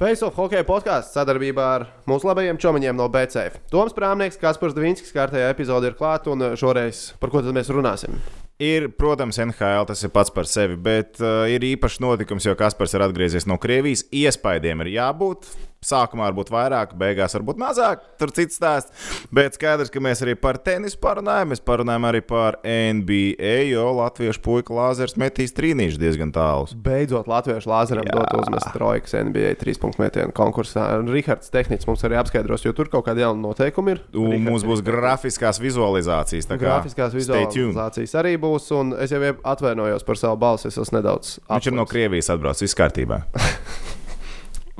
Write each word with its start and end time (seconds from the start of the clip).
Face 0.00 0.24
of 0.24 0.32
Hockey 0.32 0.64
podkāsts 0.64 1.12
sadarbībā 1.12 1.64
ar 1.74 1.82
mūsu 2.08 2.24
labajiem 2.24 2.56
čomiņiem 2.56 2.96
no 2.96 3.04
BCF. 3.12 3.58
Toms 3.68 3.92
Prāmnieks, 3.92 4.38
Kaspars 4.40 4.72
Dvīnskis, 4.72 5.12
kārtējā 5.12 5.50
epizode 5.52 5.90
ir 5.90 5.96
klāta, 5.98 6.32
un 6.32 6.54
šoreiz 6.56 7.10
par 7.20 7.28
ko 7.28 7.42
tad 7.44 7.52
mēs 7.52 7.68
runāsim? 7.68 8.16
Ir, 8.64 8.86
protams, 8.96 9.36
NHL 9.44 9.84
tas 9.90 10.00
ir 10.00 10.12
pats 10.14 10.32
par 10.32 10.48
sevi, 10.48 10.78
bet 10.80 11.20
uh, 11.20 11.44
ir 11.52 11.66
īpašs 11.74 12.00
notikums, 12.00 12.48
jo 12.48 12.56
Kaspars 12.56 12.96
ir 12.96 13.04
atgriezies 13.04 13.44
no 13.44 13.60
Krievijas. 13.60 14.06
Iespējām 14.08 14.86
ir 14.86 14.94
jābūt. 14.94 15.52
Sākumā 15.80 16.26
varbūt 16.28 16.50
vairāk, 16.52 16.90
beigās 17.00 17.32
varbūt 17.38 17.56
mazāk. 17.56 18.02
Tur 18.20 18.28
cits 18.36 18.58
stāsts. 18.58 18.92
Bet 19.32 19.54
skaidrs, 19.56 19.88
ka 19.88 20.02
mēs 20.04 20.20
arī 20.20 20.34
par 20.36 20.58
tenisu 20.60 20.98
parunājam. 21.00 21.54
Mēs 21.54 21.62
parunājam 21.64 22.04
arī 22.04 22.20
par 22.20 22.58
NBA, 22.60 23.54
jo 23.70 23.86
latviešu 23.96 24.42
puika 24.44 24.74
Lāzers 24.76 25.16
metīs 25.16 25.54
trīnīšu 25.56 25.96
diezgan 26.02 26.34
tālus. 26.36 26.74
Beidzot, 26.76 27.30
latviešu 27.32 27.70
Lāzeram 27.72 28.04
dot 28.12 28.28
uzmest 28.42 28.68
trojkas 28.74 29.16
NBA 29.24 29.54
3.1 29.62 30.34
konkursā. 30.36 30.84
Rihards 31.08 31.48
Tehnicis 31.54 31.88
mums 31.88 32.04
arī 32.04 32.18
apskaidros, 32.20 32.66
jo 32.68 32.74
tur 32.76 32.92
kaut 32.92 33.06
kādi 33.08 33.24
jauni 33.24 33.40
noteikumi 33.46 33.94
ir. 33.96 34.02
Un 34.12 34.34
Rihards 34.34 34.46
mums 34.50 34.66
būs 34.68 34.82
grafiskās 34.84 35.62
vizualizācijas. 35.64 36.50
Grafiskās 36.60 37.16
vizualizācijas 37.16 38.18
arī 38.20 38.34
būs, 38.42 38.68
un 38.76 38.92
es 39.00 39.16
jau 39.16 39.32
atvainojos 39.54 40.04
par 40.04 40.20
savu 40.20 40.36
balsi. 40.44 40.68
Es 40.68 40.76
esmu 40.76 41.00
nedaudz 41.00 41.38
Viņš 41.48 41.72
ir 41.72 41.76
no. 41.80 41.88
Krievijas 41.88 42.28
atbraucis, 42.36 42.68
viss 42.68 42.76
kārtībā. 42.76 43.22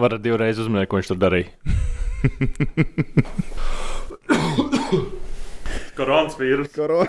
Varat 0.00 0.22
divreiz 0.24 0.56
uzminēt, 0.62 0.88
ko 0.88 0.96
viņš 1.00 1.08
tur 1.12 1.18
darīja. 1.20 1.48
Koronas 6.00 6.36
vīrus. 6.40 6.70
Koro... 6.72 7.02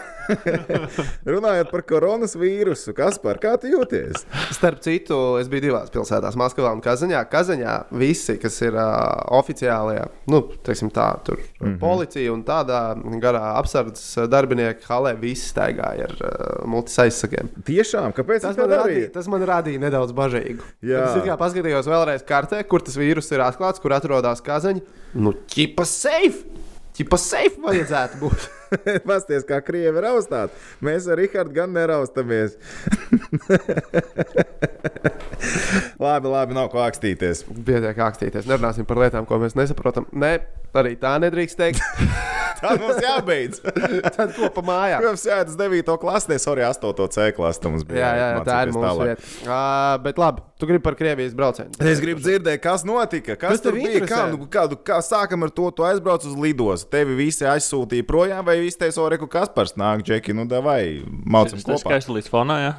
Runājot 1.33 1.69
par 1.71 1.83
koronas 1.87 2.33
vīrusu, 2.39 2.93
kas 2.95 3.17
par 3.21 3.39
kā 3.41 3.53
jūties? 3.67 4.25
Starp 4.55 4.81
citu, 4.83 5.17
es 5.39 5.49
biju 5.51 5.69
divās 5.69 5.91
pilsētās, 5.93 6.37
Maskavā 6.39 6.73
un 6.75 6.81
Kazaņā. 6.83 7.21
Kazaņā 7.31 7.75
visi, 8.01 8.35
kas 8.41 8.57
ir 8.65 8.75
uh, 8.75 8.91
oficiālie, 9.37 10.03
nu, 10.31 10.41
teiksim 10.65 10.91
tā, 10.93 11.07
tur 11.25 11.39
mm 11.39 11.65
-hmm. 11.65 11.79
policija 11.79 12.33
un 12.33 12.43
tādā 12.47 12.81
garā 13.23 13.55
apsardzes 13.59 14.29
darbinieki 14.31 14.87
halē, 14.89 15.15
visi 15.19 15.49
staigāja 15.53 16.09
ar 16.09 16.15
uh, 16.19 16.67
multis 16.67 16.99
aizsakiem. 16.99 17.51
Tiešām, 17.67 18.11
kāpēc 18.17 18.41
Tas 18.41 18.55
tas 18.55 18.67
man, 18.67 18.77
radīja, 18.77 19.11
tas 19.13 19.27
man 19.27 19.43
radīja 19.47 19.79
nedaudz 19.79 20.11
bažīgu. 20.11 20.63
Jā. 20.81 21.05
Tad 21.07 21.21
Es 21.21 21.27
kā 21.27 21.37
paskatījos 21.37 21.87
vēlreiz 21.87 22.23
kartē, 22.27 22.63
kur 22.63 22.81
tas 22.81 22.97
vīrus 22.97 23.31
ir 23.31 23.39
atklāts, 23.39 23.79
kur 23.79 23.93
atrodas 23.93 24.41
Kazaņa. 24.41 24.81
Nu, 25.13 25.33
ķipa 25.47 25.85
safe! 25.85 26.47
Ķipa 26.97 27.17
safe 27.17 27.61
vajadzētu 27.61 28.19
būt. 28.19 28.49
Pasties, 29.09 29.45
kā 29.47 29.59
krievi 29.65 30.01
ir 30.01 30.07
austāti. 30.11 30.55
Mēs 30.85 31.07
ar 31.11 31.19
Rihardu 31.19 31.53
gan 31.55 31.73
neraustamies. 31.75 32.51
labi, 36.05 36.27
labi, 36.31 36.51
nav 36.57 36.67
ko 36.73 36.79
akstīties. 36.85 37.37
Pietiek 37.67 37.97
akstīties. 38.07 38.47
Nerunāsim 38.49 38.85
par 38.87 38.97
lietām, 39.03 39.23
ko 39.29 39.33
mēs 39.41 39.57
nesaprotam. 39.59 40.03
Nē, 40.11 40.31
arī 40.77 40.91
tā 41.01 41.11
nedrīkst 41.23 41.59
teikt. 41.59 41.79
Tā 42.61 42.75
mums 42.77 42.99
jābeidz. 43.01 43.57
Tad 44.13 44.35
ko 44.35 44.51
pa 44.53 44.61
mājām? 44.65 45.01
Pirms 45.01 45.23
sēdes 45.25 45.57
9. 45.57 45.95
klasē, 46.01 46.37
arī 46.51 46.65
8. 46.67 47.07
C 47.15 47.25
klasē 47.33 47.71
mums. 47.73 47.85
Jā, 47.89 48.11
jā, 48.19 48.27
tā 48.45 48.59
ir 48.67 48.73
mūsu 48.75 49.07
vieta. 49.07 49.29
Uh, 49.41 49.95
bet 50.05 50.21
labi, 50.21 50.43
tu 50.61 50.69
gribi 50.69 50.83
par 50.85 50.97
Krievijas 50.99 51.33
braucienu. 51.37 51.73
Es 51.81 52.01
gribu 52.03 52.21
dzirdēt, 52.21 52.61
kas 52.61 52.85
notika. 52.85 53.33
Kas, 53.33 53.57
Kas 53.57 53.65
tur 53.65 53.79
bija? 53.79 54.03
Kā, 54.05 54.21
nu, 54.29 54.45
kā, 54.51 54.67
kā 54.85 54.99
sākam 55.05 55.47
ar 55.47 55.53
to? 55.57 55.71
Tu 55.73 55.87
aizbrauc 55.89 56.27
uz 56.29 56.37
lidostu. 56.37 56.91
Tevi 56.93 57.17
visi 57.17 57.49
aizsūtīja 57.49 58.05
projām, 58.07 58.45
vai 58.45 58.59
visi 58.61 58.79
teica, 58.81 59.01
Oreku, 59.03 59.27
kas 59.31 59.49
par 59.53 59.69
snāk, 59.69 60.03
Džeki, 60.07 60.33
nu, 60.37 60.45
vai 60.63 61.01
mācām 61.05 61.57
Tas 61.57 61.65
ir 61.65 61.73
kopā. 61.73 61.81
skaisti 61.85 62.15
līdz 62.19 62.29
fonā. 62.31 62.57
Jā. 62.63 62.73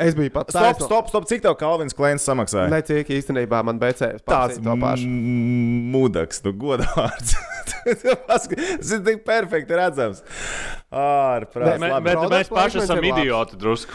Es 0.00 0.14
biju 0.16 0.30
pat 0.32 0.48
Stop, 0.54 0.78
stop, 0.80 1.08
stop. 1.10 1.24
Cik 1.28 1.42
tev 1.44 1.56
Kalvins 1.60 1.92
Klēns 1.96 2.24
samaksāja? 2.24 2.70
Necik 2.72 3.10
īstenībā 3.12 3.58
man 3.66 3.80
BCS 3.82 4.22
Tāds 4.24 4.56
to 4.62 4.76
pašu. 4.80 5.04
m- 5.04 5.90
mudaks, 5.92 6.40
nu, 6.46 6.52
godvārds. 6.56 7.34
Tas 8.28 8.46
ir 8.92 9.02
tik 9.04 9.24
perfekti 9.26 9.76
redzams. 9.76 10.22
Product 10.90 12.30
mēs 12.32 12.50
paši 12.52 12.82
esam 12.84 13.02
idioti 13.12 13.58
drusku. 13.60 13.92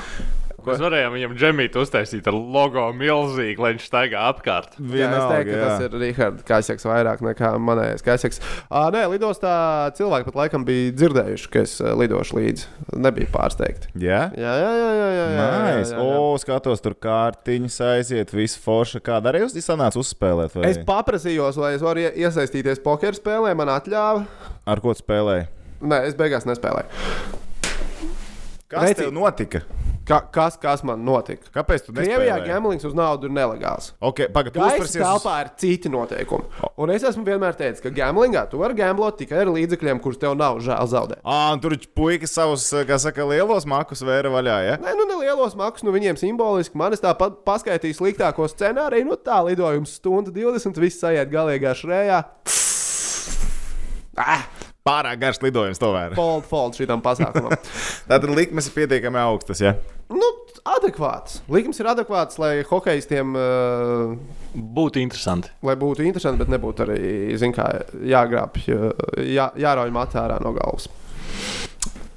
Mēs 0.66 0.82
varējām 0.84 1.14
viņam 1.16 1.36
džemītu 1.40 1.82
uztaisīt 1.84 2.28
ar 2.30 2.36
logo 2.36 2.86
milzīgi, 2.98 3.58
lai 3.62 3.72
viņš 3.76 3.86
staigā 3.90 4.24
apkārt. 4.32 4.78
Jā, 4.80 5.10
es 5.12 5.26
teiktu, 5.32 5.52
ka 5.52 5.58
jā. 5.60 5.66
tas 5.70 5.84
ir 5.86 5.98
Rahards 6.02 6.46
Kaiseks 6.48 6.88
vairāk 6.90 7.22
nekā 7.26 7.52
manējais 7.62 8.04
Kaiseks. 8.06 8.42
Uh, 8.70 8.88
nē, 8.96 9.06
lidostā 9.14 9.54
cilvēki 9.98 10.30
pat 10.32 10.40
laikam 10.42 10.66
bija 10.68 10.94
dzirdējuši, 10.98 11.50
ka 11.54 11.64
es 11.66 11.76
lidošu 11.82 12.40
līdzi. 12.40 12.68
Nebija 13.06 13.32
pārsteigti. 13.34 13.92
Jā? 14.02 14.22
Jā, 14.36 14.54
jā, 14.62 14.72
jā. 14.82 14.92
jā, 14.92 14.92
jā, 14.96 15.10
jā, 15.16 15.28
jā, 15.36 15.48
Nice. 15.78 15.94
jā, 15.94 16.00
jā. 16.02 16.20
O, 16.20 16.36
skatos, 16.42 16.84
tur 16.86 16.98
kārtiņas 17.06 17.80
aiziet, 17.92 18.34
viss 18.36 18.60
forša. 18.62 19.02
Kāda 19.06 19.32
arī 19.32 19.44
jūs 19.46 19.58
sanāca 19.66 20.02
uzspēlēt? 20.02 20.56
Vai? 20.58 20.70
Es 20.72 20.82
paprasījos, 20.88 21.60
vai 21.62 21.74
es 21.78 21.84
varu 21.86 22.06
ie- 22.06 22.14
iesaistīties 22.26 22.82
poker 22.84 23.16
spēlē, 23.18 23.54
man 23.58 23.72
atļāva. 23.76 24.26
Ar 24.66 24.82
ko 24.84 24.94
tu 24.96 25.04
spēlēji? 25.06 25.48
Nē, 25.86 26.06
es 26.10 26.16
beigās 26.18 26.48
nespēlēju. 26.50 26.88
Kas 28.72 28.82
Reci- 28.90 29.04
tev 29.04 29.12
notika? 29.14 29.62
Ka, 30.06 30.20
kas, 30.30 30.54
kas 30.62 30.84
man 30.86 31.02
notika? 31.02 31.50
Kāpēc 31.56 31.88
tu 31.88 31.94
Krievijā 31.96 32.36
gamblings 32.46 32.84
uz 32.86 32.94
naudu 32.94 33.26
ir 33.26 33.34
nelegāls. 33.34 33.88
Okay, 34.06 34.28
uz- 34.30 34.94
telpā 34.94 35.34
ir 35.42 35.50
citi 35.58 35.90
noteikumi. 35.90 36.46
Un 36.78 36.92
es 36.94 37.02
esmu 37.10 37.24
vienmēr 37.26 37.58
teicis, 37.58 37.82
ka 37.82 37.90
gamblingā 37.90 38.44
tu 38.52 38.60
vari 38.62 38.78
gamblot 38.78 39.18
tikai 39.18 39.42
ar 39.42 39.50
līdzekļiem, 39.56 40.02
kurus 40.04 40.22
tev 40.22 40.36
nav 40.38 40.60
žēl 40.62 40.86
zaudēt. 40.92 41.24
Un 41.26 41.60
tur 41.64 41.74
puikas 41.98 42.36
savus, 42.38 42.68
kā 42.86 43.00
saka, 43.02 43.26
lielos 43.26 43.66
makus 43.66 44.06
vēra 44.06 44.30
vaļā. 44.30 44.58
Ja? 44.68 44.78
Nē, 44.84 44.94
nu 45.00 45.08
nelielos 45.10 45.58
maksas, 45.58 45.88
nu 45.88 45.96
viņiem 45.96 46.22
simboliski. 46.22 46.78
Man 46.78 46.94
es 46.94 47.02
tāpat 47.02 47.42
paskaitīju 47.48 47.98
sliktāko 47.98 48.46
scenāriju. 48.52 49.10
Nu 49.10 49.18
tā 49.18 49.42
lidojums 49.48 49.98
stundu 49.98 50.30
20, 50.36 50.78
viss 50.78 51.02
aiziet 51.02 51.34
galīgā 51.34 51.74
šrējā. 51.82 52.22
Ah, 54.18 54.46
Pārāk 54.86 55.18
garš 55.18 55.40
lidojums 55.42 55.80
to 55.82 55.88
vēra. 55.96 56.14
fold, 56.14 56.44
fold 56.46 56.76
šitam 56.78 57.02
pasākumam. 57.02 57.56
Tātad 58.10 58.30
likmes 58.38 58.68
ir 58.70 58.76
pietiekami 58.76 59.18
augstas. 59.18 59.64
Ja? 59.64 59.72
nu, 60.14 60.28
adekvāts. 60.76 61.40
Likums 61.50 61.80
ir 61.82 61.90
adekvāts, 61.90 62.38
lai 62.42 62.60
hokeistiem 62.70 63.34
uh, 63.34 64.14
Būtu 64.54 65.02
interesanti. 65.02 65.50
lai 65.66 65.74
būtu 65.82 66.06
interesanti, 66.06 66.38
bet 66.44 66.54
nebūtu 66.54 66.86
arī, 66.86 67.00
kā, 67.58 67.66
jāgrābj, 68.14 68.68
jā, 69.26 69.48
jārauj 69.66 69.96
matā 69.96 70.22
ārā 70.28 70.38
no 70.46 70.54
galvas. 70.54 70.86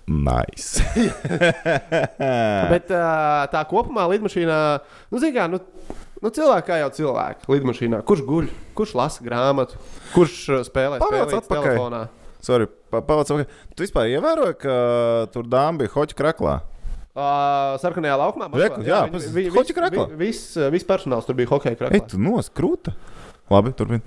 Nice. 0.08 0.84
Bet 2.72 2.88
uh, 2.92 3.44
tā 3.52 3.64
kopumā 3.68 4.06
lidmašīnā, 4.12 4.60
nu, 5.12 5.20
zin 5.20 5.34
kā, 5.34 5.44
nu, 5.52 5.60
nu 6.24 6.32
cilvēki 6.32 6.68
kā 6.70 6.78
jau 6.80 6.88
cilvēki 7.00 7.52
lidmašīnā. 7.52 8.00
Kurš 8.08 8.24
guļ, 8.28 8.48
kurš 8.78 8.94
lasa 8.96 9.24
grāmatu, 9.24 9.76
kurš 10.14 10.38
uh, 10.48 10.62
spēlē 10.64 11.00
atpakaļ. 11.00 11.44
telefonā. 11.52 12.06
Sorry, 12.48 12.66
pa, 12.90 13.02
pavāc, 13.04 13.28
okay. 13.34 13.46
Tu 13.76 13.84
vispār 13.84 14.08
ievēroji, 14.16 14.56
ka 14.64 14.74
tur 15.34 15.44
dāmas 15.52 15.82
bija 15.84 15.92
hoķa 15.98 16.16
kraklā. 16.16 16.56
Uh, 17.18 17.74
sarkanajā 17.82 18.14
laukumā. 18.20 18.46
Reku, 18.54 18.84
jā, 18.86 19.02
viņi- 19.08 19.12
pas- 19.16 19.26
vi- 19.34 19.48
hoķa 19.50 19.66
vis- 19.66 19.76
kraklā. 19.76 20.04
vi- 20.12 20.18
Viss 20.28 20.56
vis 20.70 20.84
personāls 20.86 21.26
tur 21.26 21.34
bija 21.34 21.50
Ej, 21.50 21.76
kraklā. 21.80 22.00
tu 22.08 22.16
noskrūta. 22.22 22.94
Labi, 23.50 23.72
turpini. 23.74 24.00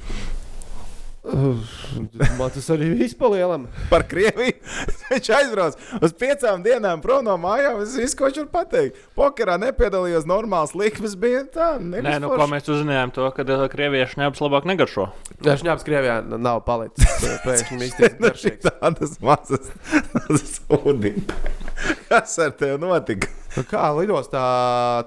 Man 1.21 2.49
tas 2.49 2.65
arī 2.73 2.87
viss 2.97 3.13
palielam. 3.17 3.67
Par 3.91 4.01
Krieviju. 4.09 4.55
Viņš 5.11 5.27
aizbrauc 5.37 5.77
uz 6.01 6.15
piecām 6.17 6.63
dienām 6.65 7.01
prom 7.03 7.27
no 7.27 7.35
mājām. 7.37 7.83
Es 7.83 7.93
visu, 7.99 8.15
ko 8.17 8.29
viņš 8.29 8.39
var 8.41 8.47
pateikt. 8.55 8.97
Pokerā 9.17 9.59
nepiedalījos, 9.61 10.25
normāls 10.29 10.73
likmes 10.77 11.13
bija 11.19 11.43
tā. 11.53 11.67
Nē, 11.77 12.15
nu, 12.23 12.31
ko 12.33 12.47
mēs 12.49 12.65
uzzinājām, 12.71 13.13
to, 13.13 13.27
ka 13.35 13.45
uh, 13.45 13.65
krieviešu 13.69 14.17
neapstrādāt 14.21 14.47
labāk 14.47 14.69
negaršo. 14.71 15.09
Jā, 15.45 15.57
šņāps 15.61 15.85
Krievijā 15.85 16.15
nav 16.31 16.63
palicis. 16.65 17.27
Pēkšņi 17.45 17.77
mīsties 17.83 18.17
Nu, 18.17 18.25
garšīgs. 18.25 18.65
Tādas 18.65 19.13
mazas, 19.21 19.69
mazas 20.15 20.57
ūdeni. 20.79 21.27
Kas 22.09 22.33
ar 22.41 22.55
tevi 22.57 22.81
notika? 22.81 23.29
Nu 23.57 23.65
Kā 23.67 23.91
lidostā 23.97 24.41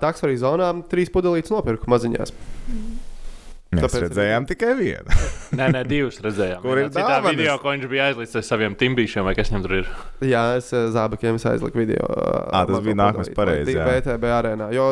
taksvarī 0.02 0.38
zonā 0.38 0.70
trīs 0.90 1.10
pudelītes 1.10 1.50
nopirku 1.54 1.90
maziņās. 1.90 2.34
Mēs 3.74 3.84
Tāpēc 3.84 4.04
redzējām 4.06 4.46
tikai 4.50 4.70
vienu. 4.78 5.18
Nē, 5.58 5.68
nē, 5.74 5.82
divas 5.90 6.16
redzējām. 6.24 6.62
Kur 6.64 6.80
ir 6.82 6.88
dāvanas? 6.94 7.28
video, 7.34 7.58
ko 7.62 7.74
viņš 7.74 7.90
bija 7.90 8.08
aizlicis 8.10 8.40
ar 8.40 8.46
saviem 8.46 8.74
timbīšiem, 8.78 9.26
vai 9.26 9.34
kas 9.38 9.52
viņam 9.52 9.66
tur 9.66 9.76
ir. 9.80 9.92
Jā, 10.26 10.44
es 10.58 10.72
eh, 10.74 10.88
zābakiem 10.94 11.38
aizliku 11.38 11.82
video. 11.82 12.08
Ā, 12.50 12.64
tas 12.70 12.82
bija 12.86 12.98
nākamais 13.02 13.30
pareizi, 13.36 13.76
jā. 13.76 13.86
VTB 13.90 14.32
arēnā. 14.38 14.70
Jo 14.74 14.88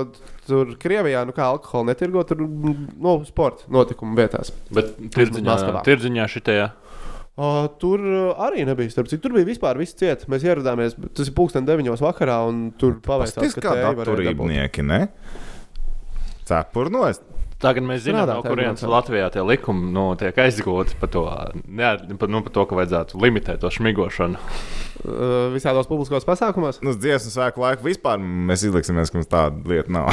tur 0.46 0.76
Krievijā, 0.82 1.25
nu 1.26 1.34
kā 1.34 1.49
alkoholu 1.50 1.90
netirgo, 1.90 2.23
tur 2.29 2.44
no 2.44 3.17
sporta 3.26 3.67
notikumu 3.73 4.19
vietās. 4.19 4.52
Bet 4.75 4.94
tirdziņā, 5.14 5.82
tirdziņā 5.87 6.31
šitajā. 6.37 6.70
O, 7.32 7.50
tur 7.81 8.02
uh, 8.05 8.40
arī 8.44 8.67
nebija. 8.69 8.93
Citu, 8.93 9.17
tur 9.25 9.32
bija 9.38 9.49
vispār 9.49 9.79
viss 9.81 9.96
ciets. 9.96 10.29
Mēs 10.29 10.44
ieradāmies, 10.44 10.99
tas 11.17 11.31
ir 11.31 11.37
pulksten 11.37 11.64
deviņos 11.64 12.02
vakarā, 12.05 12.43
un 12.50 12.67
tur 12.76 12.99
paveicās, 13.05 13.38
Tas 13.38 13.56
ka 13.56 13.64
kā 13.64 13.73
tēju 13.79 13.87
varēja 13.87 13.96
dabūt. 13.96 14.11
datorībnieki, 14.12 14.84
ne? 14.84 15.00
Cepurnos. 16.49 17.23
Tagad 17.62 17.87
mēs 17.87 18.03
zinām, 18.06 18.26
no 18.26 18.41
kurienes. 18.43 18.82
Latvijā 18.91 19.29
tie 19.35 19.44
likumi 19.47 19.93
nu, 19.94 20.09
tiek 20.19 20.38
aizgūti 20.44 20.97
par 20.99 21.11
to, 21.14 21.25
ne, 21.67 21.93
par, 22.19 22.31
nu, 22.32 22.41
par 22.43 22.55
to, 22.56 22.64
ka 22.67 22.79
vajadzētu 22.79 23.20
limitēt 23.23 23.62
to 23.62 23.70
šmigošanu. 23.70 24.41
Uh, 25.03 25.53
visādos 25.55 25.88
publiskos 25.91 26.26
pasākumos. 26.26 26.81
Nu, 26.82 26.94
dziesmu 26.99 27.31
svēku 27.35 27.62
laiku 27.62 27.87
vispār 27.87 28.19
mēs 28.23 28.67
izliksimies, 28.67 29.11
ka 29.11 29.20
mums 29.20 29.31
tāda 29.31 29.62
lieta 29.70 29.94
nav. 29.94 30.11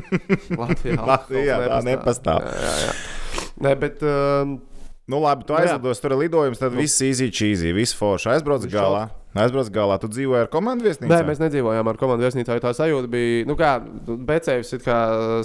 Latvijā, 0.62 1.00
Latvijā 1.02 1.58
tā 1.66 1.82
nepastāv. 1.90 2.46
Jā, 2.46 2.62
jā, 2.62 2.78
jā. 2.86 3.50
Nē, 3.64 3.74
bet 3.78 4.02
um, 4.06 4.56
Nu, 5.06 5.18
labi, 5.20 5.44
tu 5.44 5.52
Nu, 5.52 5.58
aizlidos, 5.60 6.00
tur 6.00 6.14
ir 6.14 6.22
lidojums, 6.22 6.60
tad 6.62 6.72
viss 6.72 7.02
easy 7.04 7.28
cheesy, 7.28 7.74
viss 7.76 7.92
forši. 7.92 8.30
Aizbrauc 8.32 8.64
galā. 8.72 9.02
Aizbrauc 9.34 9.68
galā. 9.74 9.98
Tu 9.98 10.08
dzīvoji 10.12 10.44
ar 10.44 10.50
komandu 10.52 10.86
viesnīcā? 10.86 11.10
Nē, 11.10 11.24
mēs 11.26 11.40
nedzīvojām 11.42 11.88
ar 11.90 11.98
komandu 11.98 12.22
viesnīcā. 12.22 12.56
Tā 12.62 12.70
sajūta 12.76 13.10
bija, 13.10 13.44
nu, 13.48 13.56
kā 13.58 13.72
Becēvis 13.82 14.70
ir 14.76 14.84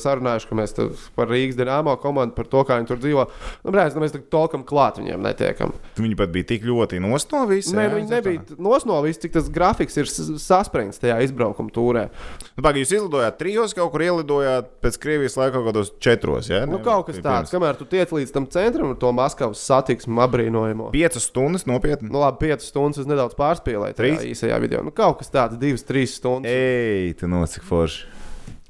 sarunājuši, 0.04 0.50
ka 0.50 0.58
mēs 0.60 0.76
par 1.18 1.32
Rīgas 1.32 1.58
dīnāmo 1.58 1.96
komandu, 2.04 2.36
par 2.38 2.50
to, 2.52 2.62
kā 2.68 2.78
viņi 2.78 2.90
tur 2.92 3.02
dzīvo. 3.02 3.26
Nu, 3.64 3.74
brāl, 3.74 3.90
nu, 3.96 4.04
mēs 4.04 4.14
tur 4.14 4.22
tolkam 4.30 4.62
klāt 4.68 5.00
viņiem 5.02 5.26
netiekam. 5.26 5.74
Viņi 5.98 6.20
pat 6.20 6.34
bija 6.36 6.52
tik 6.54 6.68
ļoti 6.70 7.02
nostovījuši. 7.02 7.74
Nē, 7.80 7.88
nu, 7.90 7.98
viņi 7.98 8.14
nebija 8.14 8.60
nosnovis, 8.62 9.18
cik 9.24 9.34
tas 9.40 9.50
grafiks 9.54 9.98
ir 9.98 10.10
saspringts 10.10 11.02
tajā 11.02 11.18
izbraukuma 11.26 11.74
tūrē. 11.74 12.06
Nu, 12.54 12.62
Pagaidām, 12.62 12.84
jūs 12.84 12.94
izlidojāt 13.00 13.40
trijos, 13.42 13.74
kaut 13.78 13.90
kur 13.96 14.06
ielidojāt 14.06 14.70
pēc 14.86 15.02
Krievijas 15.02 15.40
laika 15.40 15.58
kaut 15.58 15.68
kādos 15.72 15.92
četros. 15.98 16.52
Ja? 16.54 16.62
Nu, 16.70 16.78
kaut 16.86 17.10
kas 17.10 17.18
tāds, 17.26 17.50
kamēr 17.54 17.80
tu 17.80 17.90
tiec 17.90 18.14
līdz 18.14 18.36
tam 18.36 18.46
centram, 18.54 18.94
ar 18.94 19.02
to 19.02 19.10
Maskavas 19.16 19.66
satiksmu 19.66 20.22
apbrīnojamo. 20.28 20.94
Piecas 20.94 21.26
stundas 21.32 21.66
nopietni. 21.70 22.12
Nu, 22.12 22.22
labi, 22.22 22.52
5 22.54 22.70
stundas 22.70 23.02
es 23.02 23.10
nedaudz 23.10 23.36
pārspīlēju. 23.80 23.98
Tajā 23.98 24.20
Trīs? 24.20 24.30
īsajā 24.36 24.60
video. 24.62 24.84
Nu, 24.86 24.94
kaut 24.96 25.20
kas 25.22 25.32
tāds, 25.34 25.60
2, 25.60 25.84
3 25.88 26.08
stundas. 26.08 26.52
Ej, 26.52 27.16
tu 27.20 27.30
nosaki 27.32 27.66
forši. 27.66 28.08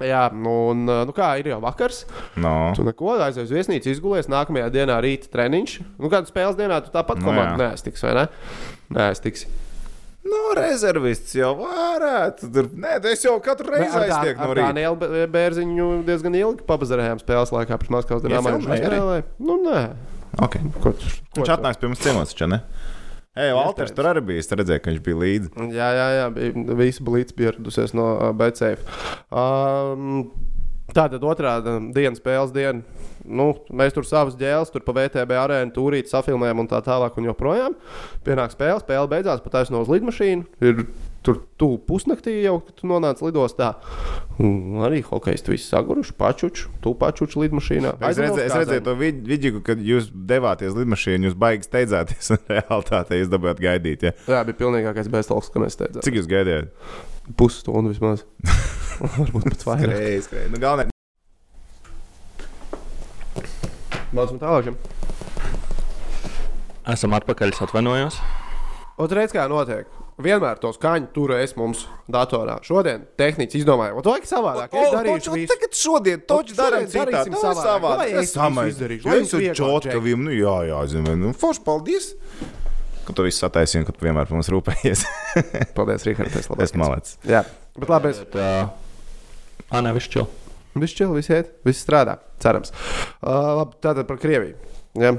Jā, 0.00 0.30
nu, 0.32 0.72
un, 0.72 0.86
nu 0.88 1.12
kā 1.12 1.34
ir 1.40 1.50
jau 1.50 1.60
vakars. 1.60 2.06
No. 2.40 2.72
Tu 2.76 2.84
neko 2.86 3.18
aizies 3.20 3.50
uz 3.50 3.52
viesnīcu, 3.52 3.90
izgulies 3.92 4.30
nākamajā 4.32 4.70
dienā 4.72 4.96
rīta 5.04 5.28
treniņš. 5.28 5.74
Nu, 6.00 6.08
kādā 6.08 6.30
spēles 6.30 6.56
dienā 6.56 6.80
tu 6.84 6.92
tāpat 6.94 7.20
Nu, 7.20 7.28
komandā 7.28 7.58
neaiztiks, 7.60 8.06
vai 8.06 8.14
ne? 8.16 8.24
Neaiztiks. 8.96 9.44
Nu, 10.24 10.40
rezervists 10.56 11.34
jau 11.36 11.52
varētu. 11.58 12.48
Tur, 12.52 12.70
nē, 12.80 12.96
es 13.12 13.26
jau 13.26 13.34
katru 13.44 13.74
reizi 13.74 13.92
aiztieku 14.06 14.40
no 14.40 14.56
rīta. 14.56 14.72
Danielu 14.72 15.28
Bērziņu 15.32 15.90
diezgan 16.08 16.36
ilgi 16.40 16.64
pabazarējām 16.68 17.20
spēles 17.20 17.52
laikā 17.56 17.80
pirms 17.80 17.94
Maskavas 17.98 18.24
dīnāmā. 18.24 18.56
Iefilmēji 18.56 18.88
arī? 18.88 19.20
Nu, 19.40 19.60
nē. 19.64 19.84
Okay. 20.46 20.64
Ko 20.80 20.94
ko 20.94 21.42
Viņš 21.42 21.52
atnāks 21.56 21.80
pie 21.80 21.90
mums 21.90 22.04
ciemos, 22.04 22.32
čia 22.36 22.48
ne? 22.48 22.62
Ej, 23.38 23.52
Walters 23.54 23.92
tur 23.94 24.08
arī 24.10 24.24
bija. 24.26 24.42
Es 24.42 24.50
redzēju, 24.50 24.82
ka 24.82 24.90
viņš 24.90 25.02
bija 25.06 25.18
līdzi. 25.20 25.50
Jā, 25.70 25.88
jā, 25.94 26.06
jā 26.16 26.24
bija 26.34 26.78
visi 26.80 27.04
blīds 27.06 27.34
pieradusies 27.38 27.94
no 27.94 28.08
uh, 28.16 28.30
BCF. 28.34 28.82
Um, 29.30 30.24
tā 30.90 31.04
tad 31.12 31.22
otrā 31.22 31.52
dienas 31.94 32.18
spēles 32.18 32.50
diena. 32.56 32.82
Nu, 33.22 33.52
mēs 33.70 33.94
tur 33.94 34.08
savas 34.08 34.34
ģēles, 34.40 34.72
tur 34.74 34.82
pa 34.82 34.96
VTB 34.96 35.36
arēnu 35.38 35.74
tūrīt, 35.76 36.10
safilmējam 36.10 36.64
un 36.64 36.70
tā 36.72 36.80
tālāk 36.82 37.20
un 37.20 37.30
joprojām. 37.30 37.78
Pienāk 38.26 38.56
spēle, 38.56 38.82
spēle 38.82 39.12
beidzās, 39.12 39.44
pat 39.44 39.60
aizsno 39.60 39.84
uz 39.84 39.92
lidmašīnu. 39.92 40.48
Ir 40.66 40.82
tur 41.26 41.36
tuvu 41.60 41.76
pusnaktī 41.84 42.38
jau, 42.44 42.56
tu 42.76 42.88
nonāc 42.88 43.20
lidostā. 43.20 43.74
Un 44.40 44.80
arī 44.86 45.02
hokeisti 45.04 45.52
visi 45.52 45.66
saguruši, 45.68 46.14
pačuči, 46.16 46.66
tu 46.80 46.94
pačuči 46.96 47.42
lidmašīnā. 47.42 47.92
Es 48.08 48.16
redzēju, 48.20 48.44
es 48.46 48.54
redzēju 48.56 48.84
to 48.86 48.94
vid- 49.00 49.20
video, 49.28 49.60
kad 49.66 49.82
jūs 49.84 50.08
devāties 50.12 50.72
lidmašīnā, 50.78 51.28
jūs 51.28 51.36
baigi 51.42 51.68
steidzāties, 51.68 52.32
un 52.36 52.40
realitātē 52.56 53.20
jūs 53.20 53.32
dabūjāt 53.34 53.60
gaidīt. 53.66 54.06
Ja? 54.08 54.14
Jā, 54.32 54.40
bija 54.48 54.60
pilnīgākais 54.62 55.12
beztalks, 55.12 55.52
ko 55.52 55.60
mēs 55.66 55.76
teicām. 55.80 56.00
Cik 56.06 56.16
jūs 56.22 56.30
gaidījāt? 56.30 56.72
Pusstundu 57.36 57.92
vismaz. 57.92 58.24
Varbūt 59.18 59.50
pat 59.52 59.68
vairāk. 59.68 59.92
Skrēja, 59.92 60.24
skrēja. 60.28 60.48
Nu, 60.54 60.62
galvenais. 60.64 60.96
Mācām 64.16 64.40
tālāk. 64.42 64.72
Esam 66.90 67.12
atpakaļ, 67.14 67.52
es 67.54 67.60
atvainojos. 67.62 68.16
Otrreiz 69.00 69.30
kā 69.36 69.44
notiek. 69.52 69.86
Vienmēr 70.20 70.58
to 70.60 70.70
skaņu 70.76 71.10
turēs 71.14 71.54
mums 71.58 71.86
datorā. 72.10 72.58
Šodien 72.66 73.06
tehniski 73.18 73.60
izdomāja, 73.60 73.94
ka 73.96 74.14
vajag 74.14 74.28
savādāk. 74.28 74.76
Es 74.76 74.94
darīšu 74.94 75.34
visu. 75.34 75.50
Tagad 75.54 75.78
šodien 75.80 76.24
toķi 76.28 76.56
darām 76.58 76.84
šodien 76.84 76.94
darīsim 76.94 77.34
citādi. 77.34 77.42
savādāk. 77.44 77.66
savādāk. 77.66 78.00
Vai 78.00 78.08
es 78.10 78.34
visu 78.34 78.66
izdarīšu? 78.74 79.12
Es 79.16 79.34
vieglāk, 79.34 79.60
čotkaviem, 79.60 80.26
nu 80.28 80.34
jā, 80.34 80.56
jā, 80.70 80.82
zinu, 80.92 81.16
nu, 81.20 81.32
forši, 81.40 81.64
paldies. 81.66 82.10
Ka 83.06 83.16
tu 83.16 83.26
viss 83.26 83.42
sataisīji, 83.42 83.82
un 83.82 83.88
ka 83.88 83.96
tu 83.96 84.06
vienmēr 84.06 84.28
par 84.28 84.36
mums 84.36 84.50
rūpējies. 84.52 85.06
Paldies, 85.76 86.04
Rīgārd. 86.06 86.36
Es 86.36 86.50
Es 86.66 86.76
malec. 86.78 87.14
Jā, 87.26 87.42
bet 87.78 87.90
labi. 87.90 88.12
Es... 88.12 88.20
Tā. 88.30 88.50
Ā, 89.70 89.80
nē, 89.82 89.94
viss 89.96 90.10
čil. 90.12 90.28
Viss 90.76 90.94
čili, 90.94 91.16
viss 91.16 91.32
iet, 91.32 91.50
viss 91.66 91.82
strādā. 91.82 92.20
Cerams. 92.42 92.70
Uh, 93.18 93.62
labi, 93.62 93.80
tātad 93.82 94.06
par 94.06 94.20
Krieviju. 94.22 94.54
Ja. 95.00 95.16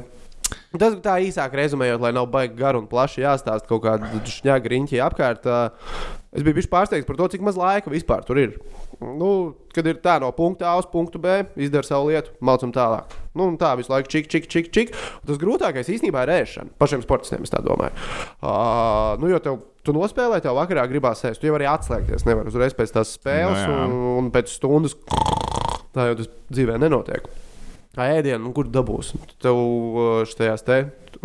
Tas 0.80 0.95
tā 1.03 1.18
īsāk 1.25 1.56
rezumējot, 1.57 2.01
lai 2.03 2.13
nav 2.15 2.30
baigi 2.31 2.57
garu 2.59 2.81
un 2.83 2.89
plaši 2.92 3.25
jāstāsta 3.25 3.68
kaut 3.69 3.83
kāda 3.86 4.12
šņaga 4.27 4.71
riņķī 4.74 5.01
apkārt. 5.03 5.48
Es 6.31 6.45
biju 6.48 6.63
pārsteigts 6.71 7.07
par 7.07 7.18
to, 7.19 7.27
cik 7.33 7.44
maz 7.44 7.59
laika 7.59 7.92
vispār 7.92 8.24
tur 8.27 8.39
ir. 8.39 8.56
Nu, 9.01 9.56
kad 9.74 9.88
ir 9.89 9.98
tā 10.03 10.19
no 10.21 10.30
punkta 10.36 10.69
A 10.69 10.75
uz 10.77 10.86
punktu 10.86 11.18
B, 11.19 11.39
izdara 11.57 11.88
savu 11.88 12.12
lietu, 12.12 12.36
mācām 12.45 12.69
tālāk. 12.75 13.15
Nu, 13.36 13.48
tā 13.59 13.71
visu 13.80 13.89
laiku 13.92 14.12
čik, 14.13 14.30
čik, 14.30 14.45
čik, 14.51 14.69
čik. 14.71 14.94
Un 14.94 15.31
tas 15.31 15.39
grūtākais 15.42 15.89
īstenībā 15.89 16.24
ir 16.27 16.33
ēšana. 16.36 16.75
Pašiem 16.80 17.01
sportistiem 17.01 17.47
es 17.47 17.51
tā 17.51 17.63
domāju. 17.65 17.95
Uh, 18.38 19.18
nu, 19.24 19.31
jo 19.33 19.42
tev, 19.42 19.57
tu 19.81 19.95
nospēlēji, 19.97 20.45
tev 20.45 20.59
vakarā 20.59 20.86
gribās 20.92 21.25
ēst. 21.25 21.42
Tu 21.42 21.50
jau 21.50 21.57
vari 21.57 21.68
atslēgties. 21.71 22.27
Nevar 22.30 22.51
uzreiz 22.51 22.77
pēc 22.77 22.94
tās 22.94 23.15
spēles, 23.18 23.57
Nu, 23.65 23.74
jā. 23.74 23.86
un, 23.88 23.97
un 24.21 24.30
pēc 24.36 24.54
stundas 24.54 24.95
tā 25.95 26.12
jau 26.12 26.19
tas 26.21 26.30
dzīvē 26.54 26.77
nenotiek. 26.83 27.25
Kā 27.92 28.08
ēdienu, 28.16 28.46
nu, 28.46 28.54
kur 28.56 28.70
dabūs? 28.72 29.12
Tev 29.44 29.58
uh, 29.58 30.22
šajās 30.30 30.64
te 30.64 30.78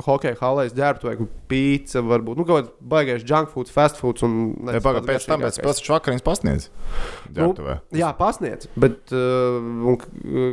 hokeja 0.05 0.37
halēs 0.41 0.75
ģērbtu, 0.77 1.09
vai 1.09 1.29
pīci, 1.49 2.01
varbūt 2.05 2.41
nu, 2.41 2.45
kaut 2.49 2.59
kāds 2.59 2.89
baigais 2.93 3.25
junk 3.27 3.53
food, 3.53 3.71
fast 3.73 4.01
food. 4.01 4.21
Un, 4.27 4.37
Ja 4.67 4.81
pagaid, 4.85 5.07
pēc 5.09 5.27
tam 5.29 5.43
pēc 5.45 5.59
spēles 5.61 5.83
vakariņas 5.89 6.25
pasniedz. 6.27 6.69
Nu, 6.69 7.37
Ģērbtuvē. 7.37 7.77
jā, 7.97 8.11
pasniedz, 8.19 8.69
bet 8.77 9.15
uh, 9.15 9.57
un, 9.93 9.99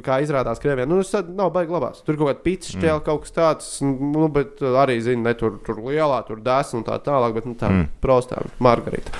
kā 0.05 0.19
izrādās, 0.23 0.61
Krievijā 0.63 0.87
nu, 0.89 1.01
tas 1.03 1.27
nav 1.27 1.51
baigi 1.55 1.75
labās. 1.75 2.03
Tur 2.05 2.19
kaut 2.19 2.31
kāda 2.31 2.43
pizza 2.45 2.75
šķēle, 2.75 2.99
mm. 2.99 3.05
kaut 3.07 3.25
kas 3.25 3.35
tāds, 3.35 3.69
nu, 3.83 4.27
bet 4.33 4.63
uh, 4.63 4.79
arī, 4.83 4.99
zini, 5.03 5.23
ne 5.25 5.35
tur, 5.39 5.57
tur 5.65 5.81
lielā, 5.83 6.21
tur 6.27 6.41
dēsna 6.43 6.81
un 6.81 6.87
tā 6.87 6.99
tālāk, 7.03 7.35
bet 7.37 7.49
nu, 7.49 7.57
tā 7.59 7.71
mm. 7.71 7.91
prostā 8.03 8.43
margarita. 8.63 9.15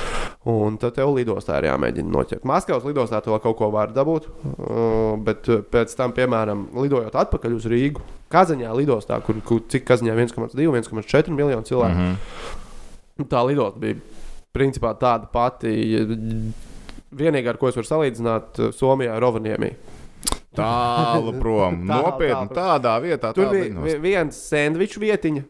Un 0.50 0.76
tad 0.80 0.98
tev 0.98 1.14
lidostā 1.16 1.62
ir 1.62 1.70
jāmēģina 1.70 2.12
noķert. 2.12 2.48
Maskavas 2.48 2.84
lidostā 2.88 3.22
to 3.24 3.38
kaut 3.44 3.56
ko 3.60 3.70
var 3.74 3.94
dabūt, 3.96 4.28
uh, 4.28 5.14
bet 5.24 5.48
uh, 5.52 5.64
pēc 5.64 5.96
tam, 6.00 6.16
piemēram, 6.16 6.68
lidojot 6.84 7.16
atpakaļ 7.24 7.56
uz 7.56 7.68
Rīgu, 7.72 8.04
Kazaņā 8.34 8.74
lidostā, 8.76 9.20
kur, 9.26 9.38
kur 9.46 9.62
cik 9.70 9.86
Kazaņā 9.88 10.16
1,2, 10.18 10.68
1,4 10.74 11.30
miljonu 11.38 11.64
cilvēku. 11.70 11.96
Mm 11.96 12.16
-hmm. 12.16 13.28
Tā 13.30 13.44
lidosta 13.48 13.80
bija 13.80 13.96
principā 14.54 14.96
tāda 14.98 15.28
pati. 15.32 15.70
Vienīgā, 17.14 17.50
ar 17.54 17.58
ko 17.62 17.68
es 17.70 17.76
varu 17.78 17.86
salīdzināt, 17.88 18.60
eh, 18.60 18.72
Somijā 18.74 19.16
ir 19.18 19.22
Rovaniemī. 19.22 19.74
Tālu 20.56 21.34
prom. 21.42 21.84
Tālu, 21.88 22.04
Nopietni, 22.04 22.48
tālu. 22.50 22.56
tādā 22.58 22.96
vietā. 23.04 23.34
Tur 23.34 23.50
bija 23.52 23.64
lidnost. 23.64 23.86
vi- 23.94 24.00
viens 24.02 24.36
sandviču 24.50 25.00
vietiņa. 25.00 25.44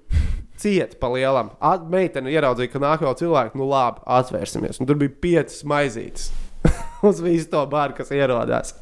Ciet 0.57 0.99
pa 0.99 1.07
lielam. 1.07 1.49
At- 1.61 1.89
Meitene 1.89 2.29
ieraudzīja, 2.31 2.71
ka 2.71 2.79
nāk 2.79 2.99
vēl 2.99 3.15
cilvēki. 3.15 3.55
Nu, 3.55 3.65
labi, 3.69 3.99
atvērsimies. 4.05 4.79
Un 4.79 4.85
tur 4.87 4.95
bija 4.95 5.09
piecas 5.21 5.63
maizītes 5.63 6.31
uz 7.09 7.19
visu 7.21 7.49
to 7.49 7.65
bāru, 7.67 7.95
kas 7.95 8.09
ierodās. 8.11 8.73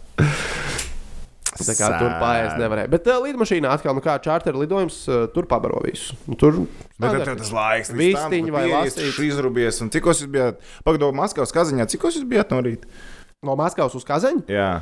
Tā 1.52 1.74
kā 1.76 1.88
tur 2.00 2.14
pārējais 2.22 2.54
nevarēja. 2.62 2.90
Bet 2.94 3.08
uh, 3.12 3.18
lidmašīnā 3.26 3.72
atkal, 3.76 3.96
nu 3.98 4.04
kā 4.06 4.16
čārter 4.24 4.56
lidojums, 4.56 5.02
uh, 5.12 5.26
tur 5.34 5.48
pabaro 5.52 5.82
visu. 5.84 6.16
Nu, 6.30 6.38
tur 6.40 6.62
Bet 7.02 7.18
tev 7.26 7.36
tas 7.42 7.52
laiks, 7.56 7.92
Vistiņi 7.98 8.54
vai 8.56 8.68
lasīts? 8.72 9.20
izrubies. 9.28 9.82
Un 9.84 9.92
cikos 9.94 10.24
jūs 10.24 10.32
bijāt? 10.32 10.62
Pagaidām, 10.88 11.16
Maskavas 11.18 11.52
kaziņā, 11.56 11.90
cikos 11.92 12.20
jūs 12.20 12.28
bijāt 12.30 12.54
no 12.56 12.62
rīta? 12.64 12.88
no 13.42 13.56
Maskavas 13.58 13.96
uz 13.98 14.04
Kazaņu. 14.06 14.44
Jā. 14.54 14.82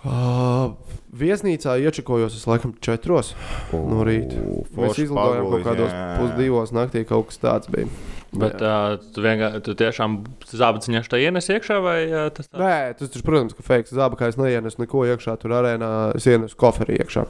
Uh, 0.00 0.78
viesnīcā 1.12 1.74
iečakojos, 1.84 2.32
es 2.38 2.46
laikam, 2.48 2.72
četros 2.80 3.34
no 3.74 4.00
rīta. 4.06 4.38
Mēs 4.72 4.96
izlidojām 5.02 5.50
kaut 5.52 5.66
kādos 5.66 5.92
jā. 5.92 6.06
pusdivos 6.16 6.72
naktī, 6.72 7.02
kaut 7.08 7.28
kas 7.28 7.42
tāds 7.42 7.68
bija. 7.72 7.90
Bet 8.30 8.62
uh, 8.62 8.94
tu, 9.12 9.20
viengā, 9.24 9.50
tu 9.66 9.74
tiešām 9.76 10.20
zābaciņā 10.46 11.02
tā 11.10 11.18
ienes 11.20 11.50
iekšā 11.52 11.80
vai 11.84 11.98
uh, 12.06 12.28
tas 12.32 12.48
tā? 12.48 12.62
Nē, 12.62 12.76
tas, 12.96 13.10
tas 13.12 13.26
protams, 13.26 13.56
ka 13.58 13.66
fake 13.66 13.90
zāba, 13.90 14.16
kā 14.16 14.30
es 14.30 14.38
neienesu 14.40 14.80
neko 14.80 15.04
iekšā, 15.10 15.34
tur 15.42 15.56
arēnā 15.58 15.90
es 16.16 16.28
ienesu 16.30 16.56
koferi 16.60 17.00
iekšā. 17.02 17.26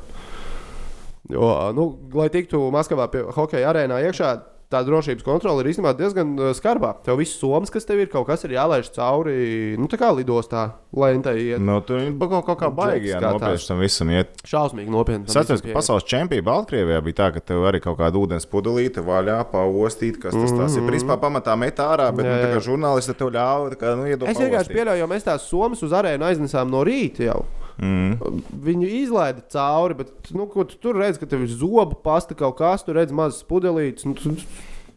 Jo, 1.31 1.51
nu, 1.75 1.89
lai 2.15 2.29
tiktu 2.31 2.63
Maskavā 2.75 3.09
pie 3.11 3.25
hokeja 3.35 3.73
arēnā 3.73 3.99
iekšā, 4.11 4.35
tā 4.71 4.81
drošības 4.87 5.25
kontrole 5.27 5.65
ir 5.65 5.71
īstenībā 5.73 5.93
diezgan 5.99 6.33
uh, 6.39 6.51
skarbā. 6.57 6.93
Tev 7.07 7.19
viss 7.21 7.39
somas, 7.41 7.73
kas 7.75 7.87
tev 7.89 8.05
ir, 8.05 8.11
kaut 8.13 8.29
kas 8.29 8.45
ir 8.47 8.55
jālaiž 8.55 8.93
cauri, 8.95 9.35
nu, 9.81 9.89
tā 9.91 9.99
kā 10.01 10.11
lidostā, 10.15 10.67
lai 10.97 11.13
tā 11.25 11.35
iet. 11.35 11.63
Nu, 11.63 11.81
tur 11.87 11.99
viņi 12.01 12.15
kaut, 12.21 12.45
kaut 12.47 12.61
kā 12.63 12.71
baigi 12.75 13.11
nopietni 13.11 13.67
tam 13.67 13.83
visam 13.83 14.13
iet. 14.15 14.33
Šausmīgi 14.47 14.95
nopietni. 14.95 15.31
visam 15.31 15.65
ka 15.67 15.75
pasaules 15.75 16.07
čempionā 16.11 16.47
Baltkrievijā 16.47 17.01
bija 17.05 17.19
tā, 17.19 17.31
ka 17.35 17.43
tev 17.53 17.67
arī 17.69 17.83
kaut 17.83 17.99
kāda 17.99 18.21
ūdens 18.21 18.47
pudelīte 18.51 19.03
vaļā, 19.05 19.41
paostīt, 19.51 20.21
kas 20.23 20.37
tas, 20.37 20.55
tas 20.55 20.79
ir. 20.79 20.87
Principā 20.87 21.19
pamatā 21.21 21.57
met 21.59 21.83
ārā, 21.83 22.09
bet 22.15 22.27
Jā, 22.27 22.37
nu, 22.37 22.53
jā. 22.55 22.63
žurnālisti 22.71 23.17
tev 23.19 23.35
kā, 23.81 23.97
nu, 23.99 24.07
iedod 24.09 24.31
Es 24.31 24.39
vienkārši 24.39 24.77
pieļauju, 24.77 25.03
jo 25.03 25.11
mēs 25.11 25.27
tās 25.27 25.51
somas 25.51 25.83
uz 25.87 25.95
arēnu 25.97 26.31
aiznesām 26.31 26.71
no 26.71 26.85
rīta 26.87 27.27
jau. 27.27 27.43
Mm. 27.81 28.43
Viņu 28.65 28.89
izlaida 29.01 29.41
cauri, 29.53 29.97
bet 30.03 30.33
nu, 30.37 30.45
tu 30.53 30.77
tur 30.83 30.99
redz, 31.01 31.17
ka 31.21 31.29
tev 31.29 31.47
ir 31.47 31.55
zobu 31.55 31.97
pasta 32.05 32.37
kaut 32.37 32.59
kas, 32.59 32.85
tur 32.85 32.99
redz 33.01 33.15
mazas 33.17 33.47
pudelītes. 33.49 34.05
Nu, 34.09 34.17
tu, 34.19 34.35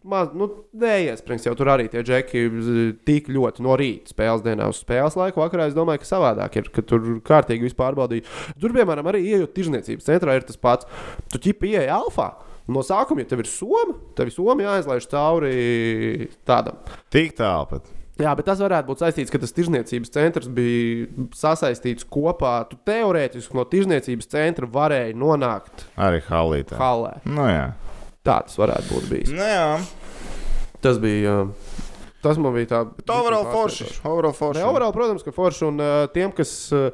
Maz, 0.04 0.34
nu, 0.36 0.50
neiesprings 0.76 1.46
jau 1.46 1.54
tur 1.56 1.70
arī 1.72 1.86
tie 1.88 2.02
džeki 2.04 2.40
tik 3.08 3.30
ļoti 3.32 3.64
no 3.64 3.72
rīta 3.80 4.12
spēles 4.12 4.42
dienā 4.44 4.66
uz 4.68 4.82
spēles 4.82 5.16
laiku. 5.16 5.40
Vakarā 5.40 5.70
es 5.70 5.76
domāju, 5.76 6.02
ka 6.02 6.10
savādāk 6.10 6.58
ir, 6.60 6.68
ka 6.74 6.84
tur 6.84 7.06
kārtīgi 7.24 7.64
viss 7.64 7.78
pārbaudīja. 7.78 8.26
Tur, 8.60 8.74
piemēram, 8.76 9.08
arī 9.08 9.22
ieejot 9.30 9.56
tirzniecības 9.56 10.10
centrā, 10.10 10.36
ir 10.36 10.44
tas 10.44 10.60
pats. 10.60 10.90
Tu 11.32 11.40
ķipi 11.48 11.72
ieej 11.72 11.88
alfā. 11.96 12.34
No 12.68 12.84
sākuma, 12.84 13.24
ja 13.24 13.32
tev 13.32 13.46
ir 13.46 13.48
soma, 13.48 13.96
tev 14.16 14.28
ir 14.28 14.36
soma 14.36 14.68
jāizlaiž 14.68 15.08
cauri 15.08 16.28
tādam. 16.44 16.84
Tik 17.12 17.36
tālu 17.40 17.72
pat. 17.72 17.93
Jā, 18.20 18.30
bet 18.38 18.46
tas 18.46 18.60
varētu 18.62 18.86
būt 18.92 19.00
saistīts, 19.02 19.32
ka 19.34 19.40
tas 19.42 19.50
tirzniecības 19.56 20.12
centrs 20.14 20.50
bija 20.54 21.08
sasaistīts 21.34 22.06
kopā. 22.06 22.60
Tu 22.70 22.78
teorētiski 22.86 23.56
no 23.58 23.64
tirzniecības 23.66 24.30
centra 24.30 24.68
varēji 24.70 25.16
nonākt 25.18 25.88
Arī 25.98 26.20
halītā. 26.28 26.78
halē. 26.78 27.16
Nu, 27.26 27.48
jā. 27.50 27.72
Tā 28.24 28.38
tas 28.46 28.54
varētu 28.60 28.92
būt 28.94 29.08
bijis. 29.10 29.32
Nu, 29.34 29.42
jā. 29.42 29.66
Tas 30.84 31.00
bija. 31.02 31.40
uh, 31.42 31.82
Tas 32.24 32.38
man 32.40 32.54
bija 32.56 32.70
tā. 32.70 32.78
Bet 32.96 33.10
overall 33.12 33.50
forši. 33.52 33.84
Overall 34.08 34.32
forši. 34.32 34.62
Ne, 34.62 34.68
overall, 34.70 34.94
protams, 34.96 35.20
ka 35.26 35.32
forši. 35.34 35.66
Un 35.68 35.82
uh, 35.84 36.06
tiem, 36.14 36.30
kas 36.32 36.54
uh, 36.72 36.86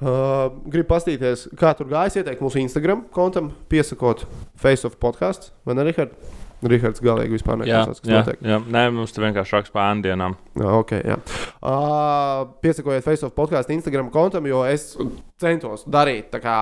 uh, 0.00 0.48
grib 0.66 0.88
paskatīties, 0.90 1.44
kā 1.60 1.70
tur 1.78 1.86
gājas, 1.92 2.16
ieteikt 2.18 2.42
mūsu 2.42 2.58
Instagram 2.64 3.04
kontam, 3.14 3.52
piesakot 3.70 4.24
Face 4.58 4.82
of 4.88 4.96
podkāstu. 4.98 5.52
Vai 5.68 5.76
ne, 5.78 5.84
Rihard? 5.86 6.16
Rihards 6.62 7.00
galīgi 7.04 7.34
vispār 7.36 7.58
neklausās, 7.60 7.98
kas 8.00 8.08
jā, 8.10 8.20
notiek. 8.22 8.38
jā. 8.40 8.58
Nē, 8.72 8.84
mums 8.94 9.12
tur 9.12 9.24
vienkārši 9.26 9.52
raksts 9.56 9.72
par 9.74 9.90
ēndienām. 9.94 10.36
Jā, 10.56 10.70
ok. 10.78 10.92
Jā. 11.04 11.16
Uh, 11.60 12.46
piesakojiet 12.64 13.04
Facebook 13.04 13.34
podkāstu 13.36 13.74
Instagram 13.76 14.08
kontam, 14.14 14.46
jo 14.48 14.62
es 14.64 14.94
centos 15.40 15.84
darīt 15.84 16.32
kā, 16.40 16.56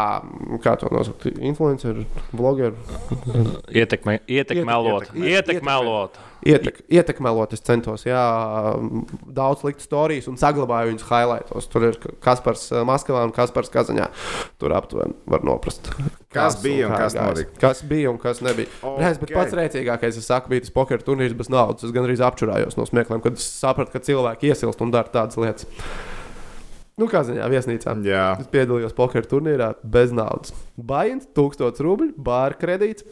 kā 0.64 0.74
to 0.80 0.90
nosaukt, 0.90 1.28
influenceru, 1.38 2.02
blogeru. 2.32 2.74
Ietekme, 3.70 4.20
ietekmelot. 4.26 5.10
ietekme- 5.12 5.28
Ietekmelot. 5.36 6.18
Ietek, 6.42 6.80
ietekmelot, 6.90 7.52
es 7.54 7.62
centos, 7.62 8.02
jā, 8.02 8.20
daudz 9.30 9.60
likt 9.62 9.84
stāstus 9.84 10.26
un 10.30 10.38
saglabāju 10.40 10.90
viņus 10.90 11.04
highlightos. 11.06 11.68
Tur 11.70 11.86
ir 11.86 11.98
Kaspars 12.24 12.64
uh, 12.72 12.80
Maskavā 12.88 13.22
un 13.28 13.34
Kaspars 13.36 13.70
Kazaņā. 13.70 14.08
Tur 14.58 14.74
aptuveni 14.74 15.14
var 15.30 15.46
noprast. 15.46 15.92
Kas 16.32 16.56
un 16.58 16.64
bija 16.64 16.88
un 16.88 16.96
kā 16.96 17.02
kas 17.04 17.14
notika. 17.18 17.54
Kas 17.62 17.82
bija 17.86 18.10
un 18.10 18.18
kas 18.18 18.42
nebija. 18.42 18.70
Okay. 18.80 19.04
Reiz, 19.04 19.20
bet 19.22 19.34
pats 19.36 19.54
rēcīgākais, 19.58 20.18
es 20.18 20.26
saku, 20.26 20.50
bija 20.50 20.64
tas 20.64 20.74
poker 20.74 21.04
turnīrs 21.04 21.36
bez 21.38 21.52
naudas. 21.52 21.86
Es 21.86 21.94
gandrīz 21.94 22.24
apčurājos 22.24 22.78
no 22.78 22.88
smiekliem, 22.88 23.22
kad 23.22 23.38
sapratu, 23.42 23.94
ka 23.94 24.02
cilvēki 24.02 24.50
iesilst 24.50 24.82
un 24.82 24.94
dara 24.94 25.12
tādas 25.12 25.38
lietas. 25.38 25.68
Nu, 26.98 27.06
kā 27.12 27.22
ziņā, 27.28 27.46
viesnīcā. 27.52 27.94
Jā. 28.08 28.26
Es 28.42 28.50
piedalījos 28.52 28.96
poker 28.96 29.28
turnīrā 29.28 29.74
bez 29.84 30.10
naudas. 30.16 30.56
Bains, 30.76 31.30
1000 31.36 31.84
rubļu, 31.86 32.12
bāra 32.18 32.58
kredīts. 32.58 33.06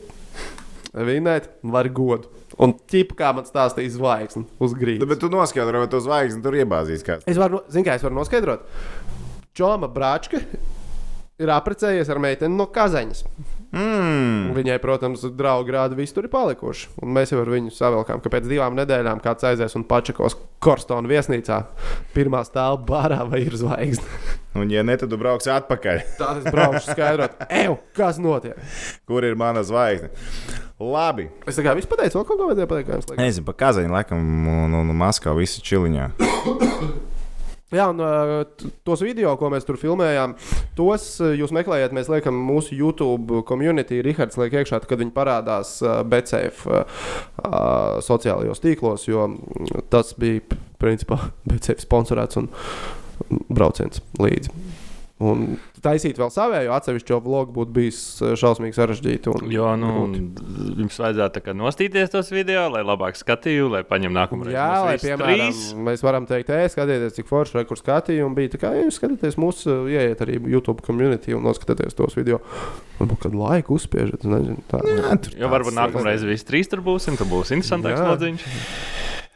Vinēt, 0.96 1.52
var 1.62 1.88
godu. 1.94 2.39
Un 2.58 2.74
ķipa, 2.90 3.16
kā 3.18 3.30
man 3.36 3.46
stāstīja 3.46 3.92
zvaigznes 3.94 4.48
uz 4.58 4.74
Nu, 4.74 4.80
grīdas. 4.80 5.08
Bet 5.10 5.22
tu 5.22 5.30
noskaidro, 5.32 5.84
vai 5.84 5.90
tu 5.92 6.00
zvaigzni 6.02 6.42
tur 6.42 6.56
iebāzīs 6.58 7.06
kāds. 7.06 7.28
Es 7.30 7.38
varu, 7.38 7.62
zinu, 7.70 7.86
kā 7.86 7.94
es 7.98 8.04
varu 8.06 8.18
noskaidrot. 8.18 8.66
Čoma 9.56 9.90
Brāčka 9.92 10.42
ir 11.40 11.54
apprecējies 11.54 12.10
ar 12.10 12.20
meiteni 12.22 12.58
no 12.58 12.66
Kazaņas. 12.74 13.24
Mm. 13.70 14.50
Viņai, 14.56 14.80
protams, 14.82 15.22
draugi 15.38 15.74
rāda, 15.74 15.94
viss 15.98 16.14
tur 16.14 16.26
ir 16.26 16.32
palikuši. 16.32 16.88
Un 17.04 17.12
mēs 17.14 17.30
jau 17.30 17.38
ar 17.44 17.50
viņu 17.52 17.70
savilkām, 17.74 18.18
ka 18.22 18.32
pēc 18.32 18.48
divām 18.50 18.74
nedēļām 18.78 19.22
kāds 19.22 19.46
aizies 19.46 19.76
un 19.78 19.84
pačakos 19.86 20.34
Korstona 20.60 21.06
viesnīcā. 21.10 21.60
Pirmā 22.16 22.42
stāvā 22.48 22.80
bārā 22.88 23.20
vai 23.30 23.44
ir 23.46 23.54
zvaigzne. 23.60 24.06
Un, 24.58 24.66
ja 24.74 24.82
ne, 24.82 24.96
tad 24.98 25.12
tu 25.12 25.18
brauksi 25.20 25.52
atpakaļ. 25.54 26.00
Tad 26.18 26.40
es 26.40 26.48
braukšu 26.50 26.90
skaidrot, 26.90 27.36
Ew, 27.54 27.76
kas 27.94 28.18
notiek. 28.18 28.58
Kur 29.06 29.22
ir 29.22 29.38
mana 29.38 29.62
zvaigzne? 29.62 30.10
Labi. 30.82 31.28
Es 31.46 31.54
tā 31.54 31.62
kā 31.62 31.76
vispār 31.78 32.00
pateicu, 32.00 32.18
vēl 32.18 32.26
kaut 32.26 32.40
ko 32.40 32.50
vajadzēja 32.50 32.72
pateikt. 32.72 32.90
liekas? 32.90 33.20
Nezinu, 33.20 33.46
pa 33.46 33.54
Kazaņu, 33.62 33.94
laikam, 33.94 34.26
un, 34.50 34.74
un 34.80 34.92
Maskavā 34.98 35.38
visi 35.38 35.62
čiliņā. 35.62 36.10
Jā, 37.70 37.86
un 37.92 38.00
t- 38.58 38.70
tos 38.86 39.02
video, 39.06 39.36
ko 39.38 39.50
mēs 39.52 39.66
tur 39.68 39.78
filmējām, 39.78 40.34
tos 40.78 41.04
uh, 41.22 41.32
jūs 41.38 41.52
meklējat. 41.54 41.94
Mēs 41.94 42.10
liekam 42.10 42.38
mūsu 42.48 42.74
YouTube 42.74 43.44
community. 43.46 44.00
Rihards 44.02 44.38
liek 44.40 44.56
iekšā, 44.60 44.82
kad 44.90 45.02
viņi 45.02 45.14
parādās 45.14 45.76
uh, 45.84 46.00
BCF 46.02 46.66
sociālajos 48.06 48.60
tīklos, 48.62 49.06
jo 49.08 49.28
mm, 49.30 49.86
tas 49.92 50.14
bija 50.18 50.42
principā 50.82 51.20
BCF 51.48 51.86
sponsorēts 51.86 52.40
un 52.42 52.50
un 53.28 53.42
brauciens 53.52 54.00
līdzi. 54.20 54.52
Un 55.20 55.58
taisīt 55.84 56.16
vēl 56.16 56.30
savēju 56.32 56.70
atsevišķo 56.72 57.16
vlogu 57.20 57.52
būtu 57.52 57.74
bijis 57.76 57.96
uh, 58.24 58.30
šausmīgi 58.40 58.72
sarežģīti. 58.78 59.28
Un, 59.34 59.50
Jo, 59.52 59.74
nu, 59.76 59.90
grūti. 60.08 60.76
jums 60.80 60.96
vajadzētu 61.02 61.34
tā 61.34 61.42
kā 61.44 61.52
nostīties 61.58 62.08
tos 62.14 62.30
video, 62.32 62.62
lai 62.72 62.80
labāk 62.88 63.18
skatītu, 63.20 63.66
lai 63.74 63.82
paņemtu 63.84 64.16
nākamo 64.16 64.46
reizi. 64.48 64.56
Jā, 64.56 64.70
lai 64.86 64.94
piemēram 65.02 65.42
trīs. 65.50 65.60
mēs 65.90 66.04
varam 66.06 66.24
teikt, 66.30 66.48
ej, 66.56 66.70
skatieties, 66.72 67.18
cik 67.18 67.28
forši 67.28 67.60
ir, 67.60 67.68
kur 67.68 67.76
skatījumi 67.82 68.38
bija. 68.40 68.54
Tā 68.56 68.62
kā 68.64 68.72
ja 68.78 68.86
jūs 68.86 68.96
skatāties 68.96 69.36
mūsu, 69.44 69.76
ieiet 69.92 70.24
arī 70.24 70.38
YouTube 70.54 70.80
community 70.88 71.36
un 71.36 71.44
noskatieties 71.50 71.98
tos 72.00 72.16
video. 72.16 72.40
Varbūt 72.96 73.26
kādu 73.28 73.44
laiku 73.44 73.76
uzspiežat, 73.76 74.24
nezinu. 74.24 74.64
Tā, 74.72 74.80
Jā, 74.88 75.12
tur 75.20 75.36
Jo 75.36 75.52
varbūt 75.52 75.76
nākamā 75.76 76.08
reize 76.14 76.24
visi 76.28 76.48
trīs 76.48 76.72
tur 76.72 76.80
būsim, 76.84 77.20
tad 77.20 77.28
būs 77.28 77.52
interesantāks 77.52 78.00
lodziņš. 78.08 78.48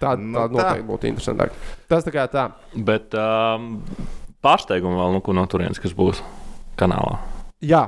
tā, 0.01 0.17
Nu, 0.17 0.39
tā 0.41 0.49
tā. 0.49 0.53
noteikti 0.57 0.89
būtu 0.89 1.13
interesantāk. 1.13 1.53
Tas 1.93 2.09
tā 2.09 2.13
kā 2.17 2.25
tā. 2.33 2.49
Bet 2.75 3.13
um, 3.21 3.83
pārsteigumu 4.45 5.01
vēl 5.01 5.17
nu, 5.17 5.21
ko 5.25 5.35
no 5.37 5.45
turienes, 5.51 5.81
kas 5.83 5.95
būs 5.97 6.23
kanālā. 6.81 7.19
Jā. 7.65 7.87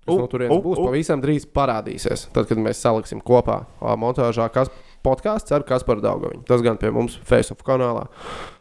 Tas 0.00 0.16
U, 0.16 0.22
no 0.22 0.28
turienes 0.32 0.56
u, 0.56 0.62
būs. 0.64 0.80
u. 0.80 0.86
Pavisam 0.88 1.20
drīz 1.22 1.44
parādīsies. 1.54 2.28
Tad, 2.34 2.48
kad 2.48 2.60
mēs 2.60 2.80
saliksim 2.80 3.20
kopā 3.22 3.60
montāžā, 4.00 4.48
kas 4.52 4.72
podkāsts 5.04 5.52
ar 5.54 5.64
Kasparu 5.68 6.02
Daugaviņu. 6.04 6.44
Tas 6.48 6.64
gan 6.64 6.80
pie 6.80 6.90
mums 6.94 7.18
Facebook 7.28 7.62
kanālā. 7.68 8.06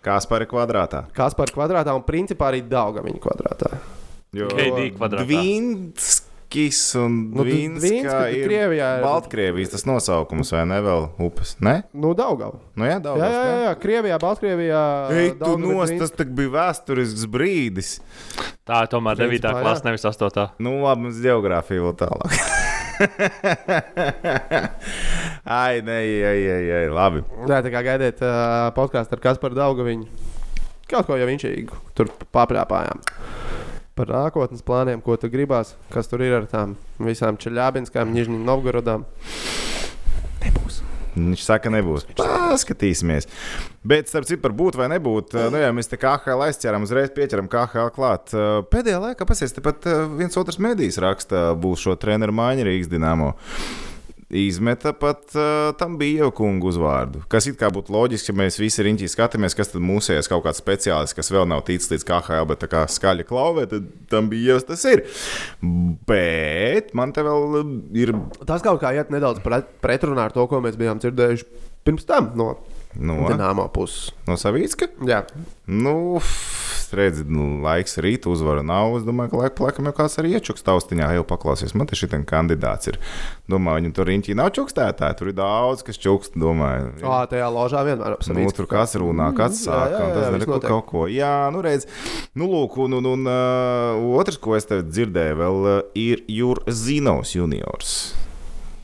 Kaspari 0.06 0.48
kvadrātā. 0.52 1.06
Kaspar 1.16 1.52
kvadrātā 1.56 1.96
un 1.96 2.06
principā 2.08 2.52
arī 2.52 2.62
Daugaviņu 2.68 3.24
kvadrātā. 3.24 3.80
Jo 4.36 4.52
KD 4.52 4.92
Dvinskis 6.50 6.96
un 6.96 7.32
Nu, 7.36 7.44
Dvinska 7.44 8.30
ir 8.34 8.48
Krievijā 8.48 8.98
ir- 8.98 9.04
Baltkrievijas 9.04 9.70
tas 9.70 9.86
nosaukums, 9.86 10.52
vai 10.52 10.66
ne 10.66 10.82
vēl 10.82 11.10
upes? 11.20 11.56
Ne? 11.62 11.84
Nu, 11.94 12.14
Daugavu. 12.14 12.60
Nu 12.76 12.86
jā, 12.86 13.00
daudz. 13.00 13.22
Jā, 13.22 13.30
jā, 13.30 13.44
jā, 13.44 13.60
jā. 13.68 13.76
Krievijā, 13.80 14.18
Baltkrievijā. 14.20 15.12
Ej, 15.12 15.30
tu 15.38 15.46
Daugava, 15.46 15.86
nos, 15.86 15.92
tas 16.00 16.12
tak 16.12 16.28
bija 16.34 16.50
vēsturisks 16.50 17.28
brīdis. 17.30 18.00
Tā 18.66 18.82
ir 18.84 18.90
tomēr 18.90 19.16
9. 19.16 19.30
Principā, 19.30 19.54
jā. 19.54 19.62
klase, 19.62 19.86
nevis 19.86 20.06
8. 20.06 20.50
Nu, 20.60 20.82
labi, 20.82 21.02
mums 21.06 21.22
geogrāfija 21.22 21.86
vēl 21.86 21.96
tālāk. 22.02 22.34
ai, 25.46 25.82
nē, 25.86 26.00
ai, 26.34 26.42
ai, 26.50 26.66
ai, 26.82 26.90
labi. 26.90 27.24
Jā, 27.46 27.62
tā 27.62 27.70
kā 27.70 27.86
gaidiet 27.86 28.26
uh, 28.26 28.74
podkāstu 28.74 29.14
ar 29.14 29.22
Kasparu 29.22 29.56
Daugaviņu. 29.56 30.10
Kaut 30.90 31.06
ko 31.06 31.14
jau 31.14 31.30
viņš 31.30 31.46
tur 31.94 32.10
paprāpājām. 32.34 33.06
Par 34.00 34.08
nākotnes 34.08 34.64
plāniem, 34.64 35.02
ko 35.04 35.18
tu 35.20 35.28
gribās, 35.28 35.74
kas 35.92 36.08
tur 36.08 36.22
ir 36.24 36.38
ar 36.38 36.46
tām 36.48 36.78
visām 37.04 37.36
čeļābinskām, 37.36 38.14
Nižņiem 38.16 38.46
Novgorodām. 38.48 39.02
Nebūs. 40.40 40.78
Viņš 41.18 41.44
saka, 41.44 41.68
nebūs. 41.74 42.06
Paskatīsimies. 42.16 43.28
Bet, 43.84 44.08
starp 44.08 44.30
citu, 44.30 44.40
par 44.46 44.56
būt 44.56 44.78
vai 44.80 44.88
nebūt, 44.94 45.36
nu, 45.52 45.60
jā, 45.60 45.74
mēs 45.76 45.92
te 45.92 46.00
kā 46.00 46.14
HL 46.16 46.46
aizķeram, 46.48 46.88
uzreiz 46.88 47.12
pieķeram 47.12 47.52
KHL 47.52 47.92
klāt. 47.98 48.32
Uh, 48.32 48.62
Pēdējā 48.72 49.04
laikā, 49.04 49.28
pasies, 49.28 49.52
tepat 49.58 49.90
uh, 49.92 50.06
viens 50.16 50.40
otrs 50.40 50.62
medijs 50.64 51.02
raksta, 51.04 51.50
būs 51.60 51.84
šo 51.84 52.00
treneru 52.00 52.40
maiņu 52.40 52.70
Rīgas 52.70 52.94
Dienāmo. 52.96 53.34
Izmeta 54.30 54.92
pat 54.94 55.32
uh, 55.34 55.72
tam 55.80 55.96
bija 55.98 56.28
jau 56.28 56.32
kungu 56.38 56.70
uzvārdu. 56.70 57.24
Kas 57.32 57.48
it 57.50 57.58
kā 57.58 57.72
būtu 57.74 57.90
loģiski, 57.96 58.30
ja 58.30 58.38
mēs 58.38 58.60
visi 58.62 58.86
riņķī 58.86 59.10
skatāmies, 59.10 59.56
kas 59.58 59.72
tad 59.74 59.82
mūsējais 59.82 60.30
kaut 60.30 60.44
kāds 60.46 60.62
speciālists, 60.62 61.18
kas 61.18 61.32
vēl 61.34 61.48
nav 61.50 61.64
ticis 61.66 61.90
līdz 61.96 62.06
KHL, 62.06 62.46
bet 62.52 62.62
tā 62.62 62.70
kā 62.70 62.84
skaļa 62.86 63.26
klauvē, 63.26 63.66
tad 63.72 63.88
tam 64.12 64.30
bija 64.30 64.54
jau 64.54 64.60
tas 64.70 64.86
ir. 64.92 65.02
Bet 66.10 66.94
man 66.98 67.16
te 67.16 67.26
vēl 67.26 67.58
ir 67.98 68.14
Tas 68.46 68.62
kaut 68.66 68.84
kā 68.84 68.94
iet 68.98 69.10
nedaudz 69.14 69.42
pret, 69.42 69.74
pretrunā 69.82 70.30
ar 70.30 70.36
to, 70.36 70.46
ko 70.50 70.62
mēs 70.62 70.78
bijām 70.78 71.02
dzirdējuši 71.02 71.50
pirms 71.90 72.06
tam 72.06 72.30
no 72.38 72.54
no, 72.98 73.18
Dienāmo 73.30 73.66
puses. 73.74 74.12
no 74.30 74.38
Savīcka. 74.38 74.92
Jā, 75.10 75.24
Nu, 75.70 76.20
redziet, 76.98 77.30
nu, 77.32 77.60
laiks 77.64 77.98
rīta 78.02 78.30
uzvara 78.32 78.64
nav. 78.66 78.96
Es 79.00 79.06
domāju, 79.08 79.32
ka 79.34 79.42
laika 79.44 79.56
pa 79.58 79.68
laikam 79.68 79.90
jau 79.90 79.94
kāds 80.00 80.18
arī 80.22 80.34
iečuks 80.38 80.66
taustiņā, 80.68 81.10
jau 81.18 81.26
paklausies. 81.28 81.76
Man 81.78 81.90
te 81.90 81.98
šī 82.00 82.10
kandidāts 82.30 82.90
ir. 82.92 83.00
Domāju, 83.50 83.82
viņam 83.82 83.96
tur 83.98 84.10
riņķī 84.10 84.36
nav 84.38 84.52
čukstētāji. 84.58 85.18
Tur 85.20 85.32
ir 85.32 85.38
daudz, 85.40 85.84
kas 85.88 86.00
čukst. 86.02 86.38
Domāju, 86.40 86.92
Ā, 87.04 87.24
tajā 87.32 87.50
ložā 87.54 87.84
vienmēr 87.88 88.16
Nu, 88.16 88.20
apsvērts. 88.20 88.56
tur 88.58 88.70
kāds 88.70 88.96
runā, 89.02 89.30
kāds 89.38 89.60
Jā, 89.64 89.72
saka, 89.72 89.92
jā, 89.92 90.06
un 90.06 90.16
tas 90.16 90.26
jā, 90.28 90.38
ir 90.40 90.46
kaut, 90.50 90.68
kaut 90.70 90.86
ko. 90.90 91.06
Jā, 91.12 91.34
nu 91.54 91.62
redz, 91.66 91.88
nu 92.38 92.50
lūk, 92.52 92.78
un, 92.86 92.98
un, 93.00 93.12
un 93.16 93.28
uh, 93.30 94.18
otrs, 94.20 94.38
ko 94.42 94.56
es 94.58 94.66
tev 94.70 94.86
dzirdēju, 94.88 95.40
vēl 95.42 95.60
uh, 95.66 95.78
ir 95.98 96.24
Jurzinovs 96.30 97.36
juniors. 97.36 97.98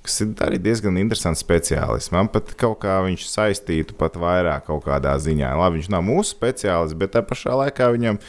Kas 0.06 0.20
ir 0.22 0.34
arī 0.46 0.60
diezgan 0.62 1.00
interesants 1.02 1.42
speciālists. 1.42 2.12
Man 2.14 2.28
pat 2.30 2.52
kaut 2.62 2.78
kā 2.84 3.00
viņš 3.08 3.24
saistītu 3.26 3.96
pat 3.98 4.20
vairāk 4.22 4.68
kaut 4.68 4.84
kādā 4.86 5.16
ziņā. 5.18 5.50
Labi, 5.58 5.80
viņš 5.80 5.90
nav 5.96 6.04
mūsu 6.06 6.36
speciālists, 6.36 6.98
bet 7.00 7.16
tā 7.16 7.24
pašā 7.26 7.56
laikā 7.58 7.88
viņam 7.96 8.20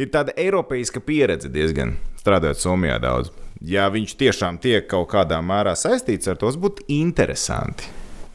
ir 0.00 0.10
tāda 0.10 0.34
eiropeiska 0.34 1.02
pieredze 1.04 1.50
diezgan 1.52 1.94
strādājot 2.18 2.58
Somijā 2.58 2.98
daudz. 3.02 3.30
Ja 3.60 3.86
viņš 3.92 4.16
tiešām 4.18 4.58
tiek 4.58 4.86
kaut 4.90 5.10
kādā 5.12 5.38
mērā 5.44 5.76
saistīts 5.78 6.26
ar 6.32 6.38
to, 6.40 6.50
būtu 6.58 6.86
interesanti. 6.90 7.86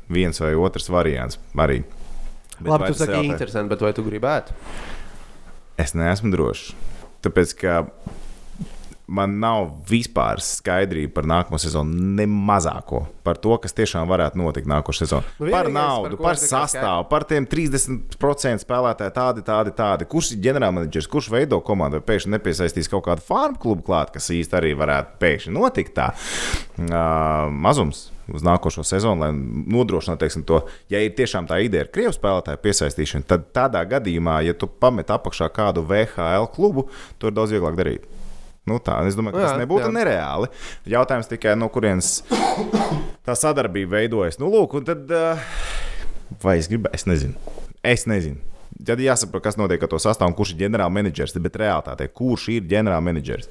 Viens 0.08 0.40
vai 0.40 0.54
otrs 0.56 0.88
variants 0.94 1.40
arī. 1.58 1.82
Bet 2.60 2.72
Labi, 2.72 2.92
tu 2.94 3.00
saki, 3.02 3.18
jautā- 3.18 3.32
interesanti, 3.34 3.70
bet 3.74 3.82
vai 3.84 3.92
tu 3.98 4.04
gribētu? 4.06 4.54
Es 5.82 5.92
neesmu 5.98 6.32
drošs. 6.32 6.72
Tāpēc, 7.26 7.56
ka 7.60 7.74
man 9.08 9.38
nav 9.40 9.70
vispār 9.90 10.42
skaidrība 10.42 11.14
par 11.20 11.28
nākamo 11.30 11.60
sezonu, 11.62 11.94
ne 12.18 12.26
mazāko. 12.30 13.06
Par 13.26 13.38
to, 13.42 13.56
kas 13.62 13.76
tiešām 13.78 14.10
varētu 14.10 14.40
notikt 14.42 14.70
nākošais 14.70 15.06
sezonā. 15.06 15.36
Nu, 15.40 15.52
par 15.54 15.70
naudu, 15.74 16.18
par 16.18 16.36
par 16.36 16.42
sastāvu, 16.42 17.06
par 17.12 17.26
tiem 17.30 17.48
30% 17.50 18.66
spēlētāju, 18.66 19.14
tādi, 19.16 19.46
tādi, 19.46 19.76
tādi. 19.78 20.10
Kurš 20.10 20.34
ir 20.36 20.42
ģenerālmenedžers, 20.48 21.10
kurš 21.12 21.30
veido 21.34 21.62
komandu, 21.66 22.02
vai 22.02 22.10
pēkšņi 22.10 22.34
nepiesaistīs 22.36 22.92
kaut 22.92 23.06
kādu 23.08 23.26
farmu 23.26 23.62
klubu 23.62 23.86
klāt, 23.86 24.14
kas 24.16 24.32
īsti 24.34 24.60
arī 24.60 24.74
varētu 24.78 25.22
pēkšņi 25.22 25.56
notikt 25.56 25.96
tā. 25.98 26.12
Uh, 26.76 27.48
mazums. 27.54 28.10
Uz 28.26 28.42
nākošo 28.42 28.82
sezonu, 28.82 29.22
lai 29.22 29.30
nodrošinātu 29.70 30.24
teiksim, 30.24 30.44
to, 30.50 30.64
ja 30.90 30.98
ir 30.98 31.14
tiešām 31.14 31.46
tā 31.46 31.60
ideja 31.62 31.86
ar 31.86 31.92
krievu 31.94 32.16
spēlētāju 32.16 32.58
piesaistīšanu, 32.64 33.28
tad 33.30 33.52
tādā 33.54 33.84
gadījumā, 33.86 34.40
ja 34.48 34.56
tu 34.58 34.66
pamet 34.66 35.14
apakšā 35.14 35.52
kādu 35.54 35.86
VHL 35.86 36.50
klubu, 36.56 36.88
to 37.22 37.30
ir 37.30 37.38
daudz 37.38 37.54
vieglāk 37.54 37.78
darīt. 37.78 38.10
Nu, 38.66 38.80
tā, 38.82 38.96
es 39.06 39.14
domāju, 39.18 39.36
ka 39.38 39.44
tas 39.44 39.54
Jā, 39.54 39.62
nebūtu 39.62 39.86
jā. 39.86 39.94
nereāli. 39.94 40.48
Jautājums 40.90 41.30
tikai, 41.30 41.54
no 41.60 41.68
kurienes 41.70 42.24
tā 43.26 43.36
sadarbība 43.38 44.00
veidojas. 44.00 44.40
Nu, 44.42 44.50
lūk, 44.50 44.74
tad, 44.88 45.12
vai 46.42 46.56
es 46.58 46.70
gribēju, 46.72 46.98
es 46.98 47.06
nezinu. 47.10 47.58
Es 47.86 48.08
nezinu. 48.10 48.42
Tad 48.86 49.00
jāsaprot, 49.00 49.44
kas 49.46 49.56
notiek 49.62 49.84
ar 49.86 49.92
to 49.92 50.00
sastāvu, 50.02 50.34
un 50.34 50.38
kurš 50.38 50.56
ir 50.56 50.64
ģenerālmenedžers. 50.66 51.38
Bet 51.46 51.60
realitātē, 51.62 52.10
kurš 52.12 52.48
ir 52.58 52.66
ģenerālmenedžers? 52.74 53.48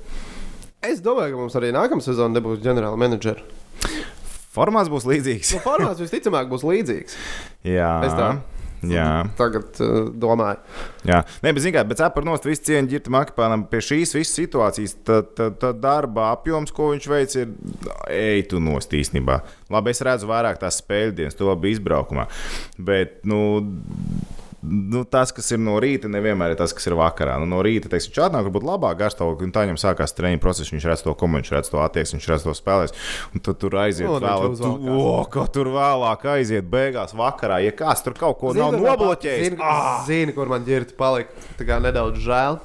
Es 0.85 0.99
domāju, 1.01 1.33
ka 1.37 1.41
mums 1.45 1.55
arī 1.57 1.71
nākamā 1.73 2.05
sezona 2.05 2.35
nebūs 2.37 2.59
ģenerāla 2.67 2.99
menedžera. 3.01 3.41
Formāts 4.55 4.91
būs 4.93 5.07
līdzīgs. 5.09 5.55
Nu, 5.57 5.63
formāts 5.65 6.03
visticamāk 6.03 6.51
būs 6.51 6.67
līdzīgs. 6.67 7.17
Jā, 7.77 7.89
Es 8.07 8.13
tā. 8.19 8.29
Jā. 8.93 9.09
Tagad 9.39 9.81
uh, 9.85 9.97
domāju. 10.11 10.61
Jā, 11.09 11.23
Nē, 11.45 11.53
bet, 11.53 11.63
zināmā 11.65 11.85
mērā, 11.91 12.25
nost 12.29 12.49
visu 12.49 12.67
cieņu 12.69 12.93
ģirta 12.93 13.15
Makapēnam 13.15 13.67
pie 13.71 13.83
šīs 13.85 14.15
visas 14.17 14.37
situācijas. 14.39 14.97
Tad 15.07 15.35
tā, 15.39 15.51
tā 15.61 15.73
darba 15.77 16.31
apjoms, 16.35 16.73
ko 16.75 16.93
viņš 16.93 17.11
veic, 17.11 17.37
ir 17.41 17.53
ej 18.13 18.47
tu 18.51 18.63
nost 18.63 18.95
īstenībā. 18.97 19.41
Labi, 19.75 19.95
es 19.95 20.05
redzu 20.05 20.31
vairāk 20.31 20.61
tās 20.63 20.81
spēļu 20.83 21.19
dienas, 21.21 21.37
to 21.39 21.53
bija 21.61 21.79
izbraukumā. 21.79 22.29
Bet, 22.79 23.21
nu. 23.29 23.43
Nu, 24.65 25.03
tas, 25.05 25.33
kas 25.35 25.51
ir 25.53 25.61
no 25.61 25.75
rīta, 25.83 26.09
nevienmēr 26.09 26.55
ir 26.55 26.59
tas, 26.59 26.73
kas 26.77 26.87
ir 26.89 26.97
vakarā. 26.97 27.37
Nu, 27.43 27.49
no 27.51 27.61
rīta, 27.65 27.91
teiksim, 27.93 28.15
čātnāk, 28.17 28.47
varbūt 28.47 28.65
labāk 28.65 28.97
garstāvokļi, 29.03 29.49
un 29.49 29.53
tā 29.53 29.65
viņam 29.67 29.81
sākās 29.81 30.17
treniņa 30.17 30.41
process. 30.41 30.73
Viņš 30.73 30.87
redz 30.89 31.05
to 31.05 31.13
komandu, 31.21 31.45
viņš 31.45 31.53
redz 31.53 31.71
to 31.73 31.83
attieksmi, 31.85 32.19
viņš 32.19 32.29
redz 32.33 32.47
to 32.47 32.55
spēlēs. 32.57 32.95
Un 33.35 33.45
tad 33.45 33.59
tur 33.61 33.77
aiziet 33.83 34.09
Un 34.09 34.25
viņš 34.25 34.25
vēl, 34.25 34.57
tu, 34.63 34.95
o, 34.95 35.11
ko 35.35 35.45
tur 35.53 35.69
vēlāk 35.75 36.25
aiziet, 36.37 36.69
beigās 36.73 37.13
vakarā. 37.19 37.61
Ja 37.65 37.75
kāds 37.77 38.05
tur 38.07 38.17
kaut 38.17 38.41
ko 38.41 38.55
Zini, 38.55 38.65
nav 38.65 38.79
nobloķējis, 38.81 39.51
Zini, 39.51 39.61
ah! 39.61 40.01
zini, 40.09 40.37
kur 40.37 40.49
man 40.53 40.65
ģirta 40.65 40.97
palika. 40.97 41.45
Tā 41.59 41.69
kā 41.69 41.81
nedaudz 41.85 42.25
žēl. 42.25 42.61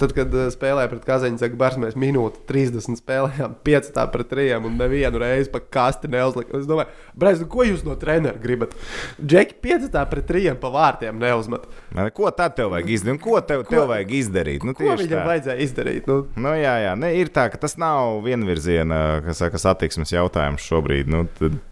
Tad, 0.00 0.12
kad 0.16 0.32
uh, 0.34 0.48
spēlēja 0.50 0.90
pret 0.90 1.04
Kazaņu, 1.06 1.38
saka, 1.40 1.58
Bārs, 1.60 1.76
mēs 1.80 1.94
minūti 2.00 2.42
30 2.48 2.98
spēlējām 3.02 3.58
5 3.68 3.92
pret 4.14 4.32
3 4.32 4.56
un 4.58 4.80
nevienu 4.80 5.20
reizi 5.22 5.52
pa 5.52 5.60
kasti 5.60 6.10
neuzlika. 6.12 6.56
Es 6.58 6.66
domāju, 6.68 6.90
Brēc, 7.16 7.44
nu, 7.44 7.50
ko 7.52 7.64
jūs 7.64 7.84
no 7.86 7.94
treneru 8.00 8.40
gribat? 8.42 8.74
Džeki 9.20 9.60
5 9.62 9.94
pret 10.10 10.28
3 10.28 10.56
pa 10.60 10.72
vārtiem 10.74 11.22
neuzmet. 11.26 11.66
Ne, 11.96 12.08
Ko 12.14 12.30
tad 12.34 12.54
tev 12.58 12.70
vajag 12.74 12.90
izdarīt? 12.96 13.20
Ko 13.26 13.40
tev, 13.44 13.66
ko? 13.66 13.74
tev 13.76 13.86
vajag 13.92 14.14
izdarīt? 14.22 14.64
Nu, 14.66 14.74
Ko 14.78 14.86
viņam 14.88 15.18
tā. 15.18 15.26
vajadzēja 15.32 15.66
izdarīt? 15.66 16.08
Nu, 16.10 16.22
Nu, 16.38 16.54
jā, 16.56 16.76
jā. 16.86 16.94
Ne, 16.98 17.12
ir 17.20 17.28
tā, 17.34 17.48
ka 17.52 17.60
tas 17.66 17.76
nav 17.80 18.22
vienvirziena 18.26 19.02
kas, 19.26 19.42
saka, 19.44 19.60
satiksmes 19.60 20.14
jautājums 20.14 20.64
šobrīd 20.70 21.10
nu, 21.12 21.26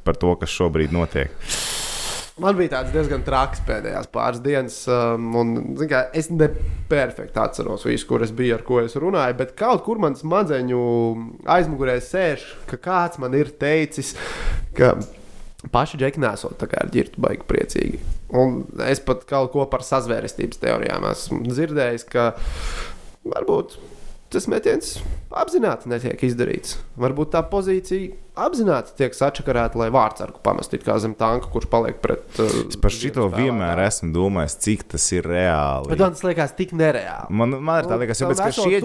par 0.04 0.18
to, 0.20 0.34
kas 0.42 0.52
šobrīd 0.54 0.92
notiek. 0.94 1.32
Man 2.42 2.56
bija 2.58 2.72
tāds 2.72 2.90
diezgan 2.90 3.22
traks 3.22 3.60
pēdējās 3.62 4.08
pāris 4.10 4.40
dienas, 4.42 4.80
um, 4.90 5.28
un 5.38 5.52
kā, 5.86 6.00
es 6.18 6.26
neperfekti 6.34 7.38
atceros 7.38 7.84
visu, 7.86 8.08
kur 8.08 8.24
es 8.26 8.32
biju, 8.34 8.56
ar 8.56 8.64
ko 8.66 8.80
es 8.82 8.96
runāju. 8.98 9.36
Bet 9.38 9.52
kaut 9.60 9.84
kur 9.86 10.00
man 10.02 10.16
smadzeņu 10.18 10.80
aizmugurē 11.54 11.94
sēž, 12.02 12.42
ka 12.72 12.80
kāds 12.88 13.20
man 13.22 13.36
ir 13.38 13.52
teicis, 13.62 14.16
ka 14.74 14.96
paši 15.72 16.00
džeki 16.00 16.22
nesot 16.22 16.56
tā 16.60 16.68
kā 16.70 16.82
ar 16.82 16.92
ģirtu 16.94 17.22
baigi 17.24 17.46
priecīgi. 17.48 18.00
Un 18.34 18.62
es 18.88 19.02
pat 19.04 19.24
kaut 19.30 19.52
ko 19.54 19.66
par 19.70 19.84
sazvērestības 19.86 20.60
teorijām 20.62 21.06
esmu 21.10 21.42
dzirdējis, 21.46 22.06
ka 22.10 22.32
varbūt 23.24 23.78
tas 24.34 24.48
metiens 24.50 24.96
apzināti 25.34 25.90
netiek 25.92 26.26
izdarīts. 26.26 26.78
Varbūt 27.00 27.34
tā 27.36 27.44
pozīcija 27.50 28.23
apzināti 28.34 28.94
tiek 28.98 29.14
sačakarēta, 29.14 29.78
lai 29.78 29.88
vārdsargu 29.94 30.40
pamestu 30.44 30.78
zem 31.02 31.14
tanka, 31.18 31.48
kurš 31.52 31.68
paliek 31.70 32.00
pret. 32.02 32.24
Uh, 32.38 32.50
Es 32.68 32.78
par 32.80 32.92
šito 32.94 33.26
vienmēr 33.32 33.80
esmu 33.86 34.10
domājis, 34.14 34.56
cik 34.64 34.84
tas 34.94 35.04
ir 35.14 35.26
reāli. 35.28 35.90
Bet 35.92 36.02
man 36.02 36.14
tas 36.16 36.24
liekas 36.26 36.54
tik 36.58 36.74
nereāli. 36.76 37.30
Man, 37.30 37.54
man 37.62 37.82
ir 37.82 37.88
tā 37.90 37.98
liekas, 38.00 38.22
tāpēc, 38.22 38.42
ka 38.42 38.50
šie 38.56 38.80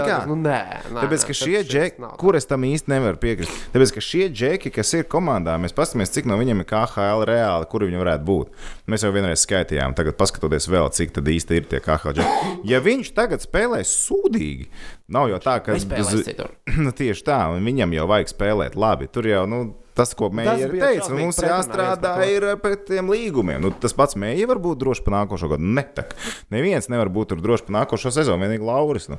kā? 0.00 0.18
nu, 0.30 0.36
nē, 0.40 0.60
nē, 0.90 1.02
Tāpēc, 1.04 1.26
ka 1.28 1.36
šie 1.36 1.62
tā. 1.68 2.10
kur 2.20 2.38
es 2.38 2.48
tam 2.48 2.64
īsti 2.68 2.92
nevaru 2.92 3.20
piekrist, 3.20 3.56
tāpēc, 3.74 3.94
ka 3.96 4.04
šie 4.04 4.28
džeki, 4.32 4.72
kas 4.74 4.94
ir 4.96 5.08
komandā, 5.10 5.56
mēs 5.60 5.76
paskatāmies, 5.76 6.14
cik 6.16 6.28
no 6.30 6.38
viņiem 6.40 6.64
ir 6.64 6.68
KHL 6.70 7.26
reāli, 7.28 7.68
kur 7.70 7.84
viņi 7.86 8.00
varētu 8.00 8.28
būt. 8.28 8.54
Mēs 8.90 9.04
jau 9.06 9.12
vienreiz 9.14 9.44
skaitījām, 9.44 9.96
tagad 9.98 10.16
paskatoties 10.20 10.70
vēl, 10.72 10.88
cik 10.96 11.14
tad 11.18 11.28
īsti 11.30 11.60
ir 11.60 11.68
tie 11.70 11.82
KHL 11.84 12.16
džeki. 12.16 12.54
Ja 12.70 12.80
viņš 12.84 13.12
tagad 13.16 13.44
spēlēs 13.44 13.92
sūdīgi, 14.06 14.70
nav 15.12 15.30
jau 15.32 15.40
tā, 15.42 15.58
ka 15.64 15.76
Nespēlēs 15.76 16.26
citur. 16.26 16.54
nu, 16.84 16.94
tieši 16.96 17.26
tā, 17.26 17.40
un 17.54 17.66
viņam 17.66 17.94
jau 17.98 18.06
vajag 18.10 18.32
spēlēt 18.32 18.78
labi. 18.80 19.10
Tur 19.12 19.28
jau, 19.30 19.44
nu, 19.50 19.62
tas, 19.96 20.14
ko 20.16 20.30
bija 20.32 20.68
teica, 20.70 21.10
šausmīgi 21.10 21.26
mums 21.26 21.40
jāstrādā 21.44 22.14
ir 22.30 22.46
pret 22.62 22.86
tiem 22.88 23.10
līgumiem. 23.10 23.60
Nu, 23.62 23.72
tas 23.72 23.94
pats 23.96 24.16
Mēģis 24.20 24.48
var 24.50 24.60
būt 24.62 24.80
drošs 24.82 25.02
par 25.04 25.16
nākošo 25.18 25.50
gadu. 25.52 25.66
Netak. 25.76 26.14
Neviens 26.52 26.88
nevar 26.92 27.10
būt 27.12 27.32
tur 27.32 27.42
drošs 27.42 27.66
par 27.66 27.76
nākošo 27.80 28.12
sezonu, 28.14 28.42
vienīgi 28.44 28.66
Lauris. 28.66 29.08
Nu. 29.10 29.18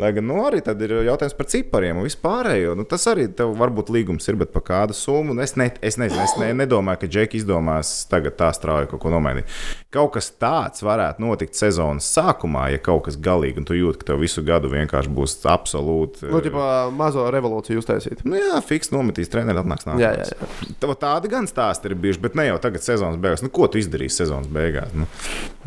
Lai 0.00 0.12
gan, 0.16 0.26
nu, 0.28 0.38
arī 0.46 0.62
tad 0.64 0.80
ir 0.84 0.92
jautājums 1.06 1.36
par 1.38 1.50
cipariem 1.52 2.00
un 2.00 2.06
vispārējo. 2.06 2.74
Nu, 2.78 2.86
tas 2.88 3.06
arī 3.10 3.28
tev 3.36 3.54
varbūt 3.58 3.92
līgums 3.94 4.28
ir, 4.28 4.38
bet 4.40 4.52
par 4.54 4.64
kādu 4.66 4.96
summu. 4.96 5.36
Nu, 5.36 5.44
es, 5.44 5.56
ne, 5.60 5.70
es, 5.80 5.98
nezinu, 6.00 6.22
es 6.24 6.36
ne, 6.40 6.50
nedomāju, 6.56 7.02
ka 7.02 7.10
Džeki 7.10 7.40
izdomās 7.40 7.92
tagad 8.10 8.36
tā 8.40 8.50
strauji 8.56 8.90
kaut 8.92 9.02
ko 9.04 9.12
nomainīt. 9.14 9.50
Kaut 9.94 10.12
kas 10.16 10.28
tāds 10.36 10.84
varētu 10.84 11.24
notikt 11.24 11.56
sezonas 11.56 12.08
sākumā, 12.12 12.68
ja 12.74 12.80
kaut 12.82 13.06
kas 13.08 13.16
galīgi, 13.20 13.62
un 13.62 13.68
tu 13.68 13.76
jūti, 13.78 14.02
ka 14.02 14.10
tev 14.12 14.20
visu 14.20 14.44
gadu 14.46 14.70
vienkārši 14.72 15.12
būs 15.16 15.38
absolūti. 15.48 16.28
Nu, 16.28 16.42
tipā, 16.44 16.66
mazo 16.94 17.24
revolūciju 17.32 17.80
uztaisīt. 17.80 18.24
Nu, 18.28 18.36
jā, 18.38 18.60
fiks 18.66 18.92
nometīs, 18.92 19.32
treneris 19.32 19.64
atnāks 19.64 19.88
nākamā. 19.88 20.05
Jā, 20.06 20.22
jā, 20.22 20.70
jā. 20.78 20.94
Tādi 21.02 21.30
gan 21.32 21.48
stāsti 21.50 21.90
ir 21.90 21.96
bijuši, 22.06 22.22
bet 22.22 22.38
ne 22.38 22.46
jau 22.48 22.56
tagad 22.62 22.84
sezonas 22.86 23.18
beigās. 23.20 23.42
Nu, 23.44 23.50
ko 23.52 23.66
tu 23.70 23.80
izdarīsi 23.82 24.22
sezonas 24.22 24.48
beigās? 24.52 24.94
Nu, 24.96 25.08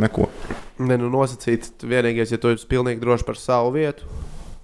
neko. 0.02 0.30
Ne, 0.80 0.96
nu, 0.98 1.12
nosacīt, 1.14 1.72
vienīgais, 1.84 2.32
ja 2.34 2.40
tu 2.42 2.54
esi 2.56 2.68
pilnīgi 2.70 3.04
drošs 3.04 3.26
par 3.28 3.38
savu 3.40 3.74
vietu, 3.76 4.08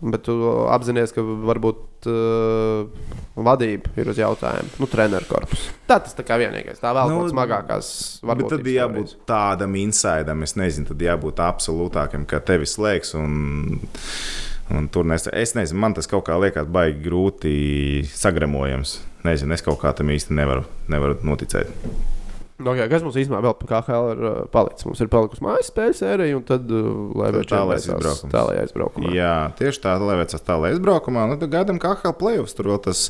bet 0.06 0.26
tu 0.28 0.36
apzinājies, 0.72 1.14
ka 1.16 1.24
varbūt 1.24 2.08
uh, 2.12 3.12
vadība 3.36 3.92
ir 4.00 4.12
uz 4.12 4.20
jautājumu. 4.20 4.74
Nu, 4.82 4.88
treneru 4.92 5.28
korpusu. 5.30 5.72
Tā 5.90 5.98
tas 6.04 6.16
tā 6.18 6.26
kā 6.28 6.38
vienīgais. 6.42 6.80
Tā 6.84 6.92
vēl 6.96 7.12
Nu, 7.12 7.22
nu, 7.24 7.32
smagākās 7.32 7.90
Bet 8.22 8.30
varbūt. 8.32 8.56
tad 8.58 8.70
jābūt 8.72 9.16
tādam 9.30 9.76
insidam, 9.80 10.44
es 10.46 10.56
nezinu, 10.60 10.90
tad 10.92 11.04
jābūt 11.04 11.42
absolūtākam, 11.44 12.28
ka 12.30 12.40
tevi 12.46 12.68
slēgs. 12.70 13.16
Un 13.20 13.80
tur 14.92 15.06
nes, 15.06 15.28
es 15.30 15.54
nezinu, 15.58 15.80
man 15.84 15.94
tas 15.98 16.10
kaut 16.10 16.26
kā 16.28 16.38
liekas 16.42 16.68
baigi 16.72 17.04
grūti 17.06 17.56
sagremojams. 18.10 18.98
Nezinu, 19.26 19.54
es 19.58 19.66
kaut 19.66 19.80
kā 19.82 19.94
tam 19.98 20.12
īsti 20.14 20.38
nevaru, 20.38 20.66
nevaru 20.92 21.18
noticēt. 21.26 21.72
Okay, 22.56 22.86
kas 22.88 23.04
mums 23.04 23.18
īstenībā 23.20 23.42
vēl 23.44 23.54
par 23.60 23.68
KHL 23.68 24.06
ir 24.14 24.22
uh, 24.24 24.36
palicis? 24.48 24.86
Mums 24.88 25.02
ir 25.04 25.10
palikusi 25.12 25.44
mājas 25.44 25.68
spēļu 25.74 25.96
sērija, 25.98 26.36
un 26.38 26.44
tad 26.48 26.70
uh, 26.72 26.86
vēl 27.12 27.42
tālais 27.52 27.84
čempions 27.84 27.88
izbraukums. 27.90 28.32
Tālāk 28.32 28.60
aizbraukumā. 28.62 29.10
Jā, 29.12 29.32
tieši 29.60 29.82
tā, 29.84 29.96
lai 30.00 30.16
veicās 30.22 30.46
tālāk 30.48 30.78
izbraukumā. 30.78 31.26
Nu, 31.28 31.36
tad 31.42 31.52
gaidām 31.52 31.82
KHL 31.84 32.16
playoffs. 32.16 32.56
Tur 32.56 32.70
vēl 32.72 32.80
tas, 32.86 33.02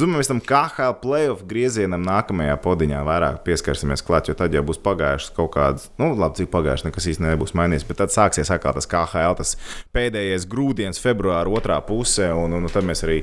mēs 0.00 0.30
tam 0.32 0.40
KHL 0.40 0.96
playoff 1.02 1.44
griezienam 1.50 2.06
nākamajā 2.08 2.54
podiņā 2.64 3.02
vairāk 3.04 3.42
pieskarsimies 3.44 4.00
klāt, 4.06 4.30
jo 4.30 4.36
tad 4.38 4.56
jau 4.56 4.64
būs 4.64 4.80
pagājušas 4.80 5.36
kaut 5.36 5.52
kādas, 5.58 5.90
nu, 6.00 6.14
labi, 6.16 6.40
cik 6.40 6.48
pagājušas, 6.56 6.86
nekas 6.88 7.10
īsti 7.12 7.26
nebūs 7.26 7.52
mainījies. 7.60 7.84
Bet 7.90 8.00
tad 8.00 8.16
sāksies 8.16 8.48
atkal 8.56 8.78
tas 8.80 8.88
KHL, 8.88 9.36
tas 9.42 9.58
pēdējais 9.92 10.48
grūdienis, 10.48 11.02
februāra 11.04 11.52
otrā 11.52 11.76
pusē, 11.84 12.30
un, 12.32 12.56
un, 12.56 12.64
un 12.64 12.72
tad 12.72 12.88
mēs 12.88 13.04
arī 13.04 13.20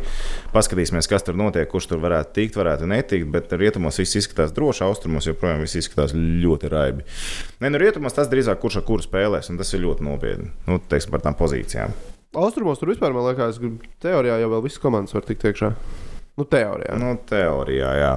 paskatīsimies, 0.53 1.09
kas 1.09 1.25
tur 1.25 1.41
notiek, 1.41 1.65
kurš 1.73 1.89
tur 1.95 2.05
varētu 2.05 2.37
tikt, 2.37 2.61
varētu 2.61 2.93
netikt. 2.93 3.33
Bet 3.33 3.57
rietumos 3.57 3.97
viss 3.97 4.21
izskatās 4.21 4.53
droši, 4.53 4.85
austrumos 4.85 5.25
joprojām 5.31 5.62
viss 5.63 5.79
izskatās 5.79 6.15
ļoti 6.15 6.71
raibi. 6.73 7.05
Nē, 7.63 7.71
nu, 7.71 7.81
rietumos 7.81 8.15
tas 8.15 8.31
drīzāk 8.31 8.61
kurš 8.61 8.81
ar 8.81 8.87
kuru 8.87 9.05
spēlēs, 9.05 9.51
un 9.51 9.61
tas 9.61 9.73
ir 9.73 9.83
ļoti 9.85 10.05
nopietni. 10.07 10.51
Nu, 10.69 10.79
teiksim, 10.91 11.13
par 11.15 11.23
tām 11.25 11.37
pozīcijām. 11.39 11.95
Austrumos 12.43 12.81
tur 12.81 12.89
vispār, 12.89 13.13
man 13.13 13.27
liekas, 13.29 13.59
ka 13.61 13.69
teorijā 14.07 14.39
jau 14.41 14.61
visas 14.63 14.81
komandas 14.81 15.13
var 15.13 15.25
tikt 15.27 15.45
iekšā. 15.49 15.73
Nu, 16.39 16.45
teorijā. 16.49 16.97
Nu, 16.97 17.15
teorijā, 17.29 17.91
jā. 18.01 18.13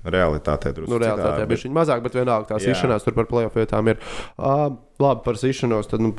Realitātē 0.00 0.70
drusku 0.72 0.94
nu 0.94 0.96
realitātē 0.96 1.42
citādi, 1.42 1.48
bija 1.50 1.60
viņa 1.66 1.76
mazāk, 1.76 1.98
bet 2.06 2.14
vienalga 2.16 2.48
tās 2.54 2.64
izšanās 2.72 3.04
tur 3.04 3.12
par 3.18 3.26
playoff 3.28 3.58
vietām 3.58 3.90
ir. 3.92 3.98
Uh, 4.40 4.70
labi 5.02 5.24
par 5.26 5.40
sišanos, 5.40 5.90
tad 5.90 6.04
nu, 6.04 6.12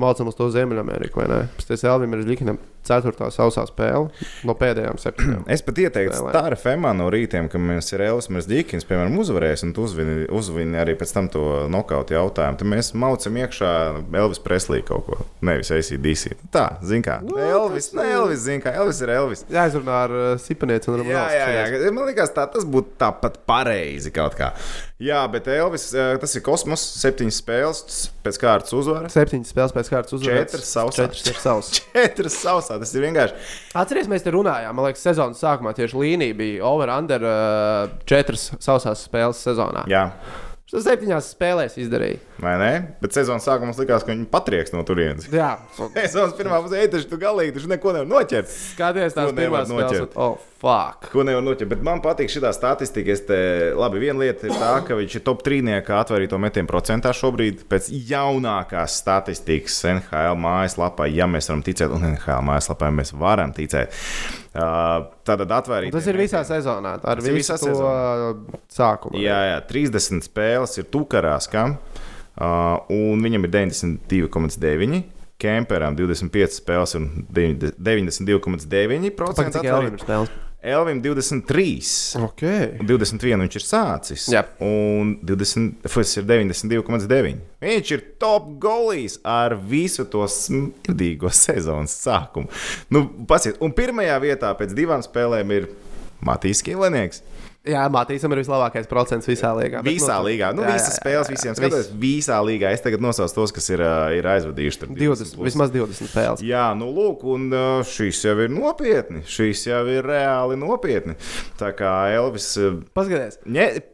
mācām 0.00 0.30
uz 0.30 0.38
to 0.38 0.50
Ziemeļameriku. 0.54 1.26
Pēc 1.58 1.68
tam 1.70 1.90
Elvim 1.94 2.16
ir 2.18 2.26
Likinam 2.28 2.60
ceturtā 2.84 3.30
sausā 3.32 3.64
spēle 3.68 4.10
no 4.46 4.54
pēdējām 4.58 4.98
septiņām. 5.00 5.44
Es 5.54 5.62
pat 5.64 5.78
ieteiktu, 5.80 6.18
Spēlē. 6.18 6.32
tā 6.36 6.42
ir 6.50 6.56
FMā 6.58 6.92
no 6.96 7.08
rītiem, 7.12 7.48
ka 7.52 7.60
mēs 7.60 7.90
ir 7.94 8.04
Elvis 8.04 8.28
Mērsdīkins, 8.32 8.86
piemēram, 8.88 9.16
uzvarējis 9.22 9.66
un 9.68 9.74
uzvini, 9.84 10.16
uzvini 10.34 10.80
arī 10.80 10.96
pēc 11.00 11.14
tam 11.16 11.30
to 11.32 11.44
nokautu 11.72 12.16
jautājumu. 12.16 12.60
Tad 12.60 12.70
mēs 12.70 12.92
maucam 12.98 13.40
iekšā 13.40 13.72
Elvis 14.20 14.42
Preslī 14.44 14.82
kaut 14.86 15.08
ko, 15.08 15.20
nevis 15.44 15.72
ACDC. 15.74 16.36
Tā, 16.54 16.66
zin 16.84 17.04
kā. 17.04 17.20
Nu, 17.24 17.38
Elvis, 17.40 17.92
ne 17.96 18.08
Elvis, 18.18 18.44
zin 18.44 18.62
kā. 18.64 18.74
Elvis 18.76 19.00
ir 19.04 19.14
Elvis. 19.16 19.46
Jāizrunā 19.52 20.00
ar 20.06 20.16
uh, 20.18 20.26
Sipanieci 20.40 20.92
un 20.92 21.04
Jā, 21.04 21.24
jā, 21.32 21.48
jā. 21.72 21.92
Man 21.94 22.08
liekas, 22.08 22.32
tā, 22.36 22.46
tas 22.50 22.66
būtu 22.68 22.96
tāpat 23.00 23.40
pareizi 23.48 24.12
kaut 24.14 24.36
kā. 24.38 24.52
Jā, 25.04 25.20
bet 25.28 25.48
Elvis, 25.52 25.88
eh, 25.92 26.14
tas 26.22 26.32
ir 26.38 26.42
kosmos, 26.46 26.80
septiņas 27.02 27.40
spēles 27.42 27.96
pēc 28.24 28.38
kārtas 28.40 28.72
uzvara. 28.78 29.10
Septiņas 29.12 29.50
spēles 29.52 29.74
pēc 29.76 29.90
kārtas 29.92 30.16
uzvarētas. 30.16 30.54
Četras 30.54 30.70
sausās. 30.70 30.96
Četras 31.02 31.28
ir 31.28 31.40
savas. 31.42 31.70
Četras 31.98 32.38
sausā, 32.40 32.78
tas 32.80 32.94
ir 32.96 33.04
vienkārši. 33.04 33.36
Atcerieties, 33.82 34.08
mēs 34.14 34.24
te 34.24 34.32
runājām. 34.32 34.72
Man 34.78 34.88
liekas, 34.88 35.04
sezonas 35.04 35.42
sākumā 35.44 35.74
tieši 35.76 36.00
līnija 36.00 36.38
bija 36.40 36.64
over-under 36.70 37.28
uh, 37.28 37.94
četras 38.08 38.48
sausās 38.64 39.04
spēles 39.10 39.44
sezonā. 39.44 39.84
Jā. 39.92 40.06
Tas 40.74 40.86
septiņās 40.88 41.26
spēlēs 41.36 41.76
izdarīja. 41.78 42.16
Vai 42.42 42.54
ne? 42.58 42.70
Bet 43.02 43.14
sezonas 43.14 43.44
sākumā 43.46 43.68
mums 43.68 43.78
likās, 43.78 44.02
ka 44.02 44.10
viņi 44.10 44.24
patrieks 44.32 44.72
no 44.74 44.80
turienes. 44.88 45.28
Jā, 45.30 45.52
Sezonas 46.00 46.32
pirmā 46.38 46.58
pusē, 46.64 46.80
ej, 46.80 46.88
taču 46.96 47.12
tu 47.12 47.18
galīgi, 47.20 47.52
taču 47.58 47.70
neko 47.70 47.92
nevar 47.94 48.08
noķert. 48.10 48.50
skaties 48.72 49.14
tās 49.14 49.30
pirmās 49.36 49.68
spēles. 49.68 49.92
noķert. 49.92 50.16
Oh, 50.18 50.40
fuck. 50.64 51.08
Ko 51.12 51.24
nevar 51.26 51.44
noķert, 51.44 51.68
bet 51.70 51.82
man 51.84 52.00
patīk 52.04 52.32
šī 52.32 52.42
statistika. 52.56 53.12
Es 53.14 53.24
te, 53.28 53.38
labi, 53.76 54.00
viena 54.02 54.22
lieta 54.22 54.48
ir 54.48 54.54
tā, 54.56 54.72
ka 54.86 54.96
viņš 54.98 55.18
ir 55.18 55.24
top 55.26 55.44
trīniekā 55.46 55.98
atvērto 56.00 56.38
metienu 56.40 56.70
procentā 56.70 57.12
šobrīd 57.16 57.66
pēc 57.70 57.90
jaunākās 58.10 58.98
statistikas 59.02 59.76
NHL 59.92 60.38
mājaslapā, 60.40 61.08
ja 61.12 61.28
mēs 61.30 61.50
varam 61.50 61.64
ticēt, 61.66 61.92
un 61.94 62.06
NHL 62.14 62.44
mājaslapā 62.48 62.90
ja 62.90 62.96
mēs 62.96 63.14
varam 63.20 63.54
ticēt. 63.56 63.94
Uh, 64.54 65.10
Tātad 65.26 65.50
atvērīt. 65.56 65.90
Un 65.90 65.98
Tas 65.98 66.06
ir 66.10 66.18
visā 66.20 66.44
sezonā. 66.46 66.96
Tā 67.02 67.16
ir 67.16 67.22
Tas 67.22 67.30
ir 67.30 67.38
visā 67.38 67.56
sezonā. 67.58 68.28
Sākumā. 68.72 69.18
Jā, 69.22 69.40
jā, 69.50 69.58
30 69.70 70.24
spēles 70.28 70.78
ir 70.78 70.88
Tukarās, 70.94 71.48
kam, 71.50 71.78
uh, 72.38 72.78
un 72.92 73.24
viņam 73.24 73.48
ir 73.48 73.54
92,9. 73.58 75.02
Kemperam 75.44 75.96
25 75.98 76.54
spēles 76.60 76.94
un 76.96 77.08
92,9%. 77.34 79.18
Pagaid, 79.18 79.56
cik 79.58 79.66
Elvim 79.66 79.98
ir 79.98 80.04
spēles? 80.04 80.30
Elvim 80.64 81.02
23. 81.04 82.16
Ok. 82.24 82.42
Un 82.80 82.88
21 82.88 83.44
viņš 83.44 83.56
ir 83.58 83.64
sācis. 83.66 84.26
Jā. 84.32 84.40
Un 84.64 85.14
20, 85.20 85.74
tas 85.84 86.16
ir 86.16 86.24
92,9. 86.24 87.42
Viņš 87.64 87.92
ir 87.92 88.04
top 88.22 88.46
golīs 88.62 89.18
ar 89.28 89.58
visu 89.60 90.06
to 90.08 90.24
smirdīgo 90.30 91.28
sezonas 91.28 91.98
sākumu. 92.06 92.48
Nu, 92.88 93.04
pasiet, 93.28 93.60
un 93.60 93.76
pirmajā 93.76 94.16
vietā 94.24 94.54
pēc 94.56 94.72
divām 94.76 95.04
spēlēm 95.04 95.52
ir 95.58 95.68
Matīs 96.24 96.64
Kilenieks. 96.64 97.20
Jā, 97.64 97.86
Matīsam 97.88 98.32
ir 98.34 98.42
vislabākais 98.42 98.88
procents 98.90 99.24
visā 99.24 99.54
līgā. 99.56 99.80
Visā 99.86 100.18
nu, 100.18 100.26
līgā. 100.26 100.50
Nu, 100.52 100.66
jā, 100.66 100.74
visas 100.76 100.90
jā, 100.92 100.96
spēles 100.98 101.30
jā, 101.30 101.32
visiem 101.32 101.50
jā. 101.50 101.54
skatos. 101.56 101.86
Visā 102.02 102.40
līgā. 102.44 102.72
Es 102.76 102.84
tagad 102.84 103.00
nosaucu 103.00 103.38
tos, 103.38 103.54
kas 103.56 103.70
ir, 103.72 103.80
ir 104.18 104.28
aizvadījuši. 104.28 104.80
tur 104.82 104.90
20, 104.92 105.32
plus. 105.38 105.48
vismaz 105.48 105.72
20 105.72 106.10
spēles. 106.10 106.42
Jā, 106.44 106.66
nu, 106.76 106.90
lūk, 106.92 107.24
un 107.32 107.48
šīs 107.88 108.20
jau 108.26 108.36
ir 108.44 108.52
nopietni. 108.52 109.24
Šīs 109.24 109.64
jau 109.70 109.80
ir 109.88 110.04
reāli 110.04 110.60
nopietni. 110.60 111.16
Tā 111.60 111.72
kā 111.78 111.94
Elvis. 112.12 112.50
Paskaties, 112.92 113.40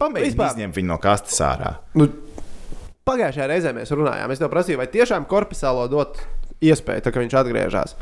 pamēģini 0.01 0.51
izņemt 0.51 0.81
viņu 0.81 0.91
no 0.91 0.99
kastes 0.99 1.39
ārā. 1.47 1.77
nu, 1.95 2.09
pagājušajā 3.07 3.49
reizē 3.53 3.75
mēs 3.77 3.95
runājām. 3.95 4.35
Es 4.35 4.43
tev 4.43 4.51
prasīju, 4.51 4.81
vai 4.83 4.89
tiešām 4.91 5.31
korpusālo 5.31 5.87
dot 5.91 6.19
iespēju, 6.59 7.05
tā, 7.05 7.15
ka 7.15 7.23
viņš 7.23 7.39
atgriežas. 7.39 7.95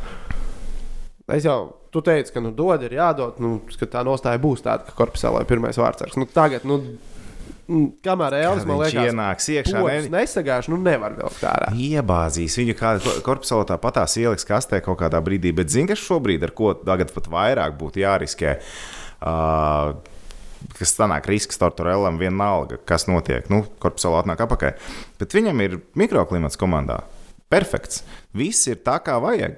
Es 1.30 1.46
jau, 1.46 1.60
tu 1.94 2.02
teici, 2.06 2.34
ka 2.36 2.44
nu, 2.44 2.52
dod, 2.56 2.84
ir 2.86 2.98
jādod, 2.98 3.40
nu, 3.44 3.60
ka 3.80 3.88
tā 3.90 4.04
nostāja 4.08 4.42
būs 4.42 4.66
tāda, 4.66 4.88
ka 4.88 4.96
korpusālo 4.98 5.42
ir 5.42 5.50
pirmais 5.50 5.80
vārds. 5.80 6.18
Nu, 6.20 6.28
tagad, 6.30 6.66
nu, 6.70 6.80
kamēr 8.06 8.38
Elvis 8.40 8.68
man 8.70 8.82
liekas, 8.82 9.10
ienāks 9.10 9.50
iekšā, 9.54 9.82
ne- 9.86 10.12
nesagāž, 10.14 10.70
nu 10.74 10.80
nevar 10.82 11.18
vēl 11.18 11.34
tā 11.40 11.54
ārā. 11.54 11.74
Iebāzīs 11.74 12.58
viņu 12.60 12.78
kādā 12.80 13.18
korpusā, 13.26 13.60
tāpatās 13.70 14.18
ieliks 14.22 14.48
kastē 14.48 14.82
kaut 14.86 15.00
kādā 15.02 15.22
brīdī. 15.24 15.54
Bet 15.56 15.70
zini, 15.74 15.90
kas 15.92 16.02
šobrīd 16.02 16.46
ar 16.48 16.56
ko 16.58 16.74
tagad 16.78 17.14
pat 17.14 17.30
vairāk 17.30 17.78
būtu 17.80 18.02
jāriskē? 18.02 18.58
Uh, 19.20 19.98
kas 20.80 20.96
sanāk 20.96 21.28
risks 21.30 21.60
Tortorellam 21.60 22.20
vienalga, 22.20 22.80
kas 22.88 23.08
notiek. 23.10 23.48
Nu, 23.52 23.64
korpusā 23.82 24.12
atnāk 24.20 24.42
apakaļ. 24.46 24.76
Bet 25.20 25.36
viņam 25.36 25.64
ir 25.66 25.78
mikroklimats 26.00 26.60
komandā. 26.60 27.02
Perfekts. 27.50 28.04
Viss 28.38 28.68
ir 28.70 28.82
tā, 28.86 29.00
kā 29.04 29.18
vajag. 29.22 29.58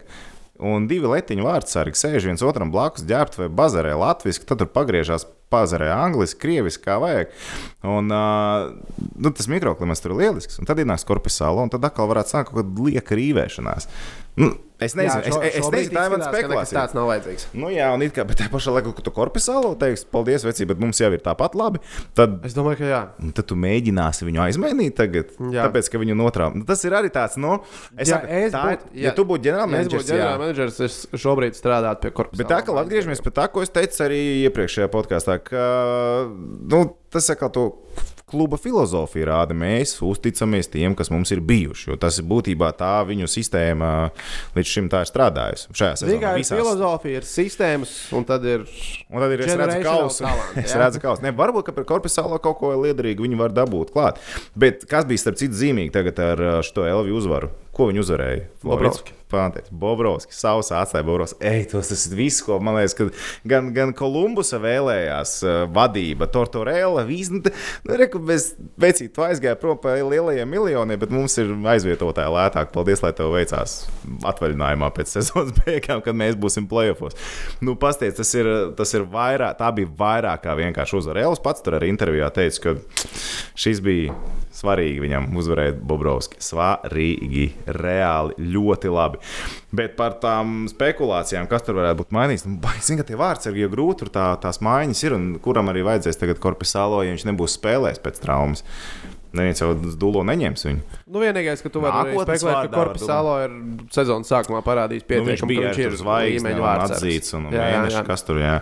Un 0.61 0.85
divi 0.85 1.09
letiņu 1.09 1.45
vārdsargi 1.47 1.97
sēž 1.97 2.27
viens 2.29 2.43
otram 2.45 2.69
blakus, 2.73 3.05
ģērbta 3.09 3.43
vai 3.43 3.49
bazarē 3.61 3.95
latviešu, 3.97 4.45
tad 4.45 4.61
tur 4.61 4.69
pagriežās 4.69 5.25
pazarē 5.51 5.91
angliski, 5.93 6.39
krieviski, 6.45 6.85
kā 6.87 6.97
vajag. 7.03 7.35
Un, 7.83 8.11
uh, 8.13 8.71
nu, 9.17 9.31
tas 9.35 9.49
mikroklimats 9.51 10.01
tur 10.03 10.15
ir 10.15 10.23
lielisks. 10.25 10.59
Un 10.61 10.69
tad 10.69 10.79
ienāks 10.81 11.05
korpusāla, 11.07 11.65
un 11.67 11.71
tad 11.73 11.83
atkal 11.87 12.09
varētu 12.11 12.35
sākt 12.37 12.51
kaut 12.51 12.61
kāda 12.63 12.89
lieka 12.89 13.17
rīvēšanās. 13.19 13.87
Nu, 14.39 14.47
es 14.79 14.93
nezinu, 14.95 15.25
šo- 15.27 15.41
es, 15.43 15.55
es, 15.59 15.65
nezinu, 15.73 15.91
tā 15.97 16.05
ir 16.07 16.11
mana 16.13 16.23
ka 16.23 16.31
spekulācija. 16.31 16.75
Tāds 16.77 16.93
nav 16.95 17.09
vajadzīgs. 17.09 17.43
Nu, 17.59 17.67
jā, 17.67 17.89
un 17.91 18.01
it 18.05 18.13
kā, 18.15 18.23
bet 18.25 18.37
tajā 18.39 18.47
pašā 18.53 18.71
laikā, 18.77 18.93
kad 18.95 19.03
tu 19.03 19.11
korpusālo 19.11 19.73
teiksi, 19.81 20.05
paldies, 20.13 20.45
vecī, 20.47 20.63
bet 20.69 20.79
mums 20.79 21.01
jau 21.03 21.09
ir 21.11 21.19
tāpat 21.25 21.57
labi, 21.59 21.81
tad, 22.15 22.37
Es 22.47 22.55
domāju, 22.55 22.79
ka 22.79 22.87
jā. 22.87 23.01
tad 23.35 23.49
tu 23.51 23.57
mēģināsi 23.59 24.23
viņu 24.29 24.39
aizmainīt 24.45 24.95
tagad. 24.95 25.33
Jā. 25.51 25.65
Tāpēc, 25.67 25.89
ka 25.91 25.99
viņu 25.99 26.15
notrāp. 26.15 26.55
Nu, 26.55 26.63
tas 26.69 26.79
ir 26.87 26.95
arī 26.95 27.11
tāds, 27.11 27.35
nu, 27.37 27.57
es 27.97 28.07
Ja 28.07 28.21
saku, 28.21 28.31
es 28.39 28.53
tā, 28.55 28.63
būtu- 28.71 28.87
ja, 28.95 29.03
ja- 29.09 29.13
tu 29.19 29.25
būtu 29.27 29.43
ģenerālmenedžers, 29.49 30.07
jā. 30.07 30.15
ģenerālmenedžers, 30.15 30.79
es 30.87 30.95
šobrīd 31.11 31.59
strādātu 31.59 32.01
pie 32.07 32.11
korpusa. 32.15 32.37
Bet 32.39 32.47
tā 32.55 32.61
kā 32.63 32.71
atgriežamies 32.85 33.21
pie 33.21 33.31
tā, 33.35 33.51
ko 33.51 33.61
es 33.67 33.69
teicu 33.69 33.99
arī 34.07 34.21
iepriekšējā 34.47 34.87
podkāstā, 34.95 35.40
ka 35.47 35.65
nu, 36.71 36.85
tas 37.11 37.29
atkal 37.33 37.51
to 37.53 37.65
kluba 38.31 38.55
filozofija 38.55 39.25
rāda. 39.27 39.51
Mēs 39.57 39.97
uzticamies 40.07 40.69
tiem, 40.71 40.93
kas 40.95 41.09
mums 41.11 41.33
ir 41.35 41.41
bijuši. 41.43 41.89
Jo 41.91 41.97
tas 41.99 42.15
ir 42.21 42.23
būtībā 42.29 42.69
tā 42.79 42.91
viņu 43.09 43.27
sistēma 43.27 43.89
līdz 44.55 44.69
šim 44.71 44.87
tā 44.93 45.01
ir 45.03 45.09
strādājusi. 45.09 45.67
Šajā 45.75 45.97
sezonā 45.99 46.13
Tikai 46.15 46.31
ir 46.37 46.39
visās- 46.45 46.61
filozofija, 46.61 47.19
ir 47.19 47.27
sistēmas, 47.27 47.91
un 48.15 48.23
tad 48.29 48.45
ir. 48.47 48.63
Un 49.11 49.19
tad 49.25 49.35
ir 49.35 49.43
es 49.43 49.51
redzu 49.59 49.81
kausu. 49.83 50.23
talent, 50.23 50.61
Es 50.63 50.75
redzu 50.79 51.01
kausu. 51.03 51.25
Ne, 51.27 51.33
varbūt, 51.35 51.65
ka 51.67 51.75
par 51.75 51.83
korpusālo 51.91 52.39
kaut 52.39 52.61
ko 52.63 52.71
liederīgu 52.85 53.27
viņi 53.27 53.41
var 53.43 53.51
dabūt 53.51 53.91
klāt. 53.91 54.23
Bet 54.55 54.87
kas 54.87 55.03
bija 55.11 55.25
starp 55.25 55.35
citu 55.43 55.59
zīmīgi 55.65 55.91
tagad 55.91 56.23
ar 56.23 56.45
šo 56.63 56.87
Elviju 56.87 57.19
uzvaru? 57.19 57.51
Ko 57.71 57.87
viņi 57.87 58.03
uzvarēja? 58.03 58.45
Bobrovski. 58.67 59.15
Pānteic, 59.31 59.69
Bobrovski, 59.71 60.35
Sausā 60.35 60.81
atstāja 60.83 61.05
Bobrovski. 61.07 61.51
Tos 61.71 61.91
tas 61.91 62.01
ir 62.09 62.17
viss, 62.19 62.41
ko 62.43 62.57
man 62.63 62.75
liekas, 62.77 62.95
ka 62.97 63.07
gan, 63.47 63.69
gan 63.75 63.93
Kolumbusa 63.95 64.59
vēlējās 64.61 65.35
uh, 65.45 65.53
vadība, 65.71 66.27
Tortorella, 66.31 67.05
vīz, 67.07 67.31
nu, 67.31 67.41
reku, 68.01 68.19
bez, 68.27 68.51
vecīt, 68.81 69.13
tu 69.15 69.23
aizgāji 69.25 69.59
prom 69.61 69.79
pa 69.81 69.95
lielajiem 69.99 70.51
miljoniem, 70.51 70.99
bet 70.99 71.13
mums 71.15 71.37
ir 71.41 71.53
aizvietotāji 71.73 72.35
lētāk. 72.35 72.73
Paldies, 72.75 73.03
lai 73.05 73.13
tev 73.15 73.31
veicās 73.35 73.77
atvaļinājumā 74.27 74.91
pēc 74.95 75.15
sezonas 75.15 75.55
beigām, 75.63 76.03
kad 76.03 76.17
mēs 76.17 76.35
būsim 76.39 76.67
playoffs. 76.71 77.15
Nu, 77.63 77.77
pasties, 77.79 78.17
tas 78.19 78.35
ir, 78.35 78.51
tas 78.75 78.91
ir 78.97 79.07
vairāk, 79.11 79.55
tā 79.61 79.71
bija 79.75 79.91
vairāk 80.03 80.43
kā 80.43 80.59
vienkārši 80.59 80.99
uzvara. 80.99 81.23
Elvis 81.29 81.43
pats 81.43 81.63
tur 81.63 81.79
arī 81.79 81.91
intervijā 81.93 82.27
teica, 82.35 82.67
ka 82.67 83.07
šis 83.59 83.79
bija 83.85 84.15
svarīgi 84.55 85.01
viņam 85.03 85.29
uzvarēt 85.39 85.79
Bobrovski. 85.87 86.39
Svarīgi, 86.43 87.47
reāli, 87.67 88.49
ļoti 88.53 88.91
labi. 88.91 89.21
Bet 89.75 89.95
par 89.99 90.17
tām 90.23 90.65
spekulācijām, 90.71 91.47
kas 91.51 91.67
tur 91.67 91.79
varētu 91.79 92.01
būt 92.01 92.15
mainīts, 92.15 92.47
nu, 92.49 92.59
zinu, 92.83 93.01
ka 93.01 93.07
tie 93.11 93.19
vārdsargi 93.19 93.65
jau 93.65 93.71
grūti 93.71 94.03
tur 94.03 94.13
tā, 94.13 94.27
tās 94.43 94.61
maiņas 94.65 95.05
ir, 95.07 95.17
un 95.17 95.31
kuram 95.43 95.71
arī 95.71 95.85
vajadzēs 95.87 96.19
tagad 96.21 96.41
korpusālo, 96.43 97.03
ja 97.05 97.15
viņš 97.15 97.27
nebūs 97.31 97.57
spēlējis 97.59 98.03
pēc 98.03 98.21
traumas. 98.23 98.65
Neviens 99.31 99.61
jau 99.63 99.69
dūlo 99.95 100.25
neņems 100.27 100.65
viņu. 100.67 100.97
Nu, 101.07 101.21
vienīgais, 101.23 101.61
ka 101.63 101.69
tu 101.71 101.79
vari 101.79 102.11
spekulēt, 102.17 102.65
ka 102.67 102.71
Korpus 102.73 103.05
Salo 103.07 103.37
ir 103.39 103.53
sezonas 103.95 104.27
sākumā 104.27 104.59
parādījis 104.65 105.05
Nu, 105.05 105.07
pietiekami, 105.07 105.47
bija 105.53 105.61
ka 105.61 105.69
viņš 105.69 105.85
ir 105.85 105.95
zvaigznes, 106.01 106.59
atzīts, 106.83 107.31
un 107.37 107.47
Jā, 107.47 107.53
jā, 107.55 107.77
mēneši, 107.77 107.95
jā. 107.95 108.03
kas 108.09 108.27
tur 108.27 108.41
jā. 108.43 108.57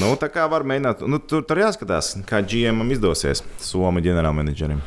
Nu, 0.00 0.14
tā 0.16 0.30
kā 0.32 0.46
var 0.48 0.64
mēģināt, 0.64 1.04
nu, 1.04 1.20
tur, 1.20 1.44
tur 1.44 1.60
jāskatās, 1.60 2.14
kā 2.28 2.40
GM 2.40 2.80
izdosies 2.94 3.44
Somijas 3.60 4.08
ģenerālmenedžerim. 4.08 4.80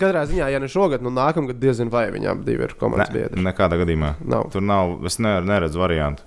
Katrā 0.00 0.24
ziņā, 0.30 0.48
ja 0.52 0.58
ne 0.62 0.68
šogad, 0.70 1.02
nu 1.04 1.10
nākamgad 1.14 1.58
diezgan 1.62 1.90
vai 1.92 2.06
viņām 2.14 2.44
divi 2.46 2.66
ir 2.68 2.74
komandas 2.80 3.10
Ne, 3.12 3.18
biedri. 3.20 3.42
nekādā 3.46 3.78
gadījumā. 3.80 4.14
Nav. 4.24 4.48
Tur 4.54 4.62
nav, 4.64 4.96
es 5.06 5.18
ne, 5.22 5.36
neredzu 5.44 5.78
variantu. 5.82 6.22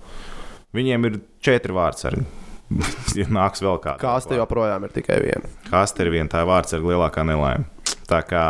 Viņiem 0.77 1.05
ir 1.09 1.19
četri 1.43 1.73
vārdsargi. 1.77 2.25
Ja 3.15 3.23
nāks 3.31 3.61
vēl 3.63 3.77
kāds. 3.79 4.01
Kāsta 4.03 4.35
joprojām 4.35 4.83
ir 4.83 4.91
tikai 4.91 5.21
viena. 5.23 5.47
Kāsta 5.71 6.03
ir 6.03 6.11
viena 6.11 6.27
tā 6.29 6.41
vārdsarga 6.45 6.89
lielākā 6.91 7.23
nelaime. 7.25 7.63
Tā 8.09 8.19
kā 8.27 8.41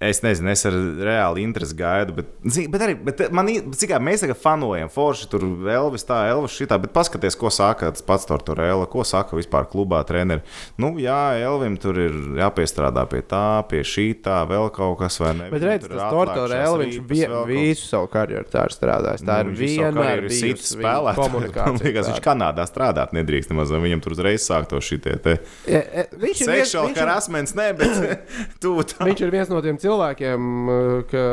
Es 0.00 0.22
nezinu, 0.24 0.48
es 0.48 0.62
ar 0.64 0.72
reāli 1.04 1.42
interesi 1.44 1.74
gaidu, 1.76 2.14
bet, 2.16 2.28
bet 2.72 2.82
arī 2.86 2.94
bet 3.04 3.18
man, 3.36 3.50
cik 3.76 3.90
mēs 4.00 4.22
tagad 4.24 4.38
fanojam, 4.40 4.88
forši 4.88 5.26
tur 5.28 5.42
Elvis, 5.68 6.06
tā, 6.08 6.22
Elvis 6.32 6.54
šitā, 6.56 6.78
bet 6.80 6.94
paskaties, 6.96 7.36
ko 7.36 7.50
saka 7.52 7.90
tas 7.92 8.00
pats 8.06 8.24
Tortorella, 8.24 8.86
ko 8.88 9.04
saka 9.04 9.36
vispār 9.36 9.66
klubā 9.68 9.98
treneri. 10.08 10.40
Nu, 10.80 10.94
jā, 10.96 11.18
Elvim 11.44 11.76
tur 11.76 12.00
ir 12.00 12.16
jāpiestrādā 12.40 13.04
pie 13.12 13.20
tā, 13.28 13.42
pie 13.68 13.82
šī 13.84 14.06
tā, 14.24 14.38
vēl 14.48 14.70
kaut 14.72 14.96
kas, 15.02 15.18
vai 15.20 15.34
ne? 15.36 15.50
Bet 15.52 15.66
redz, 15.68 15.84
tas 15.92 16.06
Tortorella, 16.16 16.80
viņš 16.86 16.96
vie, 17.12 17.28
visu 17.52 17.84
savu 17.92 18.08
karjeru 18.16 18.48
tā 18.56 18.64
ir 18.70 18.76
strādājis. 18.78 19.26
Tā 19.28 19.38
Nu, 19.44 19.52
ir 19.52 19.92
karjeru 20.00 20.32
ir 20.32 20.34
viņa 20.38 20.64
spēlētājs. 20.70 21.54
Man 21.70 21.78
liekas, 21.84 22.08
viņš. 22.08 22.22
Kanādā 22.24 22.64
strādāt 22.72 23.12
nedrīkst 23.20 23.52
nemaz, 23.52 23.68
viņam 23.76 24.00
tur 24.08 24.16
uzreiz 24.16 24.48
sāk 24.48 24.64
to 24.72 24.80
šitie 24.80 25.18
te 25.20 25.36
E, 25.68 25.76
e, 25.76 26.08
Viņš 26.16 26.40
ir 26.40 26.48
viens- 26.48 26.64
seksuāli 26.70 26.88
viņš 26.90 26.96
ir- 26.96 27.04
harassments, 27.04 27.54
ne, 27.58 27.68
bet 27.76 28.26
tu 28.64 28.74
tā. 28.88 29.04
Viņš 29.04 29.22
ir 29.28 29.32
viens 29.36 29.52
no 29.52 29.60
tiem 29.64 29.76
cilvēkiem, 29.76 29.88
uh, 30.70 31.02
ka, 31.10 31.24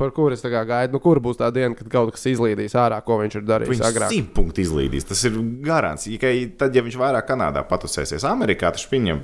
par 0.00 0.10
kuriem 0.16 0.36
es 0.36 0.42
gaidu, 0.44 0.96
nu, 0.96 1.00
kur 1.04 1.20
būs 1.22 1.38
tā 1.40 1.48
diena, 1.54 1.74
kad 1.78 1.88
kaut 1.92 2.12
kas 2.16 2.26
izlīdīs 2.32 2.74
ārā, 2.78 2.98
ko 3.06 3.20
viņš 3.22 3.38
ir 3.40 3.46
darījis 3.48 3.72
Viņš 3.74 3.86
agrāk. 3.86 4.12
simt 4.14 4.34
punktu 4.36 4.64
izlīdīs. 4.64 5.06
Tas 5.08 5.22
ir 5.28 5.38
garants. 5.66 6.08
Tad, 6.60 6.74
ja 6.74 6.82
viņš 6.86 6.98
vairāk 7.00 7.28
Kanādā 7.30 7.62
patusēsies, 7.68 8.24
Amerikā 8.28 8.72
tas 8.74 8.86
viņam. 8.90 9.22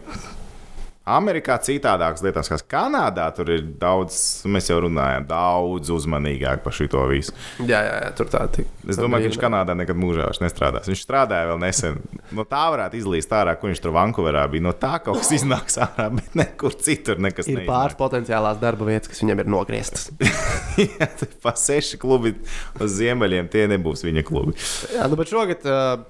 Amerikā 1.06 1.54
citādākas 1.62 2.24
lietas, 2.24 2.48
kas 2.50 2.64
Kanādā 2.66 3.28
tur 3.34 3.52
ir 3.54 3.60
daudz, 3.78 4.16
mēs 4.50 4.66
jau 4.72 4.80
runājam, 4.82 5.28
daudz 5.28 5.92
uzmanīgāk 5.94 6.64
par 6.64 6.74
šo 6.74 7.04
visu. 7.12 7.34
Jā, 7.60 7.78
jā, 7.86 7.92
jā 8.02 8.08
tur 8.18 8.30
tā 8.32 8.40
tik. 8.50 8.66
Es 8.82 8.98
domāju, 8.98 9.28
ka 9.28 9.30
viņš 9.30 9.38
Kanādā 9.44 9.76
nekad 9.78 9.98
mūžā 10.02 10.26
vairs 10.26 10.42
nestrādās. 10.42 10.90
Viņš 10.90 11.04
strādāja 11.06 11.52
vēl 11.52 11.60
nesen. 11.62 12.00
No 12.34 12.42
tā 12.48 12.64
varētu 12.74 12.98
izlīst 12.98 13.30
ārā, 13.38 13.54
kur 13.60 13.70
viņš 13.70 13.84
tur 13.84 13.94
Vankūverā 13.94 14.42
bija. 14.50 14.66
No 14.66 14.74
tā 14.74 14.96
kaut 15.04 15.22
kas 15.22 15.30
iznāks 15.38 15.78
ārā, 15.86 16.08
bet 16.18 16.34
nekur 16.38 16.74
citur 16.74 17.22
nekas 17.22 17.52
Ir 17.54 17.62
pāris 17.68 17.94
potenciālās 17.98 18.58
darba 18.62 18.90
vietas, 18.90 19.12
kas 19.12 19.22
viņam 19.22 19.44
ir 19.44 19.54
nogrieztas. 19.54 20.10
Jā, 20.82 21.08
pa 21.42 21.54
seši 21.54 22.02
klubi 22.02 22.34
uz 22.82 22.98
ziemeļiem 22.98 23.46
tie 23.52 23.68
nebūs 23.70 24.02
viņa 24.04 24.26
klubi. 24.26 24.58
jā, 24.92 25.06
nu, 25.08 25.16
bet 25.16 25.30
šogad 25.30 25.64
uh, 25.70 26.02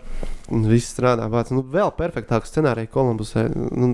viss 0.67 0.91
strādā 0.97 1.29
pats. 1.31 1.53
Nu, 1.55 1.63
vēl 1.63 1.93
perfektāks 1.99 2.51
scenārijs 2.51 2.91
Kolumbusē. 2.95 3.47
Nu, 3.55 3.93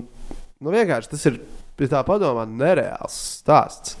nu, 0.63 0.73
vienkārši 0.73 1.11
tas 1.13 1.25
ir, 1.29 1.41
ja 1.81 1.89
tā 1.97 2.03
padomā, 2.07 2.47
nereāls 2.47 3.17
stāsts. 3.41 3.97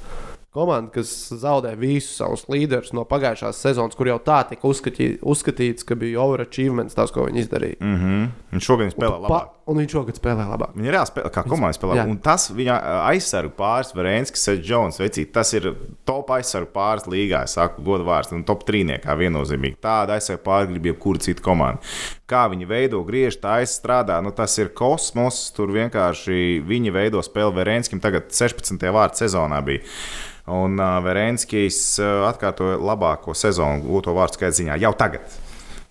Komanda, 0.53 0.91
kas 0.93 1.09
zaudē 1.41 1.71
visus 1.81 2.19
savus 2.19 2.43
līderus 2.45 2.91
no 2.93 3.07
pagājušās 3.09 3.57
sezonas, 3.57 3.95
kur 3.97 4.11
jau 4.11 4.19
tā 4.21 4.43
tika 4.51 4.67
uzskatī, 4.69 5.07
uzskatīts, 5.25 5.85
ka 5.89 5.97
bija 5.97 6.21
overachievements 6.21 6.93
tas, 6.93 7.09
ko 7.09 7.25
viņi 7.25 7.41
izdarīja. 7.41 7.79
Mm 7.81 7.95
-hmm. 7.97 8.27
Viņš 8.51 8.67
šogad 8.69 8.93
spēlē 8.93 9.15
Pa, 9.15 9.23
labāk. 9.23 9.49
Un 9.69 9.79
viņš 9.79 9.93
šogad 9.95 10.17
spēlē 10.19 10.45
labāk. 10.49 10.73
Viņa 10.75 10.89
ir 10.89 10.95
reāli 10.97 11.09
spēlē, 11.09 11.29
kā 11.33 11.43
komanda 11.47 11.77
spēlē. 11.77 11.97
Jā. 12.01 12.05
Un 12.09 12.17
tas 12.23 12.49
viņa 12.51 12.77
aizsargu 13.07 13.53
pāris, 13.57 13.93
Varenskis, 13.95 14.43
Jones, 14.65 14.99
vecīt, 14.99 15.31
tas 15.35 15.53
ir 15.55 15.69
top 16.07 16.33
aizsargu 16.35 16.71
pāris 16.73 17.07
līgā. 17.09 17.43
Es 17.47 17.55
saku, 17.57 17.83
godu 17.85 18.07
vārds, 18.07 18.33
un 18.35 18.43
top 18.47 18.65
trīniekā 18.67 19.15
viennozīmīgi. 19.19 19.79
Tāda 19.83 20.17
aizsargu 20.17 20.43
pāris 20.47 20.71
grib 20.73 20.89
jebkura 20.91 21.23
cita 21.23 21.45
komanda. 21.45 21.93
Kā 22.29 22.43
viņi 22.51 22.67
veido, 22.67 22.99
griež, 23.07 23.39
tā 23.39 23.59
aizstrādā, 23.61 24.19
nu 24.25 24.33
tas 24.35 24.57
ir 24.59 24.73
kosmos. 24.75 25.45
Tur 25.55 25.71
vienkārši 25.75 26.59
viņi 26.67 26.93
veido 26.95 27.23
spēli 27.23 27.55
Varenskim. 27.55 28.03
Tagad 28.03 28.33
16. 28.35 28.83
vārdu 28.91 29.23
sezonā 29.23 29.63
bija. 29.63 29.85
Un 30.51 30.75
uh, 30.75 30.97
Varenskis 31.05 31.77
uh, 32.03 32.25
atkārtoja 32.27 32.75
labāko 32.83 33.31
sezonu, 33.37 33.85
gūto 33.87 34.11
vārdu 34.17 34.35
skaita 34.35 34.57
ziņā 34.57 34.81
jau 34.83 34.91
tagad. 34.99 35.42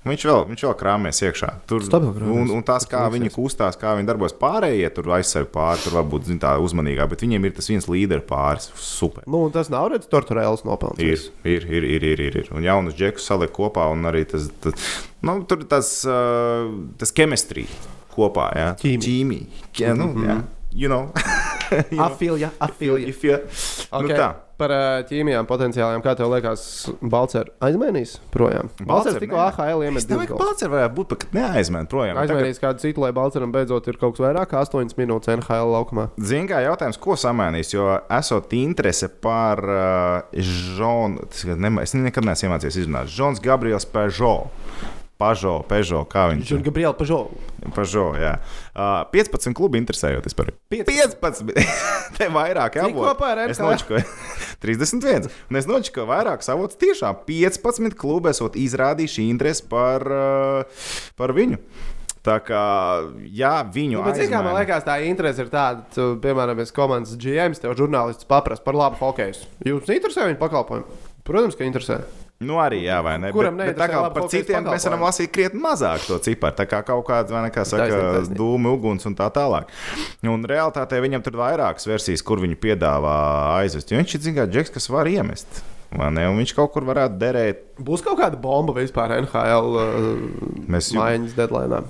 Viņš 0.03 0.25
vēl, 0.27 0.41
viņš 0.49 0.63
vēl 0.67 0.73
krāpēs 0.81 1.21
iekšā. 1.29 1.49
Tur, 1.71 1.85
un, 1.95 2.49
un 2.51 2.65
tas, 2.67 2.83
kā 2.91 3.05
viņi 3.13 3.31
kustās, 3.31 3.77
kā 3.79 3.93
viņi 3.95 4.09
darbojas 4.09 4.35
pārējie, 4.41 4.89
tur 4.97 5.13
aizsarg 5.15 5.53
pāri, 5.55 5.79
tur 5.85 5.95
varbūt 6.01 6.27
zin, 6.27 6.41
tā 6.43 6.57
uzmanīgāk, 6.59 7.13
bet 7.13 7.23
viņiem 7.23 7.47
ir 7.47 7.55
tas 7.55 7.71
viens 7.71 7.87
līderis 7.87 8.27
pāris. 8.27 8.67
Super. 8.83 9.23
Nu, 9.31 9.45
tas 9.55 9.71
nav 9.71 9.93
redzams, 9.93 10.11
Torturēlis 10.11 10.65
Ir, 10.65 10.69
nopelnījis. 10.73 11.29
ir, 11.47 11.69
ir, 11.71 11.87
ir, 11.87 12.09
ir, 12.11 12.25
ir, 12.27 12.41
ir. 12.43 12.51
Un 12.51 12.67
jaunus 12.67 12.99
džekus 12.99 13.29
saliek 13.31 13.55
kopā, 13.55 13.87
un 13.95 14.03
arī 14.11 14.25
tas, 14.33 14.49
tas, 14.65 14.91
nu, 15.23 15.37
tur 15.47 15.63
tas, 15.71 15.93
tas 16.99 17.15
chemistry 17.15 17.69
kopā. 18.17 18.51
Jā, 18.59 18.73
Ķīmija. 18.83 19.07
Ķīmija. 19.07 19.71
Ķē, 19.79 19.95
nu, 20.03 20.11
jā. 20.27 20.41
You 20.75 20.89
know. 20.89 21.13
You 21.73 21.97
know. 21.97 22.05
Afilja, 22.05 22.51
afilja. 22.61 23.09
If 23.09 23.23
you... 23.25 23.33
Okay. 23.33 24.03
Nu, 24.13 24.17
tā. 24.19 24.27
Par 24.61 24.71
uh, 24.77 24.99
ķīmijām 25.09 25.47
potenciālajām, 25.49 26.03
kā 26.05 26.13
tev 26.19 26.29
liekas, 26.29 26.65
Balčers 27.01 27.49
aizmainīs 27.65 28.13
projām? 28.35 28.69
Balčers 28.85 29.17
tikko. 29.23 29.39
AHL 29.41 29.81
Es 29.81 29.89
iemet 29.89 30.11
domāju, 30.11 30.35
ka 30.35 30.41
Balčers 30.43 30.69
varētu 30.69 30.95
būt 30.99 31.09
pat 31.15 31.25
neaizmēģināt 31.33 31.89
projām. 31.95 32.21
Tagad- 32.21 32.35
Aizmainīs 32.37 32.61
kādu 32.61 32.85
citu, 32.85 33.01
lai 33.07 33.11
Balčūskam 33.17 33.55
beidzot 33.57 33.89
ir 33.89 33.97
kaut 34.03 34.19
kas 34.19 34.27
vairāk, 34.27 34.53
kā 34.53 34.61
8 34.69 34.93
minūtes 35.01 35.33
NHL 35.33 35.73
laukumā. 35.73 36.11
Ziniet, 36.21 36.51
kā 36.53 36.61
jautājums, 36.67 37.01
ko 37.01 37.17
samainīs? 37.17 37.73
Jo 37.73 37.89
esot 38.21 38.53
interese 38.61 39.09
par 39.09 39.65
uh, 39.65 40.43
Žonu, 40.77 41.25
ka 41.41 41.57
nema- 41.57 41.89
es 41.89 41.97
nekad 41.97 42.29
neesmu 42.29 42.53
iemācījies 42.53 42.83
izrunāt. 42.85 43.09
Žons 43.17 43.41
Gabriels 43.41 43.89
Peugeot. 43.89 44.53
Pažo, 45.23 45.55
Peugeot, 45.71 46.09
kā 46.11 46.27
viņš 46.33 46.43
Viņš 46.43 46.53
ir 46.59 46.65
Gabriela 46.67 46.95
Pažo. 46.99 47.21
Pažo, 47.77 48.09
jā. 48.19 48.35
Uh, 48.75 49.05
15 49.15 49.55
klubi 49.55 49.79
interesējoties 49.79 50.35
par 50.35 50.51
15. 50.75 51.55
Te 52.19 52.27
vairāk 52.35 52.75
Cik 52.75 52.83
jābūt. 52.91 53.07
kopā 53.13 53.31
ar 53.37 53.45
Es 53.47 53.61
NHL? 53.63 53.71
nočakoju 53.71 54.05
31. 54.67 55.31
Un 55.51 55.61
es 55.63 55.69
nočakoju 55.71 56.09
vairāk 56.11 56.43
savots 56.47 56.79
tiešām 56.83 57.23
15 57.29 57.95
klubi 57.99 58.33
esot 58.35 58.59
izrādījuši 58.59 59.29
interesi 59.31 59.65
par, 59.71 60.03
uh, 60.11 60.87
par 61.19 61.35
viņu. 61.39 61.61
Tā 62.23 62.37
kā, 62.47 62.65
jā, 63.35 63.55
viņu 63.75 63.99
Nu, 63.99 64.13
kā 64.31 64.43
man 64.47 64.55
liekas, 64.55 64.85
tā 64.87 65.01
interese 65.03 65.43
ir 65.43 65.49
tāda, 65.51 65.83
tu, 65.91 66.05
piemēram, 66.23 66.61
es 66.63 66.71
komandas 66.75 67.17
GM, 67.19 67.57
tev 67.59 67.75
žurnālists 67.79 68.29
paprasta 68.31 68.63
par 68.63 68.79
labu 68.79 69.01
hokeju. 69.01 69.41
Jūs 69.67 69.91
interesē 69.91 70.29
viņa 70.29 70.39
pakalpojumu? 70.39 71.01
Protams, 71.27 71.59
ka 71.59 71.67
interesē. 71.67 71.99
Nu, 72.43 72.59
arī 72.63 72.83
jā, 72.85 72.99
vai 73.05 73.17
ne? 73.23 73.33
Kuram 73.35 73.59
bet, 73.61 73.73
bet 73.73 73.81
tā 73.81 73.89
kā 73.93 74.03
par 74.15 74.29
citiem 74.33 74.67
mēs 74.67 74.87
varam 74.89 75.05
lasīt 75.07 75.33
krietni 75.35 75.63
mazāk 75.63 76.07
to 76.09 76.19
ciparu. 76.23 76.57
Tā 76.59 76.67
kā 76.71 76.83
kaut 76.87 77.05
kāda, 77.09 77.35
vai 77.35 77.45
ne, 77.47 77.53
kā 77.55 77.65
saka, 77.69 78.23
dūma, 78.31 78.75
uguns 78.77 79.07
un 79.09 79.17
tā 79.19 79.29
tālāk. 79.35 79.71
Un 80.27 80.47
realitātē 80.49 81.01
viņam 81.05 81.25
tur 81.25 81.37
ir 81.37 81.43
vairākas 81.43 81.89
versijas, 81.89 82.25
kur 82.27 82.43
viņi 82.43 82.59
piedāvā 82.63 83.17
aizvest. 83.61 83.93
Jo 83.93 84.01
viņš 84.03 84.17
ir 84.19 84.25
zināms, 84.29 84.55
džeks, 84.55 84.75
kas 84.77 84.91
var 84.93 85.11
iemest. 85.11 85.63
viņš 86.39 86.55
kaut 86.57 86.73
kur 86.73 86.87
varētu 86.89 87.19
derēt. 87.21 87.67
Būs 87.83 88.05
kaut 88.05 88.21
kāda 88.21 88.39
bomba 88.41 88.77
vispār 88.79 89.19
NHL 89.19 89.77
uh, 89.77 90.25
maiņas 90.69 91.37
deadline. 91.37 91.83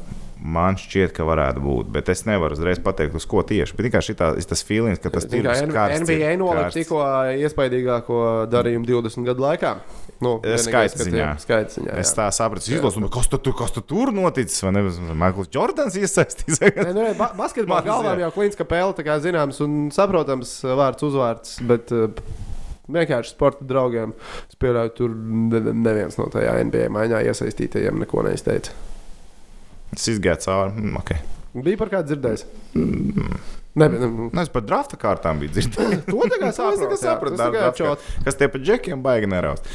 Man 0.42 0.74
šķiet, 0.74 1.12
ka 1.14 1.22
varētu 1.22 1.60
būt, 1.62 1.90
bet 1.94 2.08
es 2.10 2.24
nevaru 2.26 2.56
uzreiz 2.56 2.80
pateikt, 2.82 3.14
uz 3.14 3.22
ko 3.30 3.44
tieši. 3.46 3.76
Bet 3.78 3.86
vienkārši 3.86 4.14
ir 4.14 4.46
tas 4.50 4.64
feelings, 4.66 4.98
ka 4.98 5.12
tas 5.14 5.28
ir 5.30 5.46
NBA 5.46 6.32
nolika 6.40 6.72
tikko 6.74 6.98
iespaidīgāko 7.38 8.18
darījumu 8.50 8.88
20 8.88 9.28
gadu 9.28 9.44
laikā. 9.44 9.76
Nu, 10.22 10.36
vienīgais, 10.42 10.66
Skaita 10.66 10.98
ka 10.98 11.04
tie- 11.04 11.12
ziņā. 11.12 11.28
Skaita 11.44 11.74
ziņā. 11.76 11.94
Es 12.02 12.12
tā 12.18 12.26
sapratu, 12.34 12.70
izlasu, 12.74 13.04
kas, 13.10 13.30
tu, 13.30 13.38
tu- 13.38 13.54
kas 13.58 13.70
tu 13.74 13.80
tur 13.86 14.10
noticis. 14.14 14.58
Vai 14.66 14.72
ne? 14.74 14.84
Maikls 15.22 15.50
Jordans 15.54 15.94
iesaistīts. 15.98 16.58
Nē, 16.62 16.90
nu, 16.94 17.06
ba 17.18 17.30
basketbolā 17.38 17.82
jā. 17.86 18.20
jau 18.26 18.30
klīns, 18.34 18.58
ka 18.58 18.66
pēle 18.66 18.94
tā 18.98 19.06
kā 19.06 19.18
zināms 19.22 19.62
un 19.62 19.90
saprotams 19.94 20.58
vārds 20.78 21.06
uzvārds, 21.06 21.58
bet 21.70 21.90
uh, 21.94 22.08
vienkārši 22.90 23.34
sporta 23.34 23.66
draugiem 23.66 24.14
es 24.48 24.58
pieļauju, 24.58 24.94
tur 24.98 25.14
ne- 25.14 25.74
neviens 25.86 26.18
no 26.18 26.26
tajā 26.34 26.58
NBA 26.66 26.88
maiņā 26.94 27.22
iesaistītajiem 27.30 28.02
neko 28.02 28.26
neizteica. 28.26 28.74
Es 29.92 30.08
izgāju 30.08 30.40
cauri. 30.46 30.72
Mm, 30.78 30.96
okay. 31.02 31.20
Bija 31.52 31.76
par 31.82 31.90
kādu 31.92 32.12
dzirdējis? 32.14 32.46
Nebija. 33.74 34.06
Nu, 34.06 34.28
Nu, 34.32 34.40
es 34.42 34.48
par 34.52 34.64
drafta 34.68 34.96
kārtām 35.00 35.38
biju 35.40 35.54
dzirdējis. 35.58 36.06
to 36.12 37.42
Es 37.42 37.44
saprotu. 37.44 37.82
čot. 37.82 37.98
kā- 38.00 38.24
kas 38.30 38.40
tie 38.40 38.48
pa 38.52 38.58
džekiem 38.60 39.02
baigi 39.04 39.28
neraust. 39.32 39.68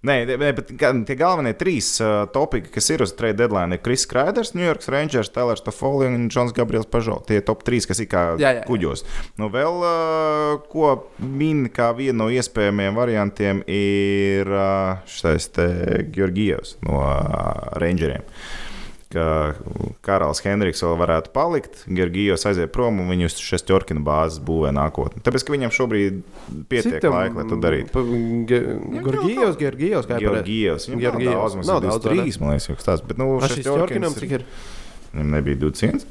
Nē, 0.00 0.14
ne, 0.24 0.36
ne, 0.40 0.48
bet 0.56 0.70
tie 1.04 1.14
galvenie 1.20 1.50
trīs 1.60 1.90
uh, 2.00 2.22
topiki, 2.32 2.70
kas 2.72 2.86
ir 2.88 3.02
uz 3.04 3.10
trade 3.12 3.36
deadline, 3.36 3.76
ir 3.76 3.82
Kris 3.84 4.06
Kraiders, 4.08 4.54
New 4.56 4.64
York 4.64 4.80
Rangers, 4.88 5.28
Tailers 5.28 5.60
Toffoli 5.60 6.06
un 6.08 6.30
Džons 6.32 6.54
Gabriels 6.56 6.88
Pažo. 6.88 7.18
Tie 7.28 7.36
ir 7.36 7.44
top 7.44 7.66
trīs, 7.68 7.84
kas 7.84 8.00
ir 8.00 8.08
kā 8.08 8.22
Jā, 8.40 8.54
jā, 8.56 8.62
kuģos. 8.64 9.04
Nu, 9.36 9.50
vēl, 9.52 9.76
uh, 9.84 10.54
ko 10.72 10.94
min 11.20 11.66
kā 11.68 11.90
vienu 11.98 12.16
no 12.22 12.30
iespējamiem 12.32 12.96
variantiem, 12.96 13.60
ir 13.68 14.48
uh, 14.48 15.04
šis 15.04 15.50
te 15.58 15.68
Georgijevs 16.16 16.78
no 16.88 17.02
uh, 17.04 17.68
Rangeriem. 17.76 18.24
Ka 19.10 19.54
karalis 20.06 20.38
Henriks 20.44 20.84
vēl 20.86 20.92
varētu 21.00 21.32
palikt, 21.34 21.80
Georgijos 21.90 22.44
aiziet 22.46 22.70
prom 22.70 23.00
un 23.02 23.08
viņu 23.10 23.26
uz 23.26 23.34
šestjorkina 23.42 23.98
bāzes 24.06 24.38
būvē 24.46 24.70
nākotnē. 24.76 25.18
Tāpēc, 25.26 25.42
ka 25.48 25.54
viņam 25.56 25.72
šobrīd 25.74 26.20
pietiek 26.70 27.00
Citam, 27.00 27.16
laika, 27.16 27.40
lai 27.40 27.46
to 27.50 27.58
darītu. 27.58 28.04
Ge- 28.46 28.62
Georgijos, 29.00 29.58
Georgijos, 29.58 30.06
kā 30.06 30.20
jau 30.22 30.36
Georgijos. 30.36 30.86
Viņam 30.92 31.18
nav 31.18 31.26
daudz, 31.26 31.58
Nav 31.66 31.82
daudz? 31.88 32.06
23, 32.06 32.38
man 32.44 32.54
liekas, 32.54 32.86
tas. 32.86 33.02
Bet, 33.02 33.18
nu, 33.18 33.26
Tas 33.42 33.56
šis 33.58 33.66
Jorkinam 33.66 34.14
cik 34.14 34.36
ir? 34.38 34.46
Viņam 35.10 35.34
nebija 35.34 35.58
21. 35.66 36.06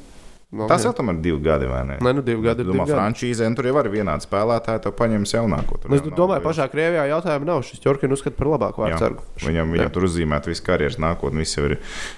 No, 0.50 0.66
Tas 0.66 0.82
jau 0.82 0.90
tomēr 0.98 1.14
ir 1.14 1.22
divi 1.22 1.38
gadi, 1.44 1.66
vai 1.70 1.84
ne? 1.86 1.96
Nē, 2.02 2.10
nu 2.18 2.22
divi 2.26 2.42
gadi 2.42 2.64
ir 2.64 2.70
Domā, 2.72 2.82
divi 2.82 2.96
frančīzē, 2.96 3.46
tur 3.54 3.68
jau 3.68 3.74
var 3.76 3.86
vienādi 3.92 4.26
spēlētāji, 4.26 4.82
to 4.82 4.90
paņems 4.98 5.34
jaunāko. 5.36 5.78
Nu, 5.84 5.94
Es 5.94 6.02
domāju, 6.02 6.42
pašā 6.42 6.66
Krievijā 6.72 7.04
jautājuma 7.12 7.46
nav. 7.52 7.62
Šis 7.68 7.84
Jorkins 7.84 8.16
uzskata 8.18 8.34
par 8.40 8.50
labāku 8.56 8.82
vārdsargu. 8.82 9.22
Viņam, 9.44 9.70
viņam 9.76 9.94
tur 9.94 10.08
uzzīmēt 10.08 10.50
visu 10.50 10.66
karjeras 10.66 10.98
nākotni, 10.98 11.44
viss 11.44 11.54
jau 11.54 11.68
ir 11.70 11.76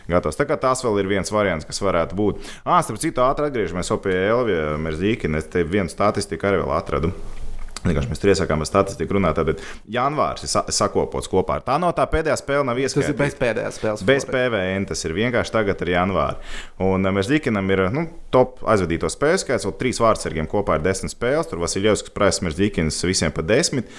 gatavs. 0.08 0.40
Tā 0.40 0.48
kā 0.48 0.56
tās 0.64 0.80
vēl 0.80 1.02
ir 1.02 1.12
viens 1.12 1.34
variants, 1.34 1.68
kas 1.68 1.84
varētu 1.84 2.16
būt. 2.16 2.50
Ah, 2.64 2.80
starp 2.80 3.04
citu, 3.04 3.20
ātri 3.20 3.50
atgriežamies 3.52 3.92
pie 4.00 4.16
Elvija 4.30 4.80
Merzīkina. 4.80 5.44
Es 5.44 5.52
te 5.52 5.66
vienu 5.68 5.92
statistiku 5.92 6.48
arī 6.48 6.64
vēl 6.64 6.76
atradu. 6.80 7.12
Vienkārši 7.82 8.10
mēs 8.12 8.22
tur 8.22 8.30
iesākām 8.30 8.62
ar 8.62 8.68
statistiku 8.68 9.16
runāt, 9.16 9.38
tad 9.38 9.62
janvārs 9.90 10.44
ir 10.46 10.52
sa 10.52 10.62
sakopots 10.70 11.30
kopā 11.30 11.58
ar 11.58 11.64
tā 11.66 11.78
no 11.82 11.90
tā 11.96 12.06
pēdējā 12.10 12.36
spēle 12.38 12.66
nav 12.68 12.78
Tas 12.82 13.10
ir 13.10 13.16
bez 13.18 13.36
pēdējās 13.40 13.78
spēles. 13.80 14.04
Bez. 14.06 14.26
PVN 14.28 14.86
tas 14.90 15.02
ir 15.06 15.16
vienkārši 15.16 15.54
tagad, 15.54 15.82
ar 15.82 15.92
janvāru. 15.92 16.52
Un 16.86 17.10
mēs 17.16 17.30
Zikinam 17.32 17.70
ir 17.74 17.86
nu, 17.94 18.06
top 18.34 18.62
aizvadīto 18.68 19.10
spēļu 19.10 19.42
skaits, 19.42 19.66
vēl 19.68 19.76
trīs 19.80 20.00
vārdsargiem 20.02 20.48
kopā 20.50 20.78
ir 20.78 20.86
desmit 20.86 21.14
spēles. 21.14 21.50
Tur 21.50 21.62
Vasiljevskis, 21.64 22.14
Prēsmers, 22.14 22.58
Zikins 22.58 23.02
visiem 23.08 23.34
pa 23.34 23.44
desmit. 23.46 23.90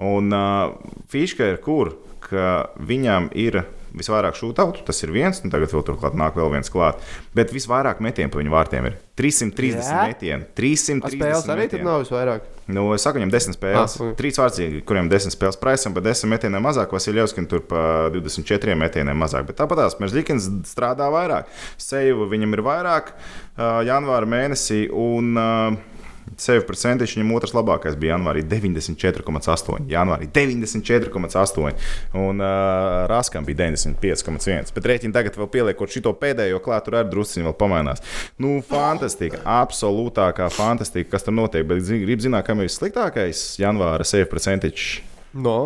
Un 0.00 0.32
uh, 0.32 0.76
Fiška 1.12 1.52
ir 1.52 1.60
kur, 1.64 1.94
ka 2.24 2.70
viņam 2.80 3.30
ir 3.36 3.62
visvairāk 3.96 4.36
šūtautu, 4.36 4.84
tas 4.86 4.98
ir 5.04 5.12
viens, 5.14 5.38
un 5.44 5.52
tagad 5.52 5.72
vēl 5.72 5.84
turklāt 5.86 6.16
nāk 6.18 6.36
vēl 6.36 6.50
viens 6.52 6.72
klāt. 6.72 7.00
Bet 7.36 7.54
visvairāk 7.54 8.02
metienu 8.04 8.32
pa 8.32 8.42
viņu 8.42 8.52
vārtiem 8.52 8.90
ir 8.90 8.98
330 9.18 9.80
Jā? 9.80 10.02
metienu. 10.10 10.44
A 10.44 10.58
330 10.58 11.16
Spēles 11.16 11.48
arī 11.48 11.68
tur 11.70 11.80
metienu. 11.80 11.88
nav 11.88 12.04
visvairāk. 12.04 12.52
Nu, 12.66 12.88
es 12.96 13.04
saku, 13.06 13.20
viņam 13.20 13.30
desmit 13.30 13.54
spēles. 13.54 13.94
Ah, 13.94 14.08
ok. 14.08 14.16
Trīs 14.18 14.40
vārdsargi, 14.40 14.80
kuriem 14.86 15.10
desmit 15.10 15.36
spēles 15.36 15.58
praisam, 15.60 15.94
pa 15.94 16.02
desmit 16.02 16.32
metieniem 16.34 16.64
mazāk, 16.66 16.90
Vasiljevskim 16.96 17.46
tur 17.50 17.62
pa 17.62 17.82
24 18.14 18.74
metieniem 18.78 19.22
mazāk. 19.22 19.46
Bet 19.46 19.60
tāpat 19.60 19.84
tās 19.84 19.98
Merzlikins 20.02 20.48
strādā 20.66 21.06
vairāk. 21.14 21.52
Seju 21.78 22.26
viņam 22.32 22.56
ir 22.58 22.64
vairāk 22.66 23.12
uh, 23.14 23.84
janvāra 23.86 24.26
mēnesī. 24.30 24.86
Un, 24.90 25.36
uh, 25.38 25.95
Sevi 26.40 26.62
procentuāli 26.66 27.16
viņam 27.16 27.32
otrs 27.38 27.54
labākais 27.56 27.96
bija 28.00 28.14
janvārī 28.14 28.42
94,8. 28.46 29.86
Janvārī 29.90 30.28
94,8. 30.34 31.86
Un 32.18 32.42
uh, 32.42 33.06
Raskam 33.10 33.46
bija 33.46 33.62
95,1. 33.62 34.72
Bet 34.76 34.88
rēķini 34.90 35.14
tagad 35.16 35.38
vēl 35.38 35.50
pieliekot 35.54 35.94
šo 35.94 36.12
pēdējo 36.20 36.60
klāt, 36.64 36.86
tur 36.86 36.98
arī 37.00 37.12
drusciņi 37.14 37.48
vēl 37.48 37.56
pamainās. 37.60 38.04
Nu, 38.42 38.58
fantastika, 38.66 39.40
absolūtākā 39.62 40.50
fantastika, 40.52 41.14
kas 41.14 41.26
tur 41.26 41.36
notiek. 41.38 41.66
Bet 41.68 41.86
gribu 41.86 42.28
zināt, 42.28 42.46
kam 42.48 42.60
ir 42.64 42.72
sliktākais 42.72 43.46
janvāra 43.62 44.06
sevi 44.06 44.28
procentuāli. 44.30 45.06
No. 45.36 45.58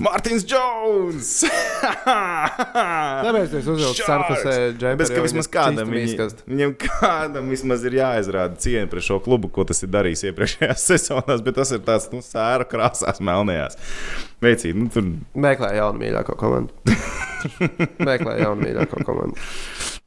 Mārtiņš 0.00 0.44
Jones! 0.48 1.30
Tāpēc 1.82 3.56
es 3.58 3.66
uzvilku 3.68 3.98
sarkasē 3.98 4.54
džemperi. 4.72 4.98
Bet 5.02 5.12
ka 5.12 5.24
vismaz 5.26 5.48
kādam, 5.52 5.92
viņi, 5.92 6.28
viņam 6.48 6.72
kādam 6.80 7.50
vismaz 7.52 7.84
ir 7.84 7.98
jāizrāda 7.98 8.56
cieņa 8.62 8.88
pret 8.88 9.04
šo 9.04 9.18
klubu, 9.24 9.50
ko 9.52 9.66
tas 9.68 9.84
ir 9.84 9.92
darījis 9.92 10.24
iepriekšējās 10.30 10.86
sezonās, 10.94 11.44
bet 11.44 11.58
tas 11.60 11.74
ir 11.76 11.84
tāds 11.84 12.08
nu, 12.14 12.22
sēra 12.24 12.64
krāsās, 12.70 13.20
melnējās. 13.20 13.76
Veicīt, 14.42 14.80
nu, 14.80 14.88
tur 14.94 15.12
Meklē 15.44 15.74
jaunu 15.76 16.00
mīļāko 16.00 16.38
komandu. 16.40 16.96
Meklē 18.08 18.38
jaunu 18.40 18.64
mīļāko 18.64 19.04
komandu. 19.04 19.46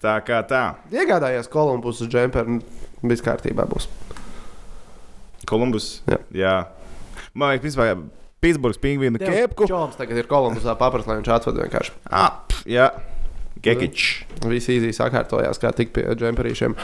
tā 0.01 0.17
kā 0.25 0.41
tā. 0.49 0.65
Iegādājies 0.97 1.51
Kolumbus 1.53 2.01
džemperi, 2.09 2.57
un 2.57 3.13
viss 3.13 3.23
kārtībā 3.25 3.69
būs. 3.69 3.85
Kolumbus. 5.45 5.99
Jā. 6.09 6.23
Jā. 6.33 6.59
Man 7.37 7.53
liekas, 7.53 7.69
vispār 7.69 7.93
Pitsburgas 8.45 8.79
pingvīna 8.81 9.21
kēpku. 9.21 9.67
Čoms 9.69 9.97
tagad 9.97 10.21
ir 10.21 10.29
Kolumbusā 10.29 10.77
paprasti, 10.79 11.09
lai 11.11 11.19
viņš 11.19 11.33
atved 11.33 11.61
vienkārši. 11.63 11.95
Ah, 12.13 12.41
pf, 12.45 12.63
jā. 12.69 12.89
Gekičs. 13.65 14.09
Visi 14.45 14.77
īzī 14.77 14.91
sakārtojās, 14.93 15.59
kā 15.61 15.71
tik 15.73 15.93
pie 15.95 16.05
džemperīšiem. 16.13 16.75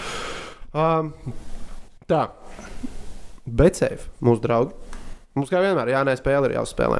Um, 0.74 1.12
tā. 2.10 2.26
Bet 3.46 3.78
safe, 3.78 4.10
mūsu 4.24 4.42
draugi. 4.44 4.74
Mums 5.38 5.52
kā 5.52 5.62
vienmēr 5.64 5.94
jānē 5.94 6.18
spēle 6.20 6.50
ir 6.50 6.58
jāuzspēlē. 6.58 7.00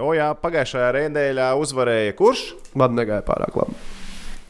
O, 0.00 0.12
jā, 0.16 0.30
pagājušajā 0.38 0.90
nedēļā 0.96 1.52
uzvarēja 1.60 2.14
kurš? 2.18 2.44
Man 2.78 2.96
negāja 2.98 3.24
pārāk 3.26 3.58
labi. 3.58 3.76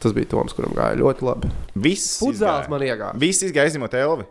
Tas 0.01 0.15
bija 0.17 0.29
Toms, 0.31 0.55
kuram 0.57 0.73
gāja 0.77 0.97
ļoti 0.97 1.25
labi. 1.27 1.49
Viss. 1.77 2.21
Izgāja. 2.25 2.69
man 2.71 2.85
iegāja. 2.85 3.13
Viss 3.21 3.45
izgāja, 3.45 3.69
izņemot 3.69 3.97
Elvi. 3.99 4.25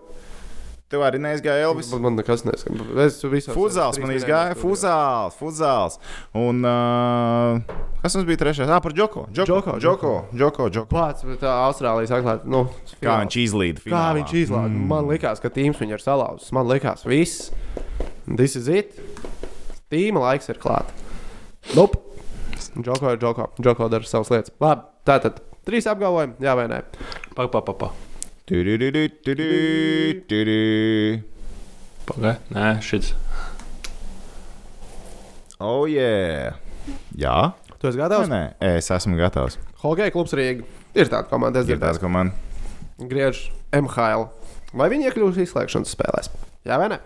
Tev 0.91 1.05
arī 1.07 1.21
neizgāja 1.23 1.69
Elvis. 1.69 1.87
Man, 1.95 2.03
man 2.03 2.17
nekas 2.19 2.41
nesaka. 2.43 2.75
Es 3.05 3.21
visos 3.23 3.55
Fuzāls 3.55 4.01
man 4.03 4.11
izgāja, 4.11 4.57
fuzāls, 4.59 5.37
fuzāls. 5.39 6.01
Un 6.35 6.67
uh, 6.67 7.77
kas 8.03 8.17
mums 8.19 8.27
bija 8.27 8.41
trešais? 8.41 8.67
Ah, 8.67 8.81
par 8.83 8.97
Džoko. 8.97 9.29
Džoko, 9.31 9.77
Džoko, 9.79 10.15
Džoko, 10.35 10.67
Džoko. 10.67 10.89
Pats, 10.91 11.23
tā 11.39 11.55
Austrālijas 11.69 12.11
atklāta. 12.19 12.51
Nu, 12.51 12.65
Kā 12.99 13.21
viņš 13.23 13.39
izlīd? 13.45 13.85
Kā 13.87 14.09
viņš 14.19 14.35
izlaiž? 14.43 14.67
Mm. 14.67 14.91
Man 14.91 15.07
liekas, 15.13 15.39
ka 15.39 15.53
tīms 15.55 15.79
viņu 15.79 15.95
ir 15.95 16.03
salauzis. 16.03 16.51
Man 16.59 16.67
liekas, 16.73 17.07
viss. 17.07 17.53
Tas 18.27 18.59
ir 18.59 18.75
it. 18.83 19.01
Tīma 19.95 20.27
laiks 20.27 20.51
ir 20.51 20.59
klāts. 20.59 20.91
Nope. 21.79 22.03
Džoko 22.75 23.15
ir 23.15 23.23
Džoko. 23.23 23.53
Džoko 23.63 23.93
dara 23.95 24.11
savas 24.11 24.35
lietas. 24.35 24.59
Labi, 24.59 24.89
tātad 25.07 25.39
trīs 25.63 25.87
apgalvojumi. 25.87 26.41
Jā, 26.43 26.59
vai 26.59 26.67
nē? 26.71 26.83
Pa, 27.39 27.47
pa, 27.47 27.63
pa, 27.63 27.79
pa. 27.79 27.95
Tiri, 28.51 28.75
tiri, 29.23 30.23
tiri. 30.27 31.23
Pagai. 32.03 32.33
Nē, 32.51 32.71
šis. 32.83 33.13
Oh, 35.63 35.85
yeah. 35.87 36.57
Jā, 37.15 37.53
Tu 37.79 37.87
esi 37.87 37.95
Nē, 37.95 38.03
gatavs? 38.03 38.27
nē, 38.33 38.41
es 38.73 38.91
esmu 38.91 39.15
gatavs. 39.21 39.55
Hokeja 39.85 40.11
klubs 40.11 40.35
Rīga. 40.35 40.67
Ir 40.99 41.07
tāda 41.07 41.31
komanda, 41.31 41.63
es 41.63 41.69
Ir 41.71 41.79
tāds, 41.79 42.01
dzirdēju. 42.01 42.03
ka 42.03 42.09
man 42.11 42.33
Griež 42.99 43.45
MHL. 43.71 44.27
Vai 44.75 44.89
viņi 44.91 45.07
iekļūs 45.13 45.39
izslēgšanas 45.47 45.95
spēlēs? 45.95 46.33
Jā, 46.67 46.75
vai 46.83 46.89
ne? 46.91 46.99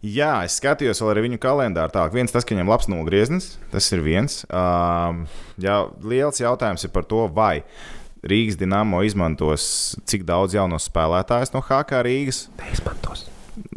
Jā, 0.00 0.32
es 0.48 0.56
skatījos 0.56 1.04
vēl 1.04 1.12
arī 1.12 1.26
viņu 1.28 1.38
kalendāru. 1.44 1.92
Tā, 1.92 2.06
viens 2.16 2.32
tas, 2.32 2.48
ka 2.48 2.54
viņam 2.56 2.64
ir 2.64 2.72
labs 2.72 2.88
nogrieznis, 2.88 3.58
tas 3.76 3.92
ir 3.92 4.00
viens. 4.00 4.40
Um, 4.48 5.26
jā, 5.60 5.82
liels 6.00 6.40
jautājums 6.40 6.88
ir 6.88 6.96
par 6.96 7.04
to, 7.04 7.26
vai 7.28 7.60
Rīgas 8.24 8.56
dīnāmo 8.60 9.02
izmantos 9.06 9.96
cik 10.08 10.24
daudz 10.28 10.56
jauno 10.56 10.80
spēlētājus 10.80 11.52
no 11.54 11.64
HK 11.64 12.04
Rīgas. 12.06 12.46
Neizmantos. 12.62 13.26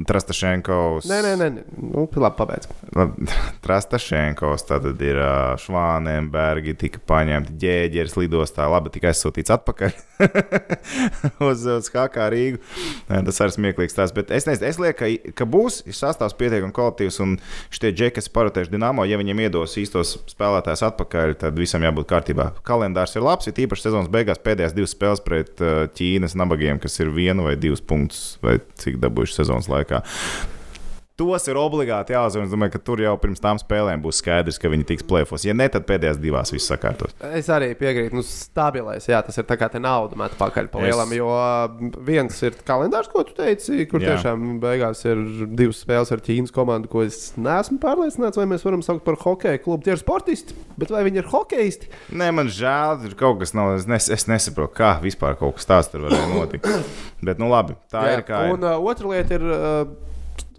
Trastašenkovs. 0.08 1.08
Nē, 1.08 1.20
nē, 1.24 1.34
nē. 1.40 1.64
Nu, 1.80 2.04
labi, 2.20 2.36
pabeidz. 2.36 2.68
Trastašenkovs, 3.64 4.66
tad 4.68 4.88
ir 5.06 5.20
Švānenbergi, 5.64 6.76
tika 6.80 7.02
paņemti 7.08 7.56
ģēģeris 7.62 8.18
lidostā, 8.20 8.68
labi, 8.72 8.92
tika 8.94 9.12
aizsūtīts 9.14 9.54
atpakaļ 9.56 9.96
uz, 11.50 11.64
uz 11.64 11.88
HK 11.94 12.28
Rīgu. 12.34 12.60
Tas 13.08 13.40
arī 13.46 13.56
smieklīgs 13.56 13.96
tās, 13.96 14.14
bet 14.16 14.34
es 14.36 14.50
nezinu, 14.50 14.68
es 14.68 14.82
lieku, 14.84 15.00
ka, 15.00 15.34
ka 15.42 15.48
būs 15.50 15.82
sastāvs 15.96 16.36
pietiekami 16.40 16.76
kolektīvs 16.76 17.22
un 17.24 17.38
šitie 17.72 17.94
džeki, 17.94 18.18
kas 18.20 18.30
parotējuši 18.36 18.76
Dienāmo, 18.76 19.08
ja 19.08 19.20
viņiem 19.22 19.46
iedos 19.46 19.78
īstos 19.80 20.18
spēlētājus 20.34 20.84
atpakaļ, 20.90 21.38
tad 21.46 21.60
visam 21.60 21.88
jābūt 21.88 22.10
kārtībā. 22.12 22.50
Kalendārs 22.68 23.16
ir 23.16 23.24
labs, 23.26 23.48
ir 23.48 23.64
īpaši 23.64 23.88
sezonas 23.88 24.12
beigās 24.12 24.44
pēdējās 24.44 24.76
divas 24.76 24.96
spēles 24.96 25.24
pret 25.24 25.64
Ķīnas 25.96 26.36
nabagiem, 26.40 26.82
kas 26.84 27.00
ir 27.00 27.14
vienu 27.16 27.48
vai 27.48 27.56
divus 27.60 27.84
punktus 27.86 28.38
vai 28.44 28.60
cik 28.82 29.00
dabūjuši 29.04 29.40
sezonas 29.40 29.69
laikā. 29.70 30.04
Tos 31.20 31.44
ir 31.52 31.58
obligāti 31.60 32.14
jāuzvar. 32.16 32.46
Es 32.48 32.54
domāju, 32.54 32.72
ka 32.78 32.80
tur 32.88 33.02
jau 33.04 33.12
pirms 33.20 33.42
tam 33.44 33.58
spēlēm 33.60 34.00
būs 34.06 34.22
skaidrs, 34.24 34.56
ka 34.62 34.70
viņi 34.72 34.86
tiks 34.94 35.04
plēfos. 35.10 35.44
Ja 35.44 35.52
ne, 35.58 35.66
tad 35.72 35.84
pēdējās 35.90 36.20
divās 36.24 36.54
viss 36.56 36.70
sakārtos. 36.72 37.12
Es 37.36 37.50
arī 37.52 37.74
piekrītu, 37.76 38.16
nu, 38.16 38.24
stabilais. 38.24 39.04
Jā, 39.12 39.20
tas 39.28 39.36
ir 39.42 39.44
tā 39.50 39.58
kā 39.60 39.68
te 39.74 39.82
nauda 39.84 40.16
met 40.20 40.38
pakaļ 40.40 40.70
pa 40.72 40.80
Es- 40.80 40.88
lielam. 40.88 41.12
Jo 41.18 41.28
uh, 41.36 41.92
viens 42.08 42.40
ir 42.48 42.56
kalendārs, 42.64 43.12
ko 43.12 43.26
tu 43.28 43.36
teici, 43.36 43.82
kur 43.92 44.00
Jā. 44.00 44.16
tiešām 44.16 44.62
beigās 44.64 45.04
ir 45.12 45.20
divas 45.60 45.82
spēles 45.84 46.14
ar 46.16 46.24
Ķīnas 46.24 46.56
komandu, 46.56 46.88
ko 46.92 47.04
es 47.04 47.34
neesmu 47.36 47.82
pārliecināts, 47.84 48.40
vai 48.40 48.48
mēs 48.54 48.64
varam 48.64 48.86
saukt 48.86 49.04
par 49.04 49.20
hokeja 49.20 49.60
klubu. 49.60 49.84
Tie 49.84 49.92
ir 49.98 50.00
sportisti, 50.00 50.56
bet 50.80 50.96
vai 50.96 51.04
viņi 51.10 51.20
ir 51.26 51.30
hokeisti? 51.36 51.92
Nē, 52.16 52.32
man 52.40 52.48
žēl, 52.48 53.02
tur 53.04 53.18
kaut 53.20 53.42
kas 53.44 53.52
nav. 53.58 53.76
Es, 53.76 53.90
nes, 53.92 54.08
es 54.16 54.28
nesaprotu, 54.32 54.72
kā 54.80 54.96
vispār 55.04 55.36
kaut 55.40 55.60
kas 55.60 55.68
tāds 55.68 55.92
tur 55.92 56.08
varēja 56.08 56.32
notikt. 56.32 56.72
Bet, 57.20 57.36
nu, 57.44 57.52
labi, 57.52 57.76
tā 57.92 58.06
Jā, 58.08 58.16
ir. 58.22 58.24
Kā 58.30 58.46
ir. 58.48 58.56
Un 58.56 58.64
uh, 58.64 58.78
otra 58.88 59.12
lieta 59.18 59.36
ir. 59.36 59.44
Uh, 59.44 59.98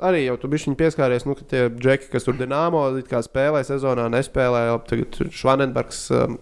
Arī 0.01 0.25
jau 0.25 0.37
tu 0.41 0.49
biji 0.51 0.77
pieskāries, 0.79 1.27
nu, 1.29 1.37
ka 1.39 1.47
tie 1.49 1.67
džeki, 1.71 2.11
kas 2.13 2.27
tur 2.27 2.39
dīnāmo 2.39 2.85
spēlē, 3.27 3.65
sezonā 3.67 4.09
nespēlē. 4.13 4.67
jau 4.71 4.79
Tagad 4.89 5.19
Švanenbergs 5.37 6.07
um, 6.17 6.39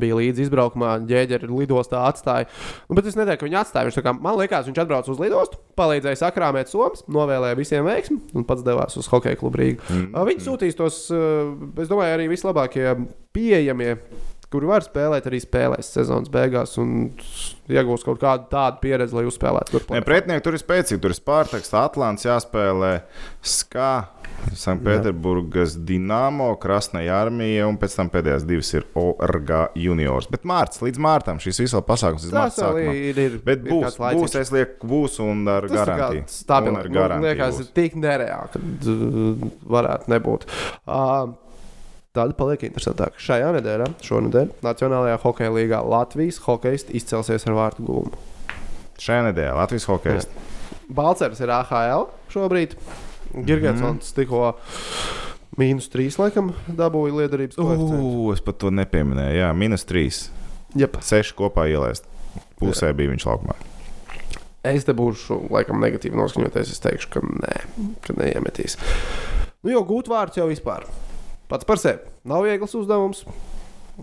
bija 0.00 0.16
līdzi 0.16 0.46
izbraukumā, 0.46 0.94
ģēģeri 1.08 1.50
lidostā 1.50 2.04
atstāja. 2.08 2.48
Nu, 2.88 2.96
bet 2.96 3.08
es 3.10 3.18
neteiktu, 3.18 3.42
ka 3.42 3.48
viņi 3.48 3.58
atstāja. 3.60 3.88
Viņš, 3.88 3.98
kā, 4.06 4.14
man 4.26 4.38
liekas, 4.38 4.68
viņš 4.68 4.80
atbrauca 4.84 5.12
uz 5.12 5.20
lidostu, 5.20 5.60
palīdzēja 5.78 6.20
sakrāmēt 6.22 6.72
somas, 6.72 7.04
novēlēja 7.12 7.58
visiem 7.58 7.88
veiksmi 7.88 8.20
un 8.34 8.46
pats 8.48 8.64
devās 8.66 8.96
uz 9.00 9.10
hokeja 9.12 9.38
klubu 9.40 9.60
Rīgā. 9.60 9.84
Mm. 9.90 10.14
Viņi 10.30 10.46
sūtīs 10.46 10.78
tos, 10.78 11.02
uh, 11.12 11.52
es 11.82 11.90
domāju, 11.90 12.16
arī 12.16 12.30
vislabākie 12.32 12.94
pieejamie. 13.36 13.98
Kuri 14.54 14.68
var 14.70 14.84
spēlēt 14.86 15.24
arī 15.26 15.40
spēlēs 15.42 15.88
sezonas 15.96 16.30
beigās 16.30 16.76
un 16.78 17.08
iegūs 17.74 18.04
kaut 18.06 18.20
kādu 18.22 18.46
tādu 18.52 18.78
pieredzi, 18.84 19.16
lai 19.16 19.24
uzspēlētu 19.26 19.72
tur. 19.74 19.86
Nē, 19.90 20.02
pretinieki 20.06 20.44
tur 20.46 20.54
ir 20.54 20.62
spēcīgi. 20.62 21.00
Tur 21.02 21.10
ir 21.10 21.18
Spārtaks, 21.18 21.72
Atlants, 21.74 22.22
jāspēlē 22.28 22.92
Skā, 23.42 23.88
Sanktpēterburgas 24.54 25.74
Dienāmo, 25.88 26.52
Krasnaya 26.60 27.16
armija 27.24 27.66
un 27.66 27.78
pēc 27.80 27.96
tam 27.98 28.10
pēdējās 28.12 28.46
divas 28.46 28.70
ir 28.76 28.86
ORG 29.00 29.52
juniors. 29.80 30.28
Bet 30.30 30.46
mārts, 30.48 30.82
līdz 30.84 31.00
mārtam 31.02 31.40
šis 31.42 31.62
viss 31.64 31.74
vēl 31.76 31.84
pasākums 31.88 32.26
ir 32.28 32.36
mārts 32.36 32.60
ir, 32.94 33.20
ir, 33.26 33.38
Bet 33.46 33.64
ir 33.64 33.72
būs, 33.72 33.98
laiciņš. 33.98 34.20
būs, 34.22 34.36
es 34.42 34.52
lieku, 34.54 34.90
būs 34.90 35.18
un 35.24 35.46
ar 35.50 35.66
Tas 35.66 35.78
garantiju. 35.80 36.26
stabili. 36.30 36.74
Un 36.76 36.82
ar 36.82 36.90
Man 36.90 36.98
garantiju 37.00 37.30
liekas, 37.30 37.56
būs. 37.58 37.64
ir 37.64 37.72
tik 37.80 37.96
nereāli, 38.04 38.52
ka 38.54 38.62
uh, 38.62 39.48
varētu 39.78 40.14
nebūt. 40.14 40.46
Uh, 40.84 41.34
Tāda 42.14 42.30
paliek 42.38 42.62
interesantāka. 42.68 43.18
Šajā 43.18 43.48
nedēļā, 43.56 43.88
šonadēļ, 44.06 44.50
Nacionālajā 44.62 45.16
hokeja 45.24 45.50
līgā 45.50 45.80
Latvijas 45.82 46.36
hokeisti 46.44 46.94
izcelsies 46.94 47.42
ar 47.48 47.56
vārtu 47.56 47.82
gūmu. 47.88 48.20
Šajā 49.02 49.24
nedēļā 49.32 49.56
Latvijas 49.58 49.86
hokeja. 49.90 50.20
Balcers 50.94 51.40
ir 51.42 51.50
AHL 51.50 52.06
šobrīd. 52.30 52.76
Girgensons 53.34 54.12
mm. 54.12 54.14
tikko 54.14 54.52
mīnus 55.58 55.90
3 55.90 56.20
laikam 56.20 56.52
dabūja 56.68 57.16
liederības. 57.24 57.58
Ugh, 57.58 58.30
es 58.30 58.42
pat 58.46 58.60
to 58.62 58.70
nepieminēju. 58.70 59.40
Jā, 59.40 59.48
minus 59.58 59.82
3. 59.90 60.04
Jep. 60.78 61.00
6 61.02 61.34
kopā 61.40 61.66
ielaist. 61.72 62.06
Pusē 62.60 62.92
jā. 62.92 62.98
bija 63.00 63.10
viņš 63.10 63.26
laukumā. 63.26 63.58
Es 64.70 64.86
te 64.86 64.94
būšu 64.94 65.48
laikam 65.50 65.82
negatīvi 65.82 66.14
noskaņoties. 66.20 66.70
Es 66.76 66.84
teikšu, 66.84 67.10
ka 67.16 67.24
nē, 67.26 67.58
ka 68.06 68.14
neiemetīs. 68.22 68.78
Nu, 69.64 69.74
jo 69.74 69.82
gūt 69.88 70.12
vārds 70.14 70.38
jau 70.38 70.46
vispār. 70.46 70.86
Pats 71.54 71.66
par 71.68 71.78
sevi 71.78 72.02
nav 72.26 72.42
viegls 72.42 72.72
uzdevums. 72.74 73.20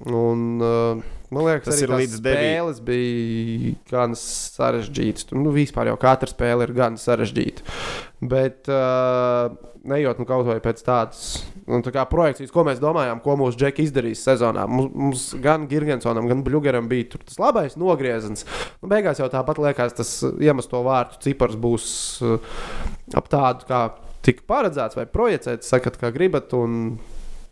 Un, 0.08 0.62
uh, 0.64 1.02
man 1.36 1.48
liekas, 1.50 1.66
Tas 1.68 1.82
arī 1.82 1.84
ir 1.84 1.92
līdz 2.00 2.14
spēles 2.22 2.78
bija 2.88 3.74
gan 3.92 4.16
sarežģītas. 4.16 5.28
Tur, 5.28 5.42
Nu, 5.42 5.52
vispār 5.52 5.90
jau 5.92 5.98
katra 6.00 6.32
spēle 6.32 6.64
ir 6.64 6.72
gan 6.78 6.96
sarežģīta. 6.96 7.66
Bet, 8.32 8.72
uh, 8.72 9.52
nejot 9.84 10.22
nu, 10.22 10.28
kaut 10.30 10.48
vai 10.48 10.62
pēc 10.64 10.80
tādas 10.88 11.42
nu, 11.68 11.82
tā 11.84 12.06
projekcijas, 12.08 12.54
ko 12.56 12.64
mēs 12.70 12.80
domājām, 12.80 13.20
ko 13.26 13.36
mūsu 13.42 13.60
džeki 13.60 13.90
izdarīs 13.90 14.24
sezonā. 14.24 14.64
Mums, 14.72 14.96
mums 14.96 15.28
gan 15.44 15.68
Girgensonam, 15.68 16.32
gan 16.32 16.46
Bluegeram 16.48 16.88
bija 16.88 17.18
tas 17.18 17.42
labais 17.42 17.76
nogrieziens. 17.76 18.48
Nu, 18.80 18.88
beigās 18.94 19.20
jau 19.20 19.28
tāpat 19.34 19.60
liekas, 19.60 19.98
tas 20.00 20.14
iemesto 20.40 20.86
vārtu 20.88 21.20
cipars 21.28 21.60
būs 21.60 21.90
uh, 22.24 22.56
ap 23.20 23.28
tādu, 23.28 23.68
kā 23.68 23.90
tika 24.24 24.48
paredzēts 24.48 24.96
vai 24.96 25.10
projicēts. 25.10 25.68
Sakat, 25.68 26.00
kā 26.00 26.14
gribat. 26.16 26.54
Un 26.56 26.96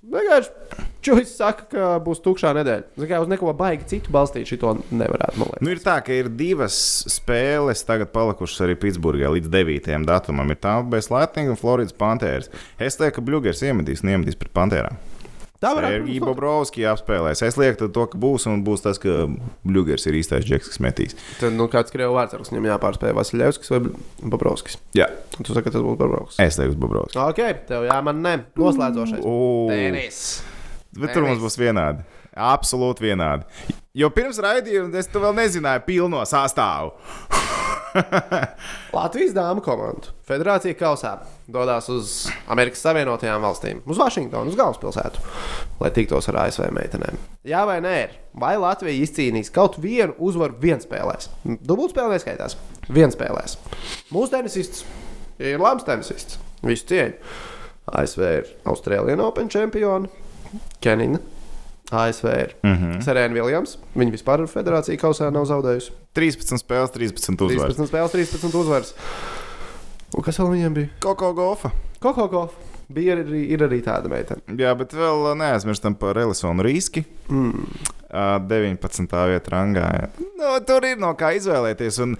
vienkārši 0.03 0.85
čūlis 1.03 1.33
saka, 1.39 1.65
ka 1.71 1.89
būs 2.03 2.21
tukšā 2.23 2.53
nedēļa. 2.57 2.87
Zin 2.99 3.09
Kā, 3.11 3.19
uz 3.23 3.31
neko 3.31 3.53
baigi 3.57 3.87
citu 3.93 4.13
balstīt 4.13 4.49
šito 4.49 4.75
nevarētu. 4.89 5.49
Nu, 5.59 5.73
ir 5.73 5.83
tā, 5.83 5.99
ka 6.05 6.15
ir 6.15 6.31
divas 6.39 6.77
spēles 7.11 7.83
tagad 7.87 8.13
palikušas 8.15 8.65
arī 8.67 8.77
Pitsburgā 8.79 9.31
līdz 9.35 9.51
9. 9.51 9.91
datumam. 10.09 10.51
Ir 10.51 10.59
Tampa 10.61 10.95
Bay 10.95 11.07
Lightning 11.11 11.53
un 11.53 11.59
Floridas 11.59 11.95
Panthers. 11.95 12.51
Es 12.79 12.99
lieku, 13.01 13.19
ka 13.19 13.27
Bluegers 13.31 13.63
iemetīs, 13.65 14.05
neiemetīs 14.05 14.39
pret 14.39 14.55
Pantherām. 14.55 14.99
Tā 15.59 15.73
varētu 15.75 16.05
būt. 16.07 16.19
Bobrovskis 16.23 16.85
apspēlēs. 16.93 17.41
Es 17.43 17.57
lieku 17.59 17.89
to, 17.91 18.05
ka 18.07 18.19
būs 18.19 18.45
un 18.47 18.61
būs 18.63 18.83
tas, 18.85 18.99
ka 19.01 19.25
Bluegers 19.67 20.07
ir 20.07 20.15
īstais 20.15 20.45
džeks, 20.47 20.69
kas 20.71 20.79
metīs. 20.83 21.17
Tad, 21.41 21.51
nu, 21.57 21.67
kāds 21.71 21.91
krievu 21.91 22.15
vārds, 22.15 22.37
viņam 22.47 22.69
jāpārspēj 22.71 23.15
Vasiljevskis 23.17 23.73
vai 23.73 23.81
Bobrovskis. 24.23 24.79
Jā, 24.95 25.09
Un 25.39 25.47
Tu 25.47 25.53
saki, 25.55 25.67
ka 25.67 25.75
tas 25.75 25.83
būs 25.83 25.99
Bobrovskis. 25.99 26.39
es 26.43 26.59
lieku 26.59 26.73
uz 26.75 26.79
Bobrovskis. 26.79 27.19
Ok, 27.23 27.43
tev 27.67 27.85
jāman 27.87 28.23
ne. 28.23 28.33
Noslēdzošais. 28.59 29.27
Tenis. 29.71 30.21
Bet 30.99 31.13
tur 31.15 31.27
mums 31.27 31.43
būs 31.43 31.59
vienādi. 31.59 32.03
Absolūti 32.39 33.09
vienādi. 33.09 33.45
Jo 33.97 34.11
pirms 34.13 34.39
raidījuma 34.39 34.95
es 35.01 35.09
to 35.11 35.21
vēl 35.23 35.35
nezināju, 35.35 35.83
pilno 35.87 36.21
sastāvu. 36.29 36.93
Latvijas 38.93 39.33
dāmas 39.33 39.63
komanda 39.65 40.11
Federācija 40.29 40.77
Kausā 40.77 41.15
dodas 41.49 41.87
uz 41.89 42.11
Amerikas 42.51 42.83
Savienotajām 42.85 43.41
valstīm, 43.41 43.79
uz 43.89 43.97
Vašingtonu, 43.97 44.51
uz 44.51 44.57
galvaspilsētu, 44.59 45.23
lai 45.81 45.89
tiktos 45.95 46.29
ar 46.29 46.43
ASV 46.45 46.67
meitenēm. 46.75 47.17
Jā, 47.49 47.63
vai 47.67 47.79
nē, 47.83 47.97
vai 48.39 48.53
Latvija 48.61 49.01
izcīnīs 49.03 49.49
kaut 49.53 49.79
vienu 49.81 50.13
uzvaru 50.21 50.59
vienspēlēs? 50.61 51.31
Dubultspēlē 51.65 52.19
neskaitās. 52.19 52.59
Vienspēlēs. 52.93 53.57
Mūsu 54.13 54.35
tenisists 54.35 54.85
ir 55.41 55.61
labs 55.61 55.87
tenisists. 55.87 56.37
Visu 56.65 56.87
cieņu. 56.91 57.33
ASV 57.89 58.23
ir 58.29 58.49
Austrālijas 58.69 59.25
Open 59.25 59.49
čempioni, 59.49 60.11
Kenina. 60.83 61.21
ASV 61.91 62.25
ir 62.29 62.55
mm 62.63 62.75
-hmm. 62.75 63.01
Serēna 63.05 63.33
Viljams. 63.33 63.77
Viņa 63.95 64.11
vispār 64.11 64.45
federācija 64.47 64.97
kausā 64.97 65.31
nav 65.31 65.45
zaudējusi. 65.45 65.91
13 66.15 66.57
spēles, 66.61 66.91
13 66.91 67.41
uzvaras. 67.41 67.75
13 67.75 67.87
spēles, 67.87 68.11
13 68.11 68.55
uzvaras. 68.55 68.93
Un 70.15 70.23
kas 70.23 70.39
vēl 70.39 70.51
viņiem 70.55 70.73
bija? 70.73 70.89
Koko 70.99 71.33
golfa. 71.33 71.71
Kokoko. 71.99 72.49
Bija 72.89 73.19
arī, 73.19 73.43
ir 73.53 73.61
arī 73.61 73.83
tāda 73.85 74.09
meitene. 74.09 74.41
Jā, 74.57 74.71
bet 74.73 74.95
vēl 74.97 75.35
neaizmirstam 75.37 75.93
par 75.95 76.17
Elisonu 76.17 76.63
Rīski. 76.65 77.03
Mm. 77.29 77.67
Ā, 78.09 78.39
19. 78.41 79.11
vietā 79.29 79.51
rangā. 79.53 79.85
Nu, 80.39 80.55
tur 80.65 80.87
ir 80.89 80.97
no 80.97 81.11
kā 81.13 81.29
izvēlēties. 81.37 81.99
Un 82.01 82.15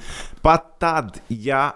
pat 0.46 0.68
tad, 0.78 1.18
ja, 1.34 1.72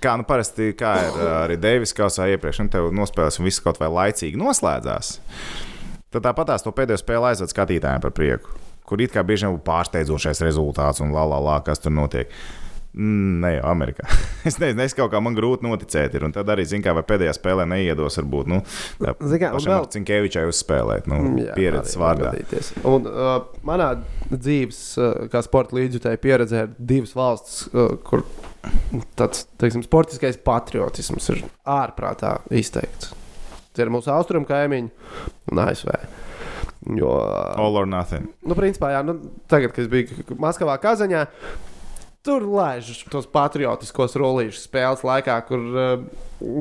kā 0.00 0.16
nu 0.16 0.24
parasti 0.24 0.72
kā 0.72 0.94
ir 1.04 1.20
arī 1.34 1.58
Deivis 1.60 1.92
Kausā 1.92 2.30
iepriekš, 2.32 2.62
un 2.64 2.72
tev 2.72 2.88
nospēlēs 2.96 3.36
un 3.42 3.50
viss 3.50 3.60
kaut 3.60 3.76
vai 3.82 3.92
laicīgi 3.92 4.40
noslēdzās, 4.40 5.12
tad 6.14 6.26
tāpat 6.26 6.52
tās 6.52 6.66
to 6.66 6.72
pēdējo 6.74 7.00
spēli 7.02 7.32
aizved 7.32 7.52
skatītājiem 7.52 8.02
par 8.04 8.14
prieku. 8.16 8.56
Kur 8.88 9.02
it 9.02 9.14
kā 9.14 9.22
bieži 9.26 9.46
vien 9.46 9.60
pārsteidzošais 9.62 10.42
rezultāts 10.42 11.02
un 11.04 11.14
la 11.14 11.26
la 11.30 11.38
la, 11.42 11.60
kas 11.66 11.82
tur 11.82 11.94
notiek. 11.94 12.32
Mm, 12.90 13.38
Ne 13.40 13.52
jau 13.54 13.66
Amerikā. 13.70 14.02
es 14.48 14.56
nezinu, 14.58 14.82
es 14.82 14.96
kaut 14.98 15.12
kā 15.12 15.20
man 15.22 15.36
grūti 15.36 15.62
noticēt. 15.62 16.16
Ir, 16.18 16.24
un 16.26 16.34
tad 16.34 16.48
arī, 16.50 16.64
zināmā 16.66 16.98
mērā, 16.98 17.06
pēdējā 17.06 17.34
spēlē 17.36 17.66
neiedos, 17.70 18.18
varbūt, 18.18 18.50
nu, 18.50 18.58
tā 18.98 19.14
Zini 19.30 19.42
kā, 19.44 19.52
un 19.52 19.58
pašam 19.60 19.74
vēl-. 19.76 19.86
Cinkevičai 19.94 20.42
uzspēlēt, 20.50 21.06
nu, 21.10 21.20
Jā, 21.44 21.54
pieredzes 21.54 21.94
vārdā. 22.00 22.32
Un, 22.90 23.06
uh, 23.06 23.30
manā 23.66 23.92
dzīves, 24.32 24.82
uh, 24.98 25.30
kā 25.30 25.44
sporta 25.46 25.78
līdzjutēji, 25.78 26.22
pieredzē 26.26 26.66
ir 26.66 26.74
divas 26.90 27.14
valstis, 27.14 27.62
uh, 27.70 27.94
kur 28.06 28.26
tāds 29.18 29.46
teiksim, 29.60 29.86
sportiskais 29.86 30.40
patriotisms 30.42 31.30
ir 31.36 31.44
ārprātā 31.70 32.40
izteikts. 32.50 33.14
Tie 33.76 33.84
ir 33.86 33.92
mūsu 33.92 34.10
austrumu 34.14 34.48
kaimiņi 34.48 34.90
un 35.52 35.62
ASV. 35.62 35.92
Jo, 36.96 37.10
All 37.60 37.76
or 37.76 37.86
nothing. 37.86 38.30
nu, 38.42 38.56
principā, 38.56 38.94
jā, 38.94 39.02
nu, 39.04 39.18
tagad, 39.52 39.74
kad 39.74 39.82
es 39.84 39.90
biju 39.92 40.38
Maskavā, 40.40 40.78
Kazaņā, 40.80 41.26
tur 42.24 42.46
laiž 42.48 43.04
tos 43.12 43.28
patriotiskos 43.28 44.16
rullīšus 44.20 44.64
spēles 44.68 45.04
laikā, 45.04 45.36
kur 45.48 45.60
uh, 45.60 46.02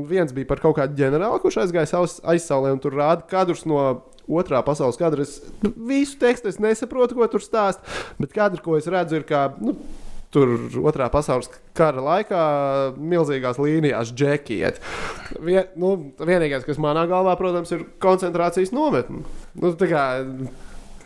viens 0.07 0.31
bija 0.35 0.47
par 0.51 0.61
kaut 0.63 0.77
kādu 0.79 0.99
ģenerāli, 0.99 1.41
kurš 1.43 1.61
aizgāja 1.63 2.03
aizsaulē 2.33 2.75
un 2.75 2.83
tur 2.83 2.99
rāda 2.99 3.27
kadrus 3.31 3.65
no. 3.69 4.05
Otrā 4.29 4.59
pasaules 4.61 4.93
kadra. 4.93 5.23
Es 5.25 5.39
nu, 5.65 5.71
visu 5.89 6.13
tekstu 6.21 6.51
es 6.51 6.59
nesaprotu, 6.61 7.15
ko 7.17 7.25
tur 7.25 7.41
stāst. 7.41 7.81
Bet 8.21 8.29
kadru, 8.35 8.61
ko 8.61 8.75
es 8.77 8.85
redzu, 8.85 9.17
ir 9.17 9.23
kā 9.25 9.47
nu, 9.57 9.73
tur 10.33 10.55
otrā 10.85 11.09
pasaules 11.13 11.49
kara 11.77 12.03
laikā 12.05 12.41
milzīgās 12.97 13.59
līnijās 13.61 14.13
džekiet. 14.13 14.81
Vien, 15.41 15.69
nu, 15.79 15.95
vienīgais, 16.19 16.65
kas 16.67 16.81
manā 16.81 17.07
galvā, 17.09 17.35
protams, 17.39 17.71
ir 17.75 17.87
koncentrācijas 18.03 18.73
nometne. 18.75 19.23
Nu, 19.59 19.75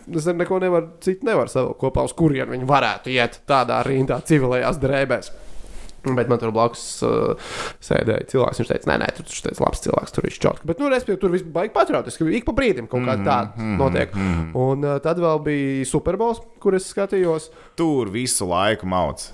Es 0.03 0.25
neko 0.27 0.57
nevaru, 0.59 0.89
citu 0.99 1.23
nevaru 1.23 1.47
savilkt 1.47 1.79
kopā, 1.79 2.03
uz 2.03 2.11
kurien 2.17 2.49
viņi 2.51 2.65
varētu 2.67 3.11
iet 3.13 3.37
tādā 3.47 3.77
rindā, 3.87 4.17
civilajās 4.27 4.75
drēbēs. 4.81 5.29
Bet 6.03 6.27
man 6.31 6.39
tur 6.41 6.51
blakus 6.51 6.83
uh, 7.07 7.53
sēdēja 7.83 8.27
cilvēks. 8.33 8.59
Viņš 8.59 8.71
teica, 8.73 8.89
nē, 8.91 8.97
nē, 9.03 9.11
tur 9.19 9.29
tas 9.47 9.61
labs 9.63 9.83
cilvēks, 9.85 10.15
tur 10.15 10.27
viņš 10.27 10.39
čauka. 10.43 10.67
Bet, 10.67 10.81
nu, 10.83 10.89
respektīvi, 10.91 11.21
tur 11.21 11.31
viss 11.31 11.47
baigi 11.55 11.71
patriotiski. 11.75 12.27
Ik 12.35 12.47
pa 12.49 12.55
brīdim 12.57 12.89
kaut 12.91 13.05
kā 13.07 13.15
tāda 13.23 13.69
notiek. 13.79 14.11
Un 14.59 14.83
uh, 14.83 14.97
tad 15.03 15.21
vēl 15.23 15.39
bija 15.45 15.87
Superbols, 15.87 16.43
kur 16.63 16.75
es 16.75 16.89
skatījos. 16.91 17.47
Tur 17.79 18.11
visu 18.13 18.49
laiku 18.49 18.89
mauc. 18.91 19.29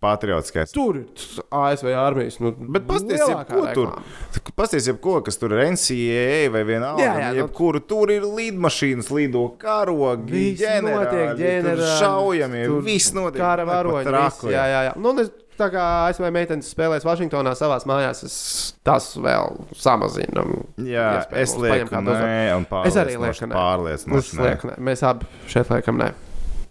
Patriotiskais. 0.00 0.70
Tur 0.74 0.96
ir 1.00 1.06
ASV 1.50 1.88
armijas. 1.98 2.36
Nu, 2.40 2.52
Bet 2.54 2.84
pasties, 2.86 3.18
lielākā 3.20 3.48
ko 3.50 3.64
tur 3.74 3.88
reklāma. 3.90 4.52
Pasties, 4.56 4.86
jebko, 4.86 5.16
kas 5.26 5.36
tur 5.40 5.54
ir 5.56 5.64
NCAA 5.72 6.50
vai 6.54 6.62
vienalga. 6.68 7.02
Jā, 7.02 7.14
jā, 7.18 7.30
nu- 7.32 7.40
jebkuru 7.42 7.80
tur 7.90 8.12
ir 8.14 8.22
lidmašīnas, 8.22 9.10
lido 9.10 9.48
karogi, 9.58 10.44
ģenerāļi, 10.60 11.34
ģenerāli. 11.40 11.78
tur 11.80 11.96
šaujamie, 12.00 12.66
Tur 12.70 12.82
viss 12.86 13.10
notiek. 13.16 13.40
Kara 13.42 13.64
varoņi. 13.66 14.06
Jā, 14.54 14.64
jā, 14.70 14.80
jā. 14.90 14.96
Nu, 14.96 15.10
un 15.10 15.18
es, 15.24 15.30
tā 15.58 15.68
kā 15.74 15.82
ASV 16.08 16.30
meitenes 16.34 16.70
spēlēs 16.74 17.04
Vašingtonā 17.06 17.56
savā 17.58 17.80
mājās, 17.86 18.22
es 18.24 18.74
tas 18.84 19.10
vēl 19.16 19.58
samazinu. 19.74 20.64
Jā, 20.78 21.24
iespēju 21.24 21.42
es 21.42 21.56
lieku, 21.56 21.90
uzvaru. 21.90 22.22
nē, 22.22 22.56
un 22.56 22.66
Es 22.86 22.94
arī 22.94 23.18
lieku, 23.18 23.46
nē. 23.50 23.54
pārliecinoši. 23.58 24.78
Mēs 24.78 25.02
abi 25.02 25.26
šeit 25.48 25.66
liekam, 25.70 25.98
nē. 25.98 26.12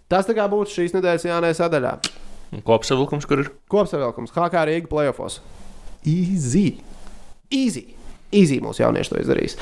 Tas 0.08 0.26
tā 0.26 0.34
kā 0.36 0.48
būtu 0.48 0.72
šīs 0.72 0.92
nedēļas 0.96 1.24
Jānē 1.28 1.52
sadaļā. 1.56 1.98
Kopsavilkums, 2.66 3.26
kur 3.28 3.42
ir? 3.42 3.50
Kopsavilkums, 3.72 4.34
HK 4.34 4.64
Rīga 4.70 4.90
playoffs. 4.90 5.40
Easy. 6.04 6.78
Easy. 7.50 7.94
Easy 8.34 8.60
mūsu 8.62 8.84
jaunieši 8.84 9.14
to 9.14 9.22
izdarīs. 9.22 9.58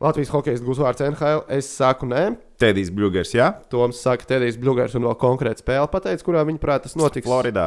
Latvijas 0.00 0.30
hokeja 0.32 0.60
gūs 0.64 0.80
vārds 0.80 1.02
NHL. 1.04 1.42
Es 1.52 1.68
saku, 1.76 2.08
nē. 2.08 2.30
Tedijs 2.60 2.88
Bļūgers, 2.96 3.34
jā? 3.36 3.50
Toms 3.72 4.00
saka, 4.00 4.24
Tedijs 4.30 4.56
Bļūgers 4.60 4.96
un 4.96 5.04
vēl 5.10 5.16
konkrēti 5.20 5.60
spēle 5.60 5.90
pateicis, 5.92 6.24
kurā 6.24 6.44
viņa 6.48 6.62
prāt 6.62 6.86
tas 6.86 6.96
notiks. 6.96 7.28
Floridā. 7.28 7.66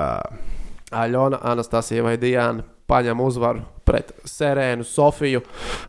Aļona, 0.94 1.40
Anastasija 1.54 2.06
vai 2.06 2.16
Diana 2.22 2.66
paņem 2.90 3.22
uzvaru 3.22 3.64
pret 3.86 4.12
Serēnu, 4.30 4.86
Sofiju 4.88 5.44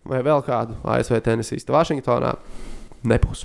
vai 0.09 0.20
vēl 0.24 0.44
kādu 0.44 0.76
ASV 0.84 1.20
tenisistu 1.24 1.74
Vašingtonā. 1.74 2.34
Nebūs. 3.09 3.44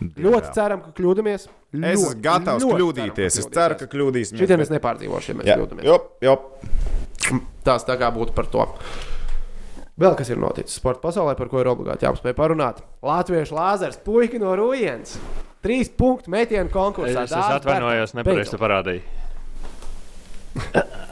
Ļoti 0.00 0.52
ceram, 0.56 0.84
ka 0.84 0.92
kļūdāmies. 0.96 1.48
Es 1.74 1.98
esmu 1.98 2.12
gatavs 2.22 2.66
kļūdīties. 2.68 3.40
Es 3.42 3.48
ceru, 3.50 3.78
ka 3.80 3.88
kļūdīsimies. 3.90 4.42
Šitiem 4.44 4.62
es 4.64 4.70
nepārdzīvošu, 4.74 5.32
ja 5.32 5.38
mēs 5.40 5.48
Jā, 5.50 5.56
kļūdāmies. 5.58 5.88
jop, 5.88 6.10
jop. 6.24 6.50
Tas 7.66 7.86
tā 7.88 7.96
kā 7.98 8.10
būtu 8.14 8.34
par 8.36 8.46
to. 8.52 8.66
Vēl 10.00 10.16
kas 10.18 10.30
ir 10.34 10.38
noticis 10.42 10.74
sporta 10.80 11.04
pasaulē, 11.06 11.36
par 11.38 11.48
ko 11.50 11.60
ir 11.62 11.70
obligāti 11.70 12.06
jāapspēj 12.06 12.34
parunāt. 12.34 12.80
Latviešu 13.06 13.54
lāzers, 13.54 13.98
puika 14.02 14.40
no 14.42 14.54
Rujens. 14.58 15.16
Trīs 15.64 15.88
punktu 15.88 16.32
metienu 16.34 16.68
konkursā. 16.72 17.24
Es, 17.24 17.32
es 17.32 17.54
atvainojos, 17.58 18.14
nepareizi 18.18 18.56
to 18.56 18.60
parādīju. 18.60 19.02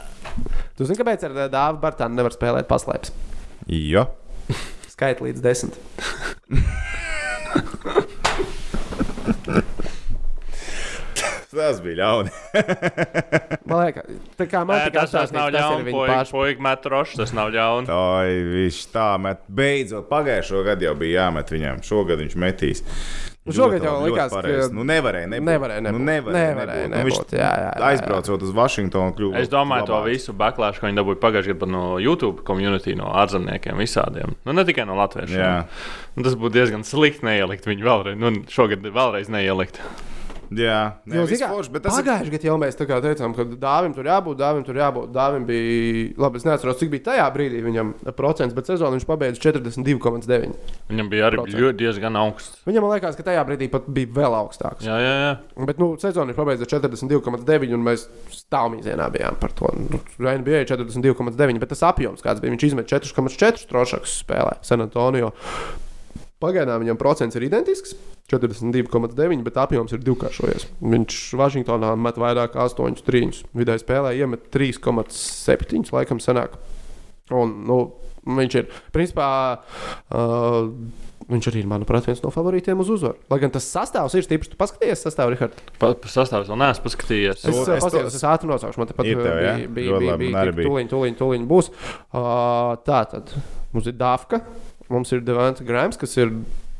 Tu 0.73 0.87
zini, 0.89 0.97
kāpēc 0.97 1.21
ar 1.27 1.35
Dāvidu 1.53 1.81
Bartānu 1.83 2.17
nevar 2.17 2.33
spēlēt 2.33 2.65
paslēpes? 2.65 3.11
Jo. 3.69 4.07
Skaita 4.89 5.21
līdz 5.27 5.43
desmit. 5.45 5.77
Tas 11.53 11.81
bija 11.83 11.97
ļauni. 12.01 12.31
Man 13.69 13.83
liekas, 13.85 14.07
tā 14.39 14.47
kā 14.51 14.63
man 14.67 14.81
tikai 14.87 15.03
tas, 15.05 15.11
tas 15.13 15.33
nav 15.35 15.51
ļauni. 15.53 15.85
viņa 15.87 15.95
Puika, 15.97 16.15
paša. 16.17 16.33
puika 16.35 16.63
met 16.65 16.87
rošas, 16.93 17.19
tas 17.23 17.33
nav 17.37 17.51
ļauni. 17.53 17.91
Ai, 17.93 18.39
viņš 18.53 18.79
tā 18.93 19.09
met. 19.21 19.43
Beidzot, 19.47 20.09
pagājušo 20.11 20.63
gadu 20.67 20.89
jau 20.89 20.95
bija 20.99 21.23
jāmet 21.27 21.53
viņam. 21.53 21.83
Šogad 21.87 22.19
viņš 22.23 22.35
metīs. 22.43 22.83
Nu, 23.43 23.51
šogad 23.51 23.83
jau 23.83 23.97
likās, 24.05 24.31
ka-. 24.31 24.67
Nu, 24.71 24.85
nevarēja 24.87 25.27
nebūt. 25.33 25.47
Nevarēja 25.49 25.83
nebūt. 25.83 25.99
Nu, 25.99 26.05
nevarēja 26.07 26.45
Nevarēja 26.53 26.85
nebūt. 26.87 26.93
Nu, 26.93 27.07
viņš 27.09 27.17
nebūt. 27.19 27.33
Jā, 27.35 27.41
jā, 27.43 27.65
jā, 27.65 27.71
jā. 27.75 27.89
Aizbraucot 27.89 28.45
uz 28.47 28.53
Vašingtonu, 28.55 29.15
kļuva. 29.17 29.41
Es 29.41 29.51
domāju, 29.51 29.87
to 29.89 29.97
labāks. 29.97 30.13
visu 30.13 30.35
backlash, 30.39 30.79
ko 30.79 30.87
viņi 30.87 30.99
dabūja 31.01 31.19
pagājušajā 31.25 31.57
gadā 31.59 31.69
no 31.73 31.83
YouTube 31.99 32.45
komunitī, 32.47 32.95
no 32.99 33.09
ārzemniekiem, 33.19 33.75
visādiem. 33.83 34.37
Nu, 34.47 34.55
ne 34.55 34.63
tikai 34.69 34.85
no 34.87 34.95
latviešiem. 35.01 35.67
Nu, 36.15 36.23
tas 36.23 36.37
būtu 36.39 36.55
diezgan 36.55 36.87
slikti 36.87 37.27
neielikt 37.27 37.67
viņu 37.67 37.83
vēlreiz. 37.89 38.19
Nu, 38.23 38.31
šogad 38.53 38.87
vēlreiz 38.87 39.27
neielikt. 39.33 39.81
Jā, 40.51 40.79
ne, 41.05 41.17
Jo, 41.17 41.23
viss 41.27 41.39
zini 41.39 41.45
kā, 41.45 41.49
forši, 41.53 41.71
bet 41.73 41.83
tas 41.85 41.95
ir. 41.97 42.03
Pagājušajā 42.03 42.33
gadā 42.33 42.47
jau 42.49 42.55
mēs 42.61 42.77
tā 42.79 42.87
kā 42.89 42.97
teicām, 43.03 43.35
ka 43.37 43.45
dāvim 43.61 43.93
tur 43.95 44.09
jābūt, 44.09 44.37
dāvim 44.39 44.65
tur 44.67 44.79
jābūt. 44.79 45.11
Dāvim 45.15 45.45
bija, 45.47 46.09
labi, 46.21 46.41
es 46.41 46.47
neatceros, 46.47 46.77
cik 46.81 46.91
bija 46.93 47.05
tajā 47.07 47.27
brīdī 47.35 47.61
viņam 47.65 47.93
procents, 48.17 48.55
bet 48.57 48.69
sezonu 48.69 48.97
viņš 48.97 49.07
pabeidza 49.09 49.41
42,9. 49.45 50.57
Viņam 50.91 51.11
bija 51.13 51.29
arī 51.29 51.41
ļoti 51.47 51.77
diezgan 51.79 52.19
augsts. 52.19 52.61
Viņam 52.67 52.89
liekas, 52.91 53.17
ka 53.19 53.27
tajā 53.29 53.45
brīdī 53.47 53.69
pat 53.73 53.87
bija 53.87 54.11
vēl 54.19 54.37
augstāks. 54.43 54.85
Jā, 54.87 54.97
jā, 55.01 55.13
jā. 55.23 55.31
Bet 55.69 55.81
nu, 55.81 55.93
sezonu 56.01 56.33
viņš 56.33 56.41
pabeidza 56.41 56.69
42,9 56.75 57.77
un 57.77 57.87
mēs 57.87 58.07
stāvmīzienā 58.35 59.09
bijām 59.13 59.39
par 59.41 59.55
to. 59.57 59.71
Nu, 59.77 60.01
NBA 60.19 60.65
42,9, 60.69 61.61
bet 61.63 61.73
tas 61.73 61.85
apjoms, 61.87 62.25
kāds 62.25 62.43
bija, 62.43 62.53
viņš 62.55 62.67
izmet 62.71 62.91
4,4 62.91 63.67
trošakus 63.71 64.19
spēlē 64.23 64.59
San 64.65 64.85
Antonio. 64.85 65.33
Pagaidām 66.43 66.83
viņam 66.83 66.99
procents 66.99 67.37
ir 67.39 67.45
identisks. 67.47 67.95
42,9, 68.31 69.43
bet 69.45 69.57
apjoms 69.59 69.93
ir 69.95 70.01
divkāršojies. 70.03 70.67
Viņš 70.83 71.17
Vašingtonā 71.39 71.93
met 71.99 72.19
vairāk 72.19 72.55
kā 72.55 72.65
8 72.67 73.03
trīņus. 73.07 73.43
Vidēji 73.55 73.83
spēlē 73.83 74.13
iemet 74.19 74.47
3,7 74.53 75.91
laikam 75.95 76.21
senāk. 76.23 76.55
Un, 77.33 77.53
nu, 77.67 77.77
viņš 78.27 78.57
ir, 78.59 78.67
principā, 78.95 79.27
uh, 80.11 80.67
viņš 81.29 81.49
arī 81.51 81.61
ir, 81.63 81.69
manuprāt, 81.71 82.07
viens 82.09 82.21
no 82.23 82.31
favorītiem 82.33 82.79
uz 82.83 82.91
uzvaru. 82.95 83.19
Lai 83.31 83.39
gan 83.43 83.53
tas 83.53 83.67
sastāvs 83.67 84.15
ir 84.19 84.25
stiprs, 84.25 84.51
tu 84.51 84.59
paskaties 84.59 85.03
sastāvā, 85.07 85.33
Rihard. 85.33 85.59
Pa, 85.79 85.93
sastāvs 86.11 86.51
vēl 86.51 86.59
neesmu 86.63 86.87
paskatījies. 86.87 87.43
Es, 87.43 87.59
es, 87.63 87.87
to- 87.87 88.05
es 88.07 88.27
ātri 88.27 88.51
nosaukšu, 88.51 88.81
man 88.81 88.91
tepat 88.91 89.11
Ir 89.11 89.23
tev, 89.23 89.39
ja? 89.39 89.55
bija, 89.55 89.71
bija, 89.71 89.99
bija, 90.03 90.17
bija, 90.19 90.45
bija 90.51 90.67
tūliņ, 90.67 90.91
tūliņ, 90.91 91.17
tūliņ 91.19 91.47
būs. 91.51 91.71
Uh, 92.11 92.75
tā 92.87 93.03
tad 93.15 93.35
mums 93.73 93.87
ir 93.89 93.95
Dafka, 93.97 94.43
mums 94.91 95.11
ir 95.15 95.23
Devants 95.25 95.63
Grams, 95.65 95.99
kas 95.99 96.17
ir 96.17 96.33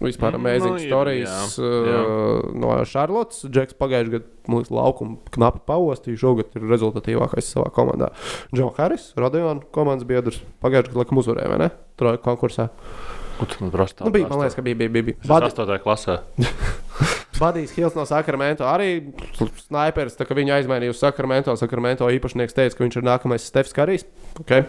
vispār 0.04 0.34
Mm, 0.34 0.42
amazing 0.42 0.74
nu, 0.74 0.82
ir, 0.82 0.90
stories 0.90 1.30
jā, 1.30 1.64
uh, 1.64 2.50
no 2.60 2.76
Charlottes. 2.90 3.46
Džeks 3.48 3.78
pagājušajā 3.80 4.14
gadā 4.18 4.52
mums 4.52 4.72
laukumu 4.74 5.20
knapi 5.36 5.64
paostīja, 5.70 6.20
šogad 6.26 6.58
ir 6.60 6.68
rezultatīvākais 6.72 7.54
savā 7.56 7.70
komandā. 7.76 8.12
Džons 8.52 8.78
Harris, 8.82 9.10
Rodions 9.20 9.70
komandas 9.76 10.08
biedrs, 10.10 10.42
pagājušajā 10.64 10.92
gadā 10.92 11.04
laikam 11.04 11.24
uzvarēja, 11.24 11.54
vai 11.54 11.62
ne? 11.64 11.72
Troja 12.00 12.22
konkursā. 12.26 12.70
Ko 13.40 13.50
tu 13.50 13.64
man 13.64 13.74
prasa? 13.74 14.04
Nu, 14.04 14.14
bija, 14.14 14.28
man 14.30 14.44
liekas, 14.44 14.60
ka 14.60 14.66
bija, 14.66 14.78
bija, 14.84 14.94
bija. 14.94 15.10
bija. 15.12 15.24
Bad... 15.26 15.50
Bad, 15.50 15.68
8. 15.68 15.84
klasē. 15.88 16.22
Badijs 17.40 17.74
Hills 17.76 17.96
no 17.98 18.06
Sakramento 18.06 18.66
arī 18.70 19.02
kā 19.34 20.36
Viņu 20.38 20.54
aizmainīja 20.58 20.94
uz 20.94 21.00
Sakramento. 21.02 21.56
Sakramento 21.60 22.08
īpašnieks 22.14 22.54
teica, 22.54 22.78
ka 22.78 22.84
viņš 22.86 23.00
ir 23.02 23.08
nākamais 23.08 23.46
Stefs 23.48 23.74
Karijs. 23.74 24.06
Okay. 24.42 24.66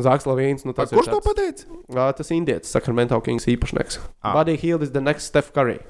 Zaks 0.00 0.24
Lavīns. 0.28 0.64
Nu, 0.64 0.72
Kurš 0.72 0.90
to 0.90 1.20
tāds- 1.20 1.28
pateica? 1.28 1.64
Ā, 1.92 2.10
Tas 2.16 2.30
indietis, 2.30 2.72
Sakramento 2.72 3.20
Kings 3.24 3.46
īpašnieks. 3.46 3.98
Ah. 4.22 4.34
Badijs 4.34 4.60
Hills 4.60 4.82
is 4.88 4.90
the 4.92 5.00
next 5.00 5.24
Steph 5.32 5.52
Curry. 5.52 5.80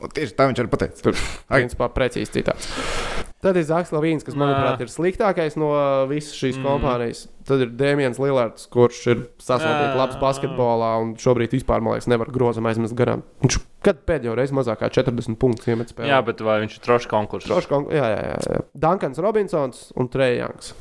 Un 0.00 0.08
Tieši 0.08 0.32
tā 0.34 0.48
viņš 0.48 0.62
arī 0.64 0.68
pateica. 0.72 1.12
Principā 1.48 1.90
precīzi 1.92 2.32
citāts. 2.40 2.68
Tad 3.40 3.56
ir 3.56 3.64
Zaks 3.64 3.88
Lavīns, 3.94 4.24
kas, 4.26 4.34
manuprāt, 4.36 4.82
ir 4.84 4.90
sliktākais 4.92 5.54
no 5.56 5.70
visas 6.10 6.36
šīs 6.36 6.58
mm. 6.58 6.66
kompānijas. 6.66 7.22
Tad 7.48 7.64
ir 7.64 7.70
Dēmons 7.72 8.20
Lillards, 8.20 8.66
kurš 8.68 8.98
ir 9.14 9.22
Jā. 9.40 9.94
labs 9.96 10.18
basketbolā 10.20 10.90
un 11.00 11.14
šobrīd 11.20 11.56
vispār, 11.56 11.80
man 11.80 11.96
liekas, 11.96 12.10
nevar 12.12 12.28
grozam 12.34 12.68
aizmest 12.68 12.98
garām. 12.98 13.24
Viņš 13.40 13.56
kad 13.86 14.02
pēdējo 14.08 14.36
reizi 14.36 14.56
mazāk 14.56 14.82
kā 14.82 14.90
40 14.92 15.40
punktus 15.40 15.72
iemet 15.72 15.92
spēlē. 15.92 16.10
Jā, 16.12 16.20
bet 16.26 16.44
vai 16.44 16.58
viņš 16.66 16.76
ir 16.76 16.84
trošs 16.84 17.08
konkurss? 17.08 17.48
Droši 17.48 17.72
vien, 17.72 17.88
jā, 17.96 18.12
jā, 18.12 18.36
jā. 18.44 18.60
Dankans 18.84 19.22
Robinsons 19.24 19.88
un 19.96 20.12
Trejāns. 20.12 20.74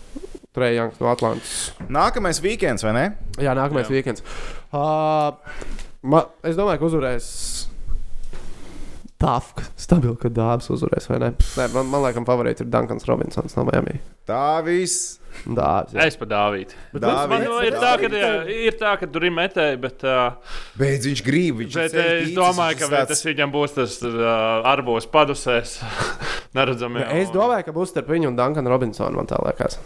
Trejāns 0.56 1.00
no 1.00 1.12
Atlantas. 1.14 1.72
Nākamais 1.88 2.44
weekends, 2.44 2.84
vai 2.84 2.96
ne? 2.98 3.08
Jā, 3.40 3.56
nākamais 3.56 3.88
Jā. 3.88 3.96
weekends. 3.96 4.26
Uh, 4.74 5.38
ma, 6.04 6.26
es 6.44 6.60
domāju, 6.60 6.82
ka 6.82 6.90
uzvarēs. 6.92 7.28
Tafka. 9.20 9.66
Stabili, 9.76 10.16
ka 10.16 10.30
dāvis 10.32 10.70
uzvarēs, 10.72 11.10
vai 11.12 11.18
ne? 11.20 11.30
Nē, 11.60 11.66
man, 11.74 11.90
man 11.92 12.06
liekas, 12.06 12.24
favorīts 12.28 12.64
ir 12.64 12.70
Dankans 12.72 13.04
Robinsons 13.10 13.58
no 13.58 13.66
Miami. 13.68 13.98
Tā 14.30 14.62
viss. 14.64 15.18
Dāvis. 15.44 15.94
jā. 15.94 16.06
Es 16.08 16.16
pa 16.20 16.26
Dāvīdu. 16.30 16.78
Dāvids. 16.96 17.28
Man 17.32 17.44
nu, 17.46 17.58
ir, 17.68 17.76
tā, 17.76 17.92
ka, 18.02 18.10
jā, 18.16 18.32
ir 18.70 18.78
tā, 18.80 18.94
ka 19.00 19.10
tur 19.12 19.28
ir 19.28 19.34
metēji, 19.36 19.80
bet, 19.84 20.06
uh, 20.08 20.56
Beidz, 20.80 21.10
viņš 21.10 21.24
grib. 21.28 21.60
Viņš 21.62 21.78
bet 21.82 21.98
es 22.02 22.32
domāju, 22.36 22.80
ka 22.80 22.90
tāds- 22.92 23.12
tas 23.14 23.26
viņam 23.28 23.54
būs 23.54 23.76
tas 23.76 23.98
uh, 24.08 24.24
arbos 24.72 25.08
padusēs. 25.12 25.78
Neredzam, 26.58 26.98
Ja 26.98 27.12
Es 27.20 27.30
domāju, 27.36 27.68
ka 27.68 27.76
būs 27.76 27.92
starp 27.94 28.10
viņu 28.10 28.32
un 28.32 28.40
Dankanu 28.40 28.72
Robinsonu. 28.72 29.20
Man 29.20 29.28
tā 29.30 29.38
liekas. 29.44 29.78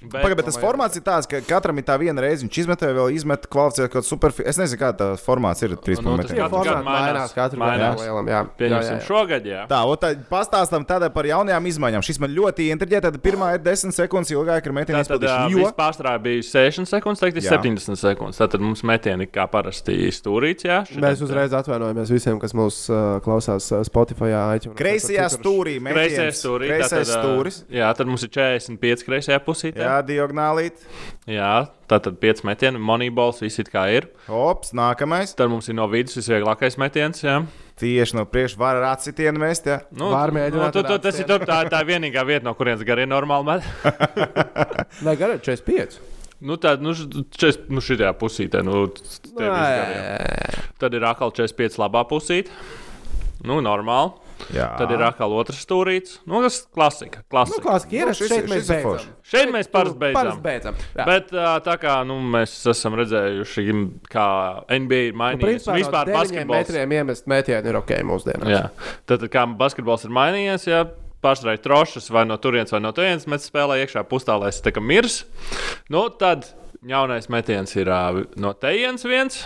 Bet, 0.00 0.22
Pagaid, 0.22 0.38
bet 0.38 0.46
tas 0.48 0.56
formāts 0.56 0.96
ir 0.96 1.02
tāds, 1.04 1.26
ka 1.28 1.42
katram 1.44 1.76
ir 1.76 1.84
tā 1.84 1.98
viena 2.00 2.22
reize. 2.24 2.40
Viņš 2.46 2.58
izmetēja, 2.62 2.94
vēl 2.96 3.12
izmet 3.12 3.44
kvalificēt 3.52 3.90
kaut 3.90 3.98
kādu 4.00 4.08
super. 4.08 4.32
Es 4.48 4.56
nezinu, 4.56 4.80
kā 4.80 4.92
tā 4.96 5.08
formāts 5.20 5.60
ir. 5.66 5.74
Trīs 5.76 6.00
Nu, 6.00 6.14
tas 6.16 6.30
punktu 6.30 6.38
Katru 6.40 6.40
Jā, 6.40 6.46
formāts 6.48 6.86
mainās. 6.86 7.10
mainās 7.10 7.34
katru 7.36 7.60
gadu. 7.60 8.04
Jā, 8.06 8.20
jā, 8.30 8.40
Pieņemsim 8.60 8.94
jā, 8.94 8.96
jā. 8.96 9.06
šogad, 9.06 9.48
jā. 9.50 9.64
Tā, 9.68 9.80
tad 10.00 10.22
pastāstam 10.30 10.86
tādā 10.88 11.10
par 11.12 11.28
jaunajām 11.28 11.68
izmaiņām. 11.72 12.04
Šis 12.06 12.20
man 12.22 12.32
ļoti 12.32 12.70
intriģē. 12.72 13.02
Tad 13.06 13.18
pirmā 13.24 13.50
ir 13.58 13.64
10 13.64 13.92
sekundes 13.96 14.32
ilgāk 14.32 14.66
ar 14.70 14.76
metienu 14.76 15.00
Tātad 15.00 15.20
izpildīšanu. 15.20 15.60
jo... 15.60 15.72
Pārstrāde 15.80 16.22
bija 16.24 16.46
60 16.48 16.88
sekundes, 16.88 17.20
tagad 17.20 17.40
ir 17.40 17.46
Jā. 17.46 17.58
70 17.60 18.00
sekundes. 18.00 18.40
Tātad 18.40 18.64
mums 18.64 18.82
metieni 18.88 19.28
kā 19.28 19.44
parasti 19.52 19.98
stūrīts. 20.16 20.64
Jā, 20.64 20.80
Mēs 21.00 21.20
uzreiz 21.24 21.52
atvainojamies 21.56 22.12
visiem, 22.12 22.40
kas 22.40 22.56
mūs 22.56 22.82
uh, 22.88 23.20
klausās 23.24 23.68
Spotify, 23.88 24.32
iTunes. 24.56 24.76
kreisajā 24.80 25.28
stūrī 25.36 25.76
Kreisajā 25.80 27.04
stūrī. 27.08 27.52
Jā, 27.80 27.92
tad 27.96 28.08
mums 28.10 28.24
ir 28.26 28.32
45 28.34 29.06
kreisajā 29.06 29.40
pusē. 29.44 29.72
Jā, 29.90 30.02
diagonālīt. 30.06 30.84
jā, 31.28 31.50
tātad 31.90 32.20
5 32.22 32.44
metieni, 32.46 32.78
moneyballs, 32.80 33.40
viss 33.42 33.58
it 33.62 33.70
kā 33.72 33.88
ir. 33.92 34.06
Ops, 34.30 34.70
nākamais. 34.76 35.34
Tad 35.36 35.50
mums 35.50 35.68
ir 35.68 35.76
no 35.78 35.88
vidus 35.90 36.16
visvieglākais 36.20 36.78
metiens. 36.80 37.24
Jā. 37.24 37.40
Tieši 37.80 38.18
no 38.18 38.26
priekša 38.28 38.60
var 38.60 38.78
ar 38.78 38.90
atsitienu 38.92 39.40
mest. 39.40 39.66
Jā. 39.66 39.80
Nu, 39.90 40.12
nu, 40.12 40.70
tu, 40.70 40.84
tu, 40.84 40.98
tas 41.02 41.18
ir 41.18 41.26
tur, 41.28 41.42
tā, 41.48 41.62
tā 41.72 41.80
vienīgā 41.88 42.24
vieta, 42.28 42.44
no 42.46 42.54
kurienes 42.58 42.84
gari 42.86 43.08
normāli 43.08 43.48
met. 43.50 43.68
Nē, 45.06 45.16
garīgi 45.18 45.46
45. 45.48 46.00
Nu, 46.44 46.56
tā, 46.60 46.74
nu, 46.80 46.94
čes, 47.36 47.58
nu 47.68 47.82
šajā 47.84 48.14
pusītē, 48.20 48.62
nu, 48.64 48.86
gariem. 49.36 49.94
Nē, 49.96 50.66
Tad 50.80 50.94
ir 50.96 51.04
atkal 51.04 51.32
45 51.36 51.80
labā 51.82 52.04
pusīte. 52.08 52.52
Nu, 53.44 53.58
normāli. 53.64 54.29
Jā. 54.54 54.66
Tad 54.78 54.90
ir 54.90 55.02
atkal 55.06 55.32
otrs 55.36 55.60
stūrīts. 55.64 56.18
Nu, 56.26 56.40
tas 56.42 56.60
ir 56.62 56.66
klasika. 56.74 57.18
nu, 57.20 57.28
klasika. 57.30 57.62
klasiski 57.66 57.98
ir. 58.00 58.06
Nu, 58.06 58.14
šis 58.18 58.28
Šeit 58.32 58.44
ir- 58.44 58.48
mēs 58.50 58.70
beidzam. 58.70 59.12
Šeit 59.32 59.52
mēs 59.54 59.68
parasti 59.70 59.98
beidzam. 59.98 60.14
Parasti 60.20 60.42
beidzam. 60.42 60.74
Jā. 60.96 61.06
Bet 61.06 61.30
tā 61.66 61.76
kā 61.82 61.98
nu, 62.06 62.16
mēs 62.20 62.54
esam 62.70 62.94
redzējuši, 62.98 63.66
kā 64.10 64.26
NBA 64.68 65.02
ir 65.08 65.12
Nu, 65.12 65.18
mainījies, 65.24 65.44
principā, 65.44 65.76
vispār 65.78 66.06
no 66.06 66.12
9 66.12 66.18
basketbols. 66.20 66.58
metriem 66.58 66.92
iemest 66.98 67.26
metienu 67.26 67.66
ir 67.66 67.76
ok 67.76 67.90
mūsdienās. 68.02 68.48
Jā. 68.50 68.64
Tad, 69.06 69.20
kā 69.30 69.44
basketbols 69.56 70.04
ir 70.04 70.10
mainījies, 70.10 70.66
ja 70.66 70.84
pašreiz 71.22 71.60
trošas 71.60 72.08
vai 72.10 72.24
no 72.24 72.36
turienes 72.40 72.72
vai 72.72 72.80
no 72.80 72.92
turienes 72.96 73.26
mēs 73.28 73.50
spēlējam 73.50 73.84
iekšā 73.86 74.04
pustālēs, 74.08 74.62
tā 74.64 74.72
kā 74.72 74.80
mirs. 74.80 75.24
Nu, 75.90 76.08
tad 76.08 76.46
jaunais 76.82 77.28
metiens 77.28 77.74
ir 77.76 77.86
ā, 77.92 78.26
no 78.36 78.54
tejienes 78.54 79.04
viens. 79.04 79.44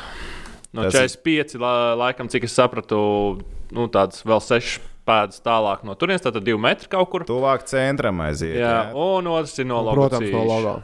No 0.72 0.82
Tas- 0.82 0.95
45, 0.95 1.55
la, 1.59 1.95
laikam, 1.95 2.28
cik 2.30 2.45
es 2.45 2.53
sapratu, 2.57 3.40
nu, 3.75 3.87
tāds 3.93 4.22
vēl 4.27 4.41
6 4.41 4.79
pēdas 5.05 5.43
tālāk 5.45 5.85
no 5.85 5.95
turienes, 6.01 6.22
tad 6.25 6.39
2 6.41 6.59
metri 6.61 6.89
kaut 6.93 7.11
kur. 7.12 7.27
Tuvāk 7.29 7.66
centram 7.68 8.22
aiziet. 8.25 8.57
Jā, 8.57 8.75
Jā, 8.89 8.91
un 8.97 9.27
otrs 9.35 9.59
ir 9.61 9.68
no 9.68 9.83
logo. 9.85 10.01
Protams, 10.01 10.31
no 10.33 10.45
logo. 10.49 10.77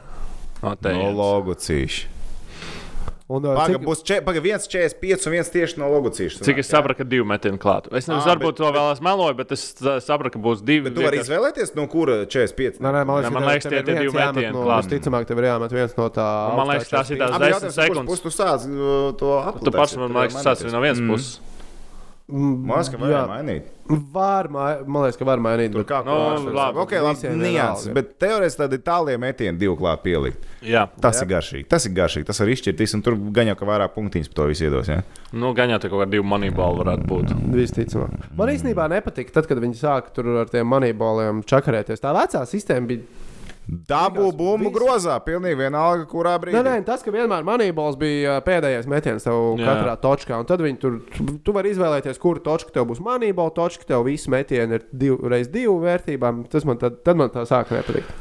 No 0.61 0.75
no 0.75 1.55
cīši. 1.57 2.09
Un, 3.31 3.45
Paga, 3.47 3.77
cik- 3.77 3.85
būs 3.85 4.01
če, 4.03 4.17
paga 4.27 4.41
viens 4.43 4.65
45 4.67 5.25
un 5.29 5.33
viens 5.37 5.47
tieši 5.53 5.77
no 5.79 5.87
logo 5.87 6.09
cīši. 6.11 6.41
Cik 6.43 6.57
es 6.59 6.67
sapratu, 6.67 6.99
ka 6.99 7.05
divi 7.07 7.23
metieni 7.23 7.55
klāt. 7.61 7.87
Es 7.95 8.09
nezinu, 8.09 8.25
varbūt 8.27 8.57
bet- 8.57 8.59
to 8.59 8.71
vēl 8.75 8.89
esmu 8.91 9.07
meloju, 9.07 9.37
bet 9.39 9.53
es 9.55 9.63
sapratu, 10.03 10.33
ka 10.35 10.41
būs 10.43 10.59
divi. 10.67 10.89
Bet 10.89 10.97
tu 10.99 11.05
vari 11.05 11.21
izvēlēties, 11.23 11.71
no 11.79 11.85
kura 11.87 12.25
45. 12.25 12.81
Nē, 12.83 12.91
nē, 12.91 13.05
man 13.07 13.21
liekas, 13.21 13.29
Nē, 13.29 13.33
man 13.37 13.43
ka 13.43 13.53
liekas, 13.53 13.69
tie 13.71 13.79
ir 13.79 13.87
divi 13.87 14.11
metieni 14.17 14.51
no- 14.51 14.65
klāt. 14.67 14.83
Visticamāk, 14.83 15.27
tev 15.31 15.39
ir 15.39 15.47
jāmet 15.47 15.71
viens 15.71 15.95
no 15.95 16.09
tā. 16.09 16.27
Man 16.59 16.67
liekas, 16.73 16.89
tās 16.91 17.11
ir 17.15 17.17
tās 17.23 17.31
Abi 17.31 17.45
10 17.45 17.55
jautājums, 17.55 17.71
kurš 17.71 17.95
sekundes. 17.95 18.21
tu 18.21 18.29
sāc 18.35 18.67
uh, 18.67 19.11
to 19.15 19.31
atpūtīt? 19.39 19.63
Tu 19.63 19.71
pats 19.79 19.95
man 20.03 20.11
liekas, 20.19 20.43
tas 20.43 20.61
ir 20.67 20.71
no 20.75 20.81
vienas 20.83 20.99
puses. 20.99 21.39
Ka 22.29 22.37
Mm, 22.37 22.65
Jā. 22.69 22.93
vajag 22.95 23.29
mainīt. 23.29 23.63
Var, 24.13 24.47
man 24.47 25.03
liekas, 25.03 25.17
ka 25.19 25.25
var 25.25 25.37
mainīt. 25.43 25.71
Tur 25.73 25.83
bet- 25.83 25.89
kā 25.89 26.05
Nu, 26.05 26.11
klāsts. 26.11 26.53
labi. 26.55 26.77
Ok, 26.79 26.91
labi, 26.91 27.27
nianses, 27.35 27.93
bet 27.93 28.17
teorētiski 28.19 28.61
tādi 28.61 28.77
tālie 28.79 29.17
metieni 29.19 29.57
divu 29.59 29.75
klāt 29.77 29.99
pielikt. 30.01 30.37
Jā, 30.63 30.87
Tas 31.01 31.21
ir 31.21 31.27
garšīgi. 31.27 31.67
Tas 31.67 31.85
ir 31.85 31.91
garšīgi. 31.91 32.25
Tas 32.25 32.39
var 32.39 32.47
izšķirties, 32.47 32.93
un 32.95 33.01
tur 33.01 33.15
gan 33.33 33.47
jau 33.47 33.55
ka 33.57 33.65
vairāk 33.65 33.91
punktiņus 33.93 34.29
par 34.29 34.35
to 34.35 34.47
visu 34.47 34.63
iedos. 34.69 34.87
Ja? 34.87 35.01
nu, 35.33 35.53
gan 35.53 35.69
jau 35.69 35.79
tā 35.79 35.89
kāda 35.91 36.09
divu 36.09 36.23
moneyballu 36.23 36.85
varētu 36.85 37.05
būt. 37.05 37.51
Visticamāk. 37.51 38.13
Man 38.37 38.47
īstenībā 38.47 38.87
nepatika, 38.89 39.31
tad, 39.33 39.47
kad 39.47 39.57
viņi 39.57 39.75
sāka 39.75 40.13
tur 40.13 40.37
ar 40.39 40.45
tiem 40.45 40.65
moneyboliem 40.67 41.43
čakarēties. 41.43 41.99
Tā 41.99 42.15
vecā 42.15 42.45
sistēma 42.47 42.87
bija. 42.87 43.01
Dabū 43.71 44.33
bumbu 44.35 44.67
viss- 44.67 44.75
grozā, 44.75 45.13
pilnīgi 45.23 45.55
vienalga, 45.55 46.03
kurā 46.11 46.33
brīdī. 46.43 46.57
Nē, 46.59 46.63
nē, 46.81 46.85
tas, 46.85 47.01
ka 47.01 47.11
vienmēr 47.11 47.45
moneybols 47.47 47.95
bija 47.97 48.41
pēdējais 48.43 48.85
metiens 48.91 49.23
tev 49.23 49.55
Jā. 49.57 49.63
katrā 49.69 49.93
točkā, 50.01 50.39
un 50.39 50.45
tad 50.45 50.59
viņi 50.59 50.79
tur, 50.81 50.99
tu- 51.15 51.37
tu 51.39 51.53
vari 51.55 51.71
izvēlēties, 51.71 52.19
kura 52.19 52.39
točka 52.43 52.71
tev 52.75 52.85
būs 52.89 52.99
moneyball, 52.99 53.53
točka 53.55 53.85
tev 53.87 54.03
visi 54.03 54.27
metieni 54.29 54.73
ir 54.75 54.83
div, 54.91 55.19
reiz 55.23 55.47
divu 55.47 55.79
vērtībām. 55.79 56.49
Tas 56.51 56.65
man 56.65 56.77
tad, 56.77 57.01
tad 57.05 57.15
man 57.15 57.29
tā 57.29 57.45
sāka 57.47 57.79
nepatikt. 57.79 58.11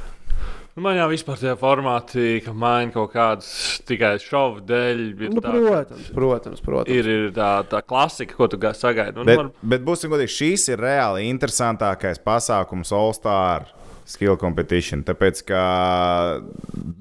Nu, 0.77 0.83
Man 0.85 0.95
jau 0.97 1.09
vispār 1.11 1.37
tie 1.37 1.57
formāti, 1.59 2.45
ka 2.45 2.53
maina 2.53 2.93
kaut 2.93 3.13
kādas 3.13 3.83
tikai 3.85 4.15
šovu 4.23 4.61
dēļ. 4.65 5.21
Ir, 5.21 5.31
Nu, 5.35 5.41
tā, 5.43 5.51
protams, 5.51 6.11
protams, 6.15 6.61
protams. 6.63 6.89
ir, 6.95 7.05
ir 7.09 7.31
tā, 7.33 7.65
tā 7.67 7.83
klasika, 7.83 8.37
ko 8.37 8.47
tu 8.47 8.57
ga- 8.57 8.71
sagaidi. 8.73 9.25
Bet, 9.27 9.37
var, 9.37 9.51
bet 9.65 9.83
būsim 9.85 10.09
godīgi, 10.15 10.31
šīs 10.31 10.69
ir 10.73 10.79
reāli 10.79 11.27
interesantākais 11.29 12.23
pasākums 12.25 12.93
All 12.93 13.13
Star 13.13 13.67
skill 14.11 14.37
competition. 14.41 15.05
Tāpēc, 15.07 15.43
ka 15.49 15.65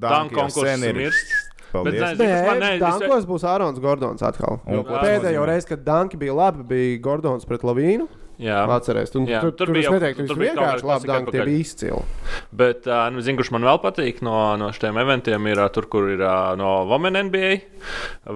jau 0.02 0.24
konkurss 0.34 0.84
ir. 0.88 1.00
mirst. 1.04 1.38
Paldies. 1.70 2.00
Bet, 2.02 2.18
Nē, 2.18 2.30
kas 2.30 2.48
man 2.48 2.60
ne- 2.64 2.70
es- 2.74 2.82
Dankos 2.82 3.26
būs 3.30 3.44
Ārons 3.46 3.80
Gordons 3.84 4.24
atkal. 4.26 4.58
Tas 4.66 5.04
Pēdējo 5.04 5.44
reizi, 5.46 5.68
kad 5.70 5.84
Danki 5.86 6.18
bija 6.18 6.34
labi, 6.34 6.64
bija 6.72 7.02
Gordons 7.06 7.46
pret 7.46 7.62
Lavīnu. 7.62 8.08
Jā, 8.40 8.62
Atcerieties, 8.72 9.12
tur, 9.12 9.26
Jā, 9.28 9.42
tur, 9.44 9.52
tur 9.52 9.68
tur, 9.68 9.68
tur 9.68 9.76
bija 9.76 9.90
neteiktu, 9.92 10.26
tur 10.30 10.38
bija 10.40 10.54
vienkārši 10.56 10.88
labi, 10.88 11.08
Danki 11.10 11.34
tie 11.36 11.42
bija 11.44 11.60
izcili. 11.60 12.04
bet 12.56 12.88
uh, 12.88 13.02
nu, 13.12 13.20
zinu, 13.26 13.42
kurš 13.42 13.52
man 13.52 13.68
vēl 13.68 13.82
patīk 13.84 14.22
no, 14.24 14.36
no 14.62 14.70
šiem 14.76 15.00
eventiem, 15.02 15.50
ir 15.52 15.60
uh, 15.60 15.68
tur, 15.76 15.90
kur 15.92 16.08
ir 16.14 16.24
uh, 16.24 16.54
no 16.60 16.70
Women 16.88 17.20
NBA, 17.28 17.52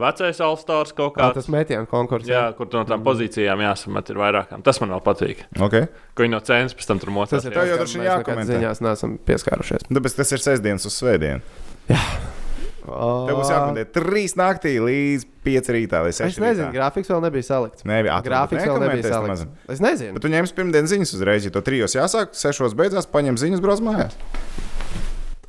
vecais 0.03 0.43
All-Stars 0.43 0.91
kaut 0.97 1.15
Kā 1.15 1.31
tas 1.37 1.47
metienu 1.51 1.87
konkurss. 1.87 2.27
Jā, 2.27 2.49
kur 2.57 2.67
tu 2.67 2.81
no 2.81 2.83
tām 2.89 3.05
pozīcijām 3.07 3.63
jāsamet 3.63 4.11
ir 4.11 4.19
vairākām. 4.19 4.65
Tas 4.67 4.83
man 4.83 4.91
vēl 4.97 5.03
patīk. 5.07 5.47
Okay. 5.69 5.87
Ko 6.17 6.27
viņi 6.27 6.35
no 6.35 6.43
cenas 6.43 6.75
pēc 6.75 6.91
tam 6.91 6.99
tur 6.99 7.15
mocās. 7.15 7.39
Tas 7.39 7.47
ir 7.47 7.55
ka 7.55 7.63
vien 7.63 7.79
mēs 7.79 7.95
nekad 7.95 8.11
jākomentē. 8.11 8.59
ziņās 8.59 8.83
neesam 8.83 9.17
pieskārušies. 9.23 9.87
Tāpēc 9.87 10.19
tas 10.19 10.35
ir 10.35 10.47
sestdienas 10.51 10.91
uz 10.91 10.99
svētdienu. 10.99 12.41
Tev 12.83 13.37
būs 13.39 13.51
jākomentē 13.53 13.83
trīs 13.95 14.33
naktī 14.39 14.73
līdz 14.83 15.25
pieci 15.45 15.75
rītā. 15.75 16.01
Es 16.09 16.19
nezinu, 16.19 16.67
rītā. 16.67 16.71
grafiks 16.75 17.11
vēl 17.11 17.21
nebija 17.23 17.47
salikts. 17.47 17.85
Nē, 17.87 18.01
ā, 18.07 18.17
tu 18.19 18.29
grafiks 18.29 18.65
vēl 18.67 18.79
nebija 18.83 19.07
salikts. 19.07 19.45
nemaz. 19.45 19.71
Es 19.71 19.83
nezinu. 19.83 20.17
Bet 20.17 20.25
tu 20.25 20.31
ņemsi 20.33 20.57
pirmdienas 20.57 20.91
ziņas 20.91 21.15
uzreiz, 21.17 21.47
ja 21.47 21.53
to 21.55 21.63
trijos 21.65 21.95
jāsāk, 21.95 22.35
sešos 22.37 22.75
beidzās, 22.79 23.07
paņem 23.11 23.39
ziņas, 23.39 23.63
brauc 23.63 23.83
mājās. 23.85 24.17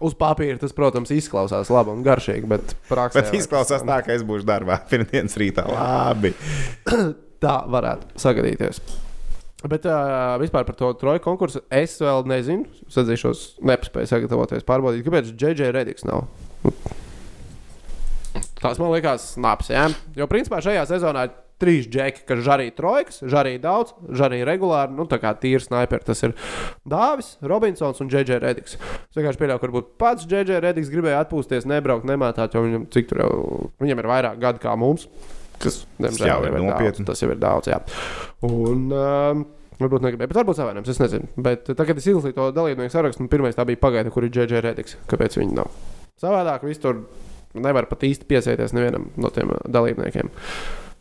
Uz 0.05 0.15
papīra 0.19 0.59
tas, 0.61 0.75
protams, 0.77 1.11
izklausās 1.15 1.71
labi 1.73 1.95
un 1.95 2.03
garšīgi, 2.05 2.49
bet 2.51 2.75
praksē. 2.91 3.23
Bet 3.23 3.37
izklausās 3.39 3.85
tā, 3.87 4.01
ka 4.05 4.13
es 4.15 4.25
būšu 4.27 4.47
darbā 4.49 4.81
pirmdienas 4.91 5.39
rītā. 5.41 5.65
Labi. 5.71 6.35
Tā 7.45 7.57
varētu 7.71 8.15
sagadīties. 8.21 8.81
Bet 9.65 9.87
uh, 9.89 10.35
vispār 10.43 10.67
par 10.69 10.77
to 10.77 10.91
troju 11.01 11.23
konkursu 11.25 11.63
es 11.73 11.97
vēl 12.03 12.27
nezinu. 12.29 12.67
Es 12.85 12.99
atzīšos, 13.01 13.45
nespēju 13.65 14.11
sagatavoties, 14.11 14.67
pārbaudīt, 14.69 15.07
kāpēc 15.07 15.31
JJ 15.41 15.71
Redigs 15.73 16.05
nav. 16.05 16.27
Tas 18.65 18.81
man 18.81 18.95
liekas, 18.95 19.35
snaps. 19.37 19.69
Ja? 19.73 19.89
Jo 20.17 20.29
principā 20.31 20.63
šajā 20.65 20.87
sezonā 20.89 21.27
ir 21.29 21.35
trīs 21.61 21.87
džeki, 21.89 22.25
kas 22.29 22.41
žarī 22.45 22.67
trojkas, 22.75 23.21
žarī 23.31 23.55
daudz, 23.63 23.93
žarī 24.17 24.41
regulāri. 24.47 24.95
Nu, 24.97 25.07
tā 25.11 25.21
kā 25.23 25.35
tīri 25.39 25.63
sniperi. 25.63 26.05
Tas 26.07 26.25
ir 26.27 26.35
Dāvis, 26.89 27.35
Robinsons 27.45 28.01
un 28.03 28.11
JJ 28.13 28.41
Redigs. 28.43 28.77
Es 28.81 29.19
vienkārši 29.19 29.41
pieļauju, 29.41 29.61
ka 29.61 29.69
varbūt 29.69 29.91
pats 30.01 30.29
JJ 30.31 30.63
Redigs 30.65 30.93
gribēja 30.93 31.23
atpūsties, 31.25 31.69
nebraukt, 31.71 32.09
nemātāt, 32.09 32.57
jo 32.57 32.65
viņam, 32.65 32.89
jau, 32.91 33.33
viņam 33.85 34.03
ir 34.03 34.11
vairāk 34.11 34.41
gadu 34.43 34.63
kā 34.65 34.75
mums. 34.81 35.07
Kas, 35.63 35.85
diemžēl, 36.03 36.27
jau 36.27 36.41
ir 36.49 36.57
ir 36.57 36.65
nopietni. 36.65 37.07
Tas 37.07 37.23
jau 37.23 37.31
ir 37.31 37.39
daudz. 37.41 37.71
Jā. 37.71 37.83
Un, 38.49 38.89
um, 38.91 39.45
Varbūt 39.75 40.05
negribēju, 40.05 40.31
bet 40.31 40.39
varbūt 40.39 40.55
savainojums. 40.55 40.91
Es 40.93 41.01
nezinu. 41.03 41.29
Bet 41.35 41.65
tagad, 41.67 41.89
kad 41.89 41.99
es 41.99 42.05
izlasīju 42.07 42.37
to 42.37 42.45
dalībnieku 42.55 42.95
sarakstu, 42.95 43.27
pirmais 43.31 43.57
tā 43.59 43.65
bija 43.67 43.81
pagaida, 43.83 44.13
kur 44.15 44.23
ir 44.23 44.31
JJ 44.31 44.63
Redigs. 44.63 44.95
Kāpēc 45.11 45.35
viņi 45.41 45.57
nav? 45.57 45.73
Savādāk 46.23 46.63
viss 46.63 46.79
tur 46.79 47.01
nevar 47.55 47.89
pat 47.91 48.07
īsti 48.07 48.27
piesieties 48.31 48.75
nevienam 48.77 49.11
no 49.21 49.31
tiem 49.35 49.53
ā, 49.55 49.61
dalībniekiem. 49.77 50.33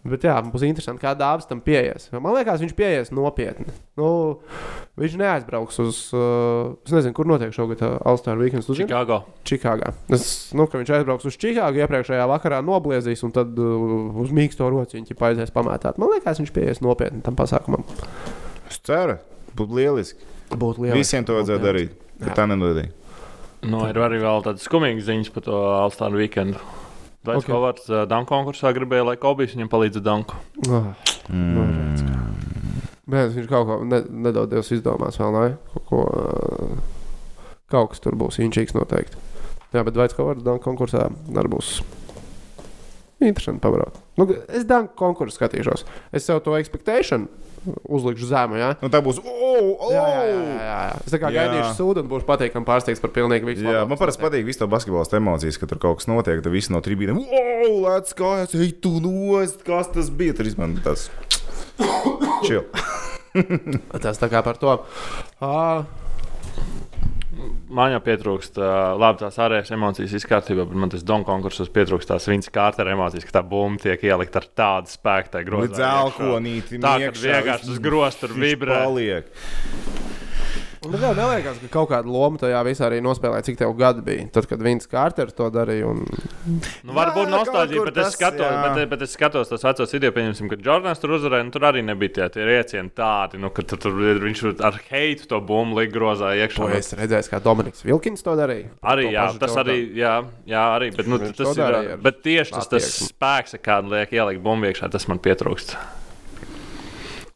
Bet 0.04 0.26
jā, 0.28 0.34
būs 0.43 0.66
interesanti, 0.68 0.99
kā 0.99 1.14
dāvāts 1.16 1.47
tam 1.47 1.62
pieies. 1.64 2.10
Man 2.12 2.34
liekas, 2.36 2.60
viņš 2.60 2.74
pieies 2.76 3.12
nopietni. 3.16 3.72
Nu, 3.95 4.08
viņš 4.99 5.14
neaizbrauks 5.22 5.80
uz. 5.80 5.99
Uh, 6.12 6.74
es 6.84 6.91
nezinu, 6.91 7.16
kur 7.16 7.30
notiek 7.30 7.54
šogad 7.56 7.80
uh, 7.88 7.93
Alstāra 8.12 8.36
weekends. 8.41 8.68
Čikāgo. 8.68 9.22
Čikāgā. 9.47 9.93
Es, 10.12 10.26
nu, 10.51 10.66
ka 10.68 10.82
viņš 10.82 10.91
aizbrauks 10.97 11.30
uz 11.30 11.38
Čikāgu, 11.39 11.80
iepriekšējā 11.86 12.26
vakarā 12.34 12.60
nobliezīs 12.68 13.24
un 13.24 13.32
tad 13.36 13.56
uh, 13.56 14.20
uz 14.20 14.34
mīksto 14.36 14.68
rociņu 14.74 15.08
ķipa 15.08 15.30
aizies 15.30 15.56
pamētāt. 15.56 16.01
Man 16.04 16.12
liekas, 16.12 16.43
viņš 16.43 16.51
pieies 16.58 16.84
nopietni 16.84 17.24
tam 17.24 17.39
pasākumam. 17.39 17.88
Es 18.68 18.84
ceru, 18.84 19.22
būtu 19.56 19.80
lieliski. 19.80 20.28
Būtu 20.51 20.84
lieliski. 20.84 20.99
Visiem 20.99 21.24
to 21.24 21.39
vajadzētu 21.39 21.64
darīt. 21.64 21.95
Bet 22.20 22.36
tā 22.36 22.49
nenodēļ. 22.51 22.91
Nu, 23.64 23.84
ir 23.88 23.99
arī 24.03 24.20
vēl 24.24 24.43
tādas 24.45 24.66
skumīgas 24.68 25.07
ziņas 25.07 25.32
par 25.34 25.45
to 25.45 25.59
Alstānu 25.78 26.20
weekendu. 26.20 26.59
Ok. 27.24 27.38
okay. 27.38 27.47
Kovards 27.47 27.88
uh, 27.88 28.03
Danku 28.09 28.34
konkursā 28.34 28.74
gribēja, 28.76 29.05
lai 29.07 29.16
Kobijs 29.20 29.55
viņam 29.55 29.70
palīdzētu 29.72 30.03
Danku? 30.03 30.39
Oh, 30.68 30.89
nu, 31.32 31.64
redz, 31.70 32.03
kā. 32.03 32.24
Bet 33.14 33.32
viņš 33.36 33.47
kaut 33.51 33.68
ko 33.70 33.78
ne, 33.88 34.01
nedodies 34.28 34.72
izdomās 34.76 35.20
vēl, 35.20 35.38
ne? 35.38 35.55
Kaut, 35.72 35.86
ko, 35.88 36.01
uh, 36.11 37.14
kaut 37.72 37.93
kas 37.93 38.03
tur 38.03 38.18
būs 38.20 38.41
inčīgs 38.43 38.76
noteikti. 38.76 39.20
Jā, 39.74 39.86
bet 39.88 39.95
tas 39.95 40.16
kaut 40.18 40.34
kādā 40.34 40.57
konkursā 40.64 41.07
arī 41.09 41.53
būs 41.55 41.78
interesanti 43.24 43.64
pabraukt? 43.64 44.03
Nu, 44.20 44.28
es 44.51 44.68
Danku 44.68 44.97
konkursu 44.99 45.39
skatīšos. 45.39 45.88
Es 46.11 46.28
sev 46.28 46.43
to 46.43 46.57
expectation 46.59 47.30
uzlikšu 47.66 48.28
zemu, 48.30 48.57
jā? 48.59 48.70
Nu, 48.82 48.89
tā 48.93 49.01
būs. 49.03 49.20
Oh, 49.24 49.74
oh! 49.78 49.91
Jā, 49.93 50.03
jā, 50.09 50.22
jā, 50.28 50.39
jā, 50.43 50.66
jā. 50.68 50.78
Es 51.05 51.14
tā 51.16 51.20
kā 51.22 51.32
Jā. 51.34 51.45
gaidīšu 51.45 51.72
sūdu 51.78 52.03
un 52.03 52.09
būšu 52.11 52.28
patīkami 52.28 52.68
pārsteigts 52.68 53.03
par 53.03 53.14
pilnīgi 53.16 53.47
visu. 53.47 53.66
Jā, 53.68 53.84
man 53.89 53.99
parasti 53.99 54.24
patīk 54.24 54.47
visu 54.47 54.64
to 54.64 54.70
basketbola 54.72 55.20
emocijas, 55.20 55.59
ka 55.61 55.70
tur 55.70 55.82
kaut 55.84 56.01
kas 56.01 56.09
notiek. 56.11 56.43
Tad 56.43 56.53
viss 56.53 56.72
no 56.74 56.82
trījiem- 56.84 57.20
wow, 57.24 57.74
lēts 57.88 58.18
kājas, 58.18 58.55
ej, 58.57 58.76
tu 58.84 58.97
nost, 59.03 59.64
kas 59.68 59.91
tas 59.93 60.11
bija. 60.11 60.36
Tur 60.38 60.49
izmanto 60.49 60.84
tas. 60.84 61.09
Chill. 62.43 62.66
Tas 64.03 64.20
tā 64.22 64.30
kā 64.30 64.43
par 64.45 64.59
to. 64.61 64.78
Uh, 65.41 65.86
Man 67.74 67.94
jau 67.96 68.00
pietrūkst, 68.06 68.60
uh, 68.62 68.94
labi, 69.00 69.22
tās 69.24 69.39
ārējās 69.41 69.74
emocijas 69.76 70.16
izkārtībā, 70.20 70.68
bet 70.70 70.80
man 70.84 70.94
tas 70.94 71.06
Donku 71.08 71.30
konkursos 71.32 71.72
pietrūkst 71.74 72.12
tās 72.14 72.30
viņas 72.30 72.52
kārtas 72.54 72.94
emocijas, 72.94 73.28
ka 73.28 73.39
tā 73.39 73.44
bumba 73.48 73.84
tiek 73.84 74.06
ielikt 74.08 74.38
ar 74.39 74.48
tādu 74.62 74.94
spēku, 74.94 75.34
tā 75.34 75.44
grozā. 75.48 75.72
Līdz 75.72 75.84
elkonīti. 75.89 76.82
Tā, 76.84 76.96
ka 77.04 77.14
vienkārši 77.18 77.72
tas 77.72 77.84
grozs 77.84 78.22
tur 78.22 78.38
vibrē. 78.38 78.84
Paliek. 78.86 80.03
Tad 80.84 81.04
jau 81.06 81.14
neliekas, 81.16 81.60
ka 81.64 81.70
kaut 81.72 81.90
kāda 81.94 82.12
loma 82.12 82.40
tajā 82.42 82.60
visā 82.68 82.88
arī 82.90 83.00
nospēlēja, 83.06 83.46
cik 83.48 83.60
tev 83.62 83.72
gadi 83.80 84.04
bija. 84.04 84.26
Tad, 84.36 84.48
kad 84.52 84.64
Vins 84.66 84.90
Kārters 84.92 85.36
to 85.38 85.48
darīja. 85.54 85.88
Un... 85.88 86.04
Nu, 86.84 86.96
varbūt 86.98 87.32
nostalģija, 87.32 87.86
bet, 87.88 88.00
es 88.02 88.10
tas, 88.10 88.18
skatos, 88.18 88.44
jā. 88.44 88.60
bet, 88.66 88.82
bet 88.92 89.06
es 89.06 89.16
skatos 89.16 89.52
tos 89.52 89.64
vecos 89.64 89.96
video, 89.96 90.12
pieņemsim, 90.16 90.52
kad 90.52 90.68
Jordans 90.68 91.00
tur 91.00 91.16
uzvarēja. 91.16 91.48
Nu, 91.48 91.56
tur 91.56 91.68
arī 91.70 91.86
nebija 91.88 92.18
tie, 92.18 92.28
tie 92.36 92.50
riecieni 92.50 92.92
tādi, 92.98 93.40
nu, 93.40 93.54
ka 93.56 93.64
tur, 93.68 93.80
tur 93.86 93.96
viņš 94.26 94.44
ar 94.60 94.82
heitu 94.90 95.30
to 95.32 95.40
bumbu 95.40 95.80
lika 95.80 95.96
grozā 95.96 96.34
iekšā. 96.44 96.68
To 96.68 96.82
es 96.82 96.94
redzēju, 97.00 97.32
kā 97.32 97.42
Dominiks 97.48 97.88
Vilkins 97.88 98.26
to 98.26 98.36
darīja. 98.40 98.74
Arī, 98.84 99.08
To 99.08 99.16
jā, 99.16 99.26
tas 99.40 99.58
arī, 99.64 99.80
jā, 100.00 100.14
jā, 100.50 100.68
arī, 100.78 100.92
bet, 100.96 101.10
nu, 101.12 101.20
tas 101.24 101.40
to 101.40 101.56
ir, 101.58 101.98
bet 102.04 102.24
tieši 102.26 102.60
tas, 102.60 102.72
tas 102.72 102.94
spēks, 103.10 103.60
kādu 103.64 103.96
liek 103.96 104.16
ielikt 104.16 104.44
bumbu 104.44 104.72
iekšā, 104.72 104.92
tas 104.92 105.08
man 105.12 105.22
pietrūkst. 105.24 105.78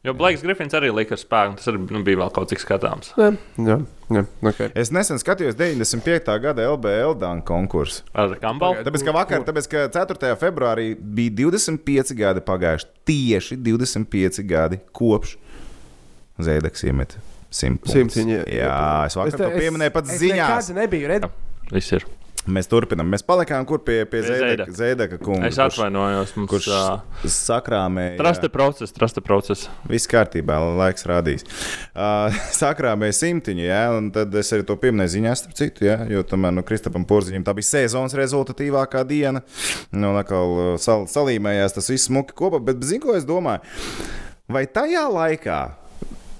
Jo 0.06 0.12
Blakes 0.14 0.44
Griffins 0.46 0.76
arī 0.78 0.92
lika 0.94 1.16
ar 1.16 1.18
spēku, 1.18 1.50
un 1.50 1.56
tas 1.58 1.68
arī 1.72 1.80
nu, 1.82 2.00
bija 2.06 2.20
vēl 2.20 2.28
kaut 2.34 2.52
cik 2.52 2.60
skatāms. 2.62 3.10
Jā, 3.18 3.32
jā, 3.66 3.76
jā 4.14 4.22
okay. 4.46 4.70
Es 4.78 4.92
nesen 4.94 5.18
skatījos 5.18 5.56
95. 5.58 6.36
gada 6.44 6.68
LBL 6.70 7.16
dānu 7.18 7.42
konkursu. 7.46 8.04
Ar 8.14 8.36
Kambalu. 8.38 8.84
Tāpēc, 8.86 9.04
ka 9.08 9.14
vakar, 9.16 9.42
tāpēc, 9.48 9.66
ka 9.72 9.82
4. 9.96 10.36
februārī 10.38 10.92
bija 10.94 11.34
25 11.40 12.14
gadi 12.18 12.44
pagājuši. 12.46 12.88
Tieši 13.10 13.58
25 13.66 14.46
gadi 14.46 14.78
kopš 14.94 15.34
Zēdaks 16.46 16.86
iemet 16.86 17.18
simtu. 17.50 17.90
Simtiņu, 17.90 18.38
jā. 18.54 18.78
Es 19.08 19.18
vakar 19.18 19.42
to 19.42 19.50
pieminēju 19.56 19.96
pat 19.98 20.14
ziņās. 20.14 20.70
Es 20.70 20.76
nebiju 20.78 21.10
redzējis. 21.10 21.44
Viss 21.74 21.98
ir. 21.98 22.06
Mēs 22.46 22.68
turpinām. 22.70 23.08
Mēs 23.10 23.24
palikām 23.26 23.64
kur 23.68 23.80
pie, 23.84 24.02
pie 24.08 24.20
Zēdaka. 24.24 24.72
Zēdaka 24.76 25.18
kunga. 25.20 25.48
Es 25.50 25.58
atvainojos, 25.60 26.34
mums 26.38 26.50
Kurš, 26.52 26.68
uh, 26.72 27.26
sakrāmēja. 27.34 28.14
traste 28.20 28.50
process, 28.52 28.94
traste 28.94 29.22
process. 29.24 29.66
Viss 29.90 30.08
kārtībā, 30.10 30.56
laiks 30.78 31.04
rādīs. 31.08 31.44
Uh, 31.92 32.38
sakrāmēja 32.60 33.16
simtiņu, 33.18 33.64
ja, 33.66 33.82
un 33.96 34.12
tad 34.14 34.32
es 34.38 34.52
arī 34.54 34.64
to 34.68 34.78
pieminēju 34.80 35.14
ziņās, 35.16 35.42
starp 35.42 35.58
citu, 35.58 35.88
ja, 35.88 35.98
jo 36.08 36.22
tomēr 36.28 36.54
no 36.56 36.64
Kristapam 36.68 37.04
Porziņam 37.08 37.44
tā 37.48 37.56
bija 37.58 37.72
sezonas 37.72 38.16
rezultatīvākā 38.18 39.04
diena. 39.08 39.42
Nu, 39.92 40.14
atkal 40.20 40.78
sal, 40.80 41.08
salīmējās 41.10 41.76
tas 41.76 41.92
viss 41.92 42.08
smuki 42.08 42.36
kopā, 42.38 42.62
bet 42.70 42.80
zinu, 42.86 43.08
ko 43.08 43.18
es 43.18 43.28
domāju. 43.28 43.60
vai 44.48 44.64
tajā 44.70 45.04
laikā 45.12 45.60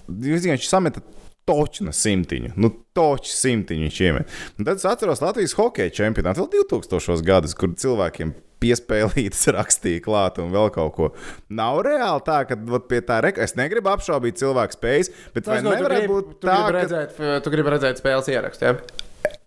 jūs 0.08 0.44
zināt, 0.44 0.62
viņš 0.62 0.70
sameta 0.70 1.02
točna 1.48 1.94
simtiņu. 1.96 2.52
Nu, 2.60 2.70
toču 2.96 3.32
simtiņu 3.32 3.88
viņš 3.88 4.02
iemet. 4.04 4.36
Un 4.58 4.68
tad 4.68 4.80
es 4.80 4.86
atceros 4.88 5.22
Latvijas 5.24 5.56
hokeja 5.58 5.94
čempionātu 6.02 6.44
vēl 6.44 6.68
2000. 6.68 7.24
gadus, 7.26 7.56
kur 7.58 7.72
cilvēkiem 7.78 8.34
piespēlītas 8.62 9.48
rakstīja 9.56 10.02
klāt 10.04 10.40
un 10.42 10.52
vēl 10.54 10.72
kaut 10.74 10.94
ko. 10.96 11.10
Nav 11.54 11.82
reāli 11.86 12.24
tā, 12.26 12.40
ka 12.48 12.58
vat, 12.68 12.88
pie 12.90 13.02
tā 13.06 13.20
reka 13.24 13.44
es 13.46 13.56
negribu 13.58 13.92
apšaubīt 13.92 14.40
cilvēku 14.40 14.78
spējas, 14.78 15.12
bet 15.36 15.50
vai 15.50 15.60
tu 15.62 15.70
nevarētu 15.70 16.10
būt 16.10 16.32
tu 16.34 16.48
tā, 16.48 16.56
gribi 16.56 16.72
ka 16.72 16.80
redzēt, 16.80 17.22
tu 17.44 17.54
gribi 17.54 17.76
redzēt 17.76 18.02
spēles 18.02 18.32
ierakstu. 18.34 18.72
Ja? 18.72 19.06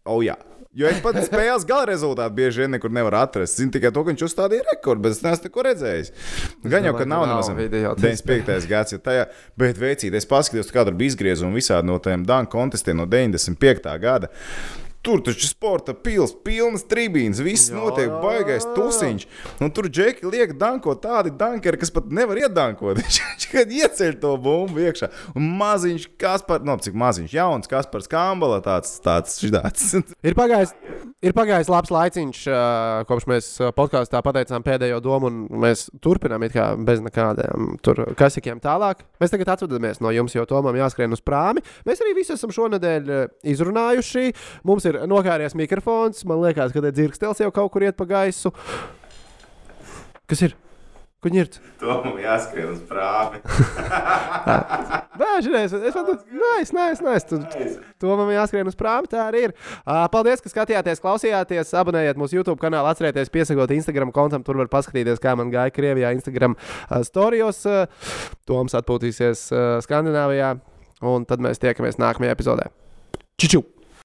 Oh, 0.09 0.23
jā. 0.25 0.39
Jo 0.71 0.87
es 0.87 1.01
pat 1.03 1.17
spēles 1.19 1.65
gala 1.67 1.83
rezultātu 1.89 2.31
bieži 2.37 2.61
vien 2.61 2.71
nekur 2.71 2.93
nevaru 2.95 3.17
atrast. 3.19 3.57
Zinu 3.59 3.73
tikai 3.75 3.89
to, 3.91 4.05
ka 4.05 4.13
viņš 4.13 4.21
uzstādīja 4.23 4.63
rekordu, 4.69 5.03
bet 5.03 5.17
es 5.17 5.19
neesmu 5.25 5.49
neko 5.49 5.65
redzējis. 5.67 6.11
Gan 6.63 6.87
jau, 6.87 6.93
ka 6.95 7.07
nav 7.11 7.25
nemaz 7.27 7.49
video, 7.57 7.91
tas 7.99 8.23
95. 8.23 8.69
gads, 8.71 8.95
ja 8.95 9.01
tajā, 9.03 9.25
bet 9.59 9.81
veicīt, 9.81 10.15
es 10.15 10.29
paskatījos, 10.31 10.71
kāda 10.71 10.93
bija 10.95 11.11
izgriezuma 11.11 11.59
visādi 11.59 11.91
no 11.91 11.97
tiem 11.99 12.23
Dunk 12.23 12.53
kontestiem 12.55 13.01
no 13.01 13.09
95. 13.09 13.91
gada. 13.99 14.31
Tur 15.01 15.21
taču 15.25 15.47
sporta 15.49 15.95
pils, 15.97 16.35
pilnas 16.45 16.83
tribīnas, 16.85 17.39
viss 17.41 17.71
Jā, 17.71 17.77
notiek, 17.79 18.11
baigais 18.21 18.67
tusiņš. 18.75 19.23
Un 19.65 19.71
tur 19.73 19.87
džeki 19.89 20.29
liek 20.29 20.53
danko 20.61 20.93
tādi 21.01 21.31
dankeri, 21.33 21.79
kas 21.81 21.89
pat 21.93 22.11
nevar 22.13 22.37
iedankot. 22.37 22.99
Viņš 23.01 23.47
kad 23.49 23.73
ieceļ 23.73 24.19
to 24.21 24.35
bumbu 24.41 24.83
iekšā. 24.85 25.09
Un 25.33 25.47
maziņš, 25.57 26.05
kas 26.21 26.45
par, 26.45 26.61
no 26.67 26.75
cik 26.85 26.93
maziņš, 27.01 27.33
jauns, 27.33 27.69
kas 27.71 27.89
par 27.89 28.05
skambala 28.05 28.59
tāds, 28.61 28.93
tāds 29.01 29.39
šitāds. 29.41 29.95
Ir 30.27 30.37
pagājis, 30.37 30.75
ir 31.25 31.33
pagājis 31.33 31.71
labs 31.71 31.91
laiciņš, 31.93 32.43
kopš 33.09 33.27
mēs 33.31 33.49
podkāstā 33.77 34.21
pateicām 34.21 34.61
pēdējo 34.65 35.01
domu, 35.01 35.31
un 35.31 35.63
mēs 35.65 35.87
turpinām 36.03 36.45
it 36.45 36.53
kā 36.53 36.67
bez 36.77 37.01
nekādiem 37.01 37.75
tur 37.81 38.03
kasikiem 38.19 38.61
tālāk. 38.61 39.01
Mēs 39.21 39.33
tagad 39.33 39.55
atvadamies 39.55 40.01
no 40.03 40.13
jums, 40.13 40.37
jo 40.37 40.45
Tomam 40.49 40.77
jāskrien 40.77 41.13
uz 41.13 41.23
prāmi. 41.25 41.65
Mēs 41.89 42.05
arī 42.05 42.13
visi 42.17 42.35
esam 42.37 42.53
šonadēļ 42.53 43.11
izrunājuši. 43.53 44.25
Mums 44.67 44.87
ir 44.89 44.90
nokāries 45.09 45.55
mikrofons. 45.57 46.25
Man 46.29 46.41
liekas, 46.43 46.73
ka 46.75 46.83
te 46.83 46.91
dzirkstels 46.95 47.43
jau 47.43 47.51
kaut 47.55 47.71
kur 47.73 47.85
iet 47.85 47.97
pa 47.99 48.07
gaisu. 48.09 48.53
Kas 50.29 50.43
ir? 50.47 50.57
Ko 51.21 51.29
ņirt? 51.29 51.59
Tomam 51.77 52.15
jāskrien 52.17 52.71
uz 52.71 52.79
prāmi. 52.89 53.37
Vēžreiz, 55.21 55.73
es 55.75 55.93
man 55.93 56.05
tādu 56.07 56.39
nice, 56.41 56.73
nice, 56.73 57.03
nice. 57.05 57.27
Tu, 57.29 57.37
to 58.01 58.15
man 58.17 58.31
jāskrien 58.33 58.65
uz 58.65 58.77
prāmi, 58.79 59.05
tā 59.11 59.27
arī 59.27 59.43
ir. 59.45 59.53
Uh, 59.83 60.07
paldies, 60.09 60.41
ka 60.41 60.49
skatījāties, 60.49 61.01
klausījāties, 61.03 61.75
abonējiet 61.77 62.17
mūsu 62.17 62.39
YouTube 62.39 62.57
kanālu, 62.63 62.89
atcerieties 62.89 63.29
piesakot 63.29 63.73
Instagram 63.75 64.09
kontam, 64.15 64.41
tur 64.47 64.57
var 64.63 64.71
paskatīties, 64.73 65.21
kā 65.21 65.35
man 65.37 65.53
gāja 65.53 65.75
Krievijā 65.75 66.09
Instagram 66.17 66.55
uh, 66.57 67.03
storijos. 67.05 67.61
Uh, 67.69 67.85
Toms 68.49 68.73
atpūtīsies 68.81 69.45
Skandināvijā, 69.85 70.55
un 71.05 71.29
tad 71.29 71.45
mēs 71.45 71.61
tiekamies 71.61 72.01
nākamajā 72.01 72.33
epizodē. 72.33 72.71
Čiču! 73.37 73.61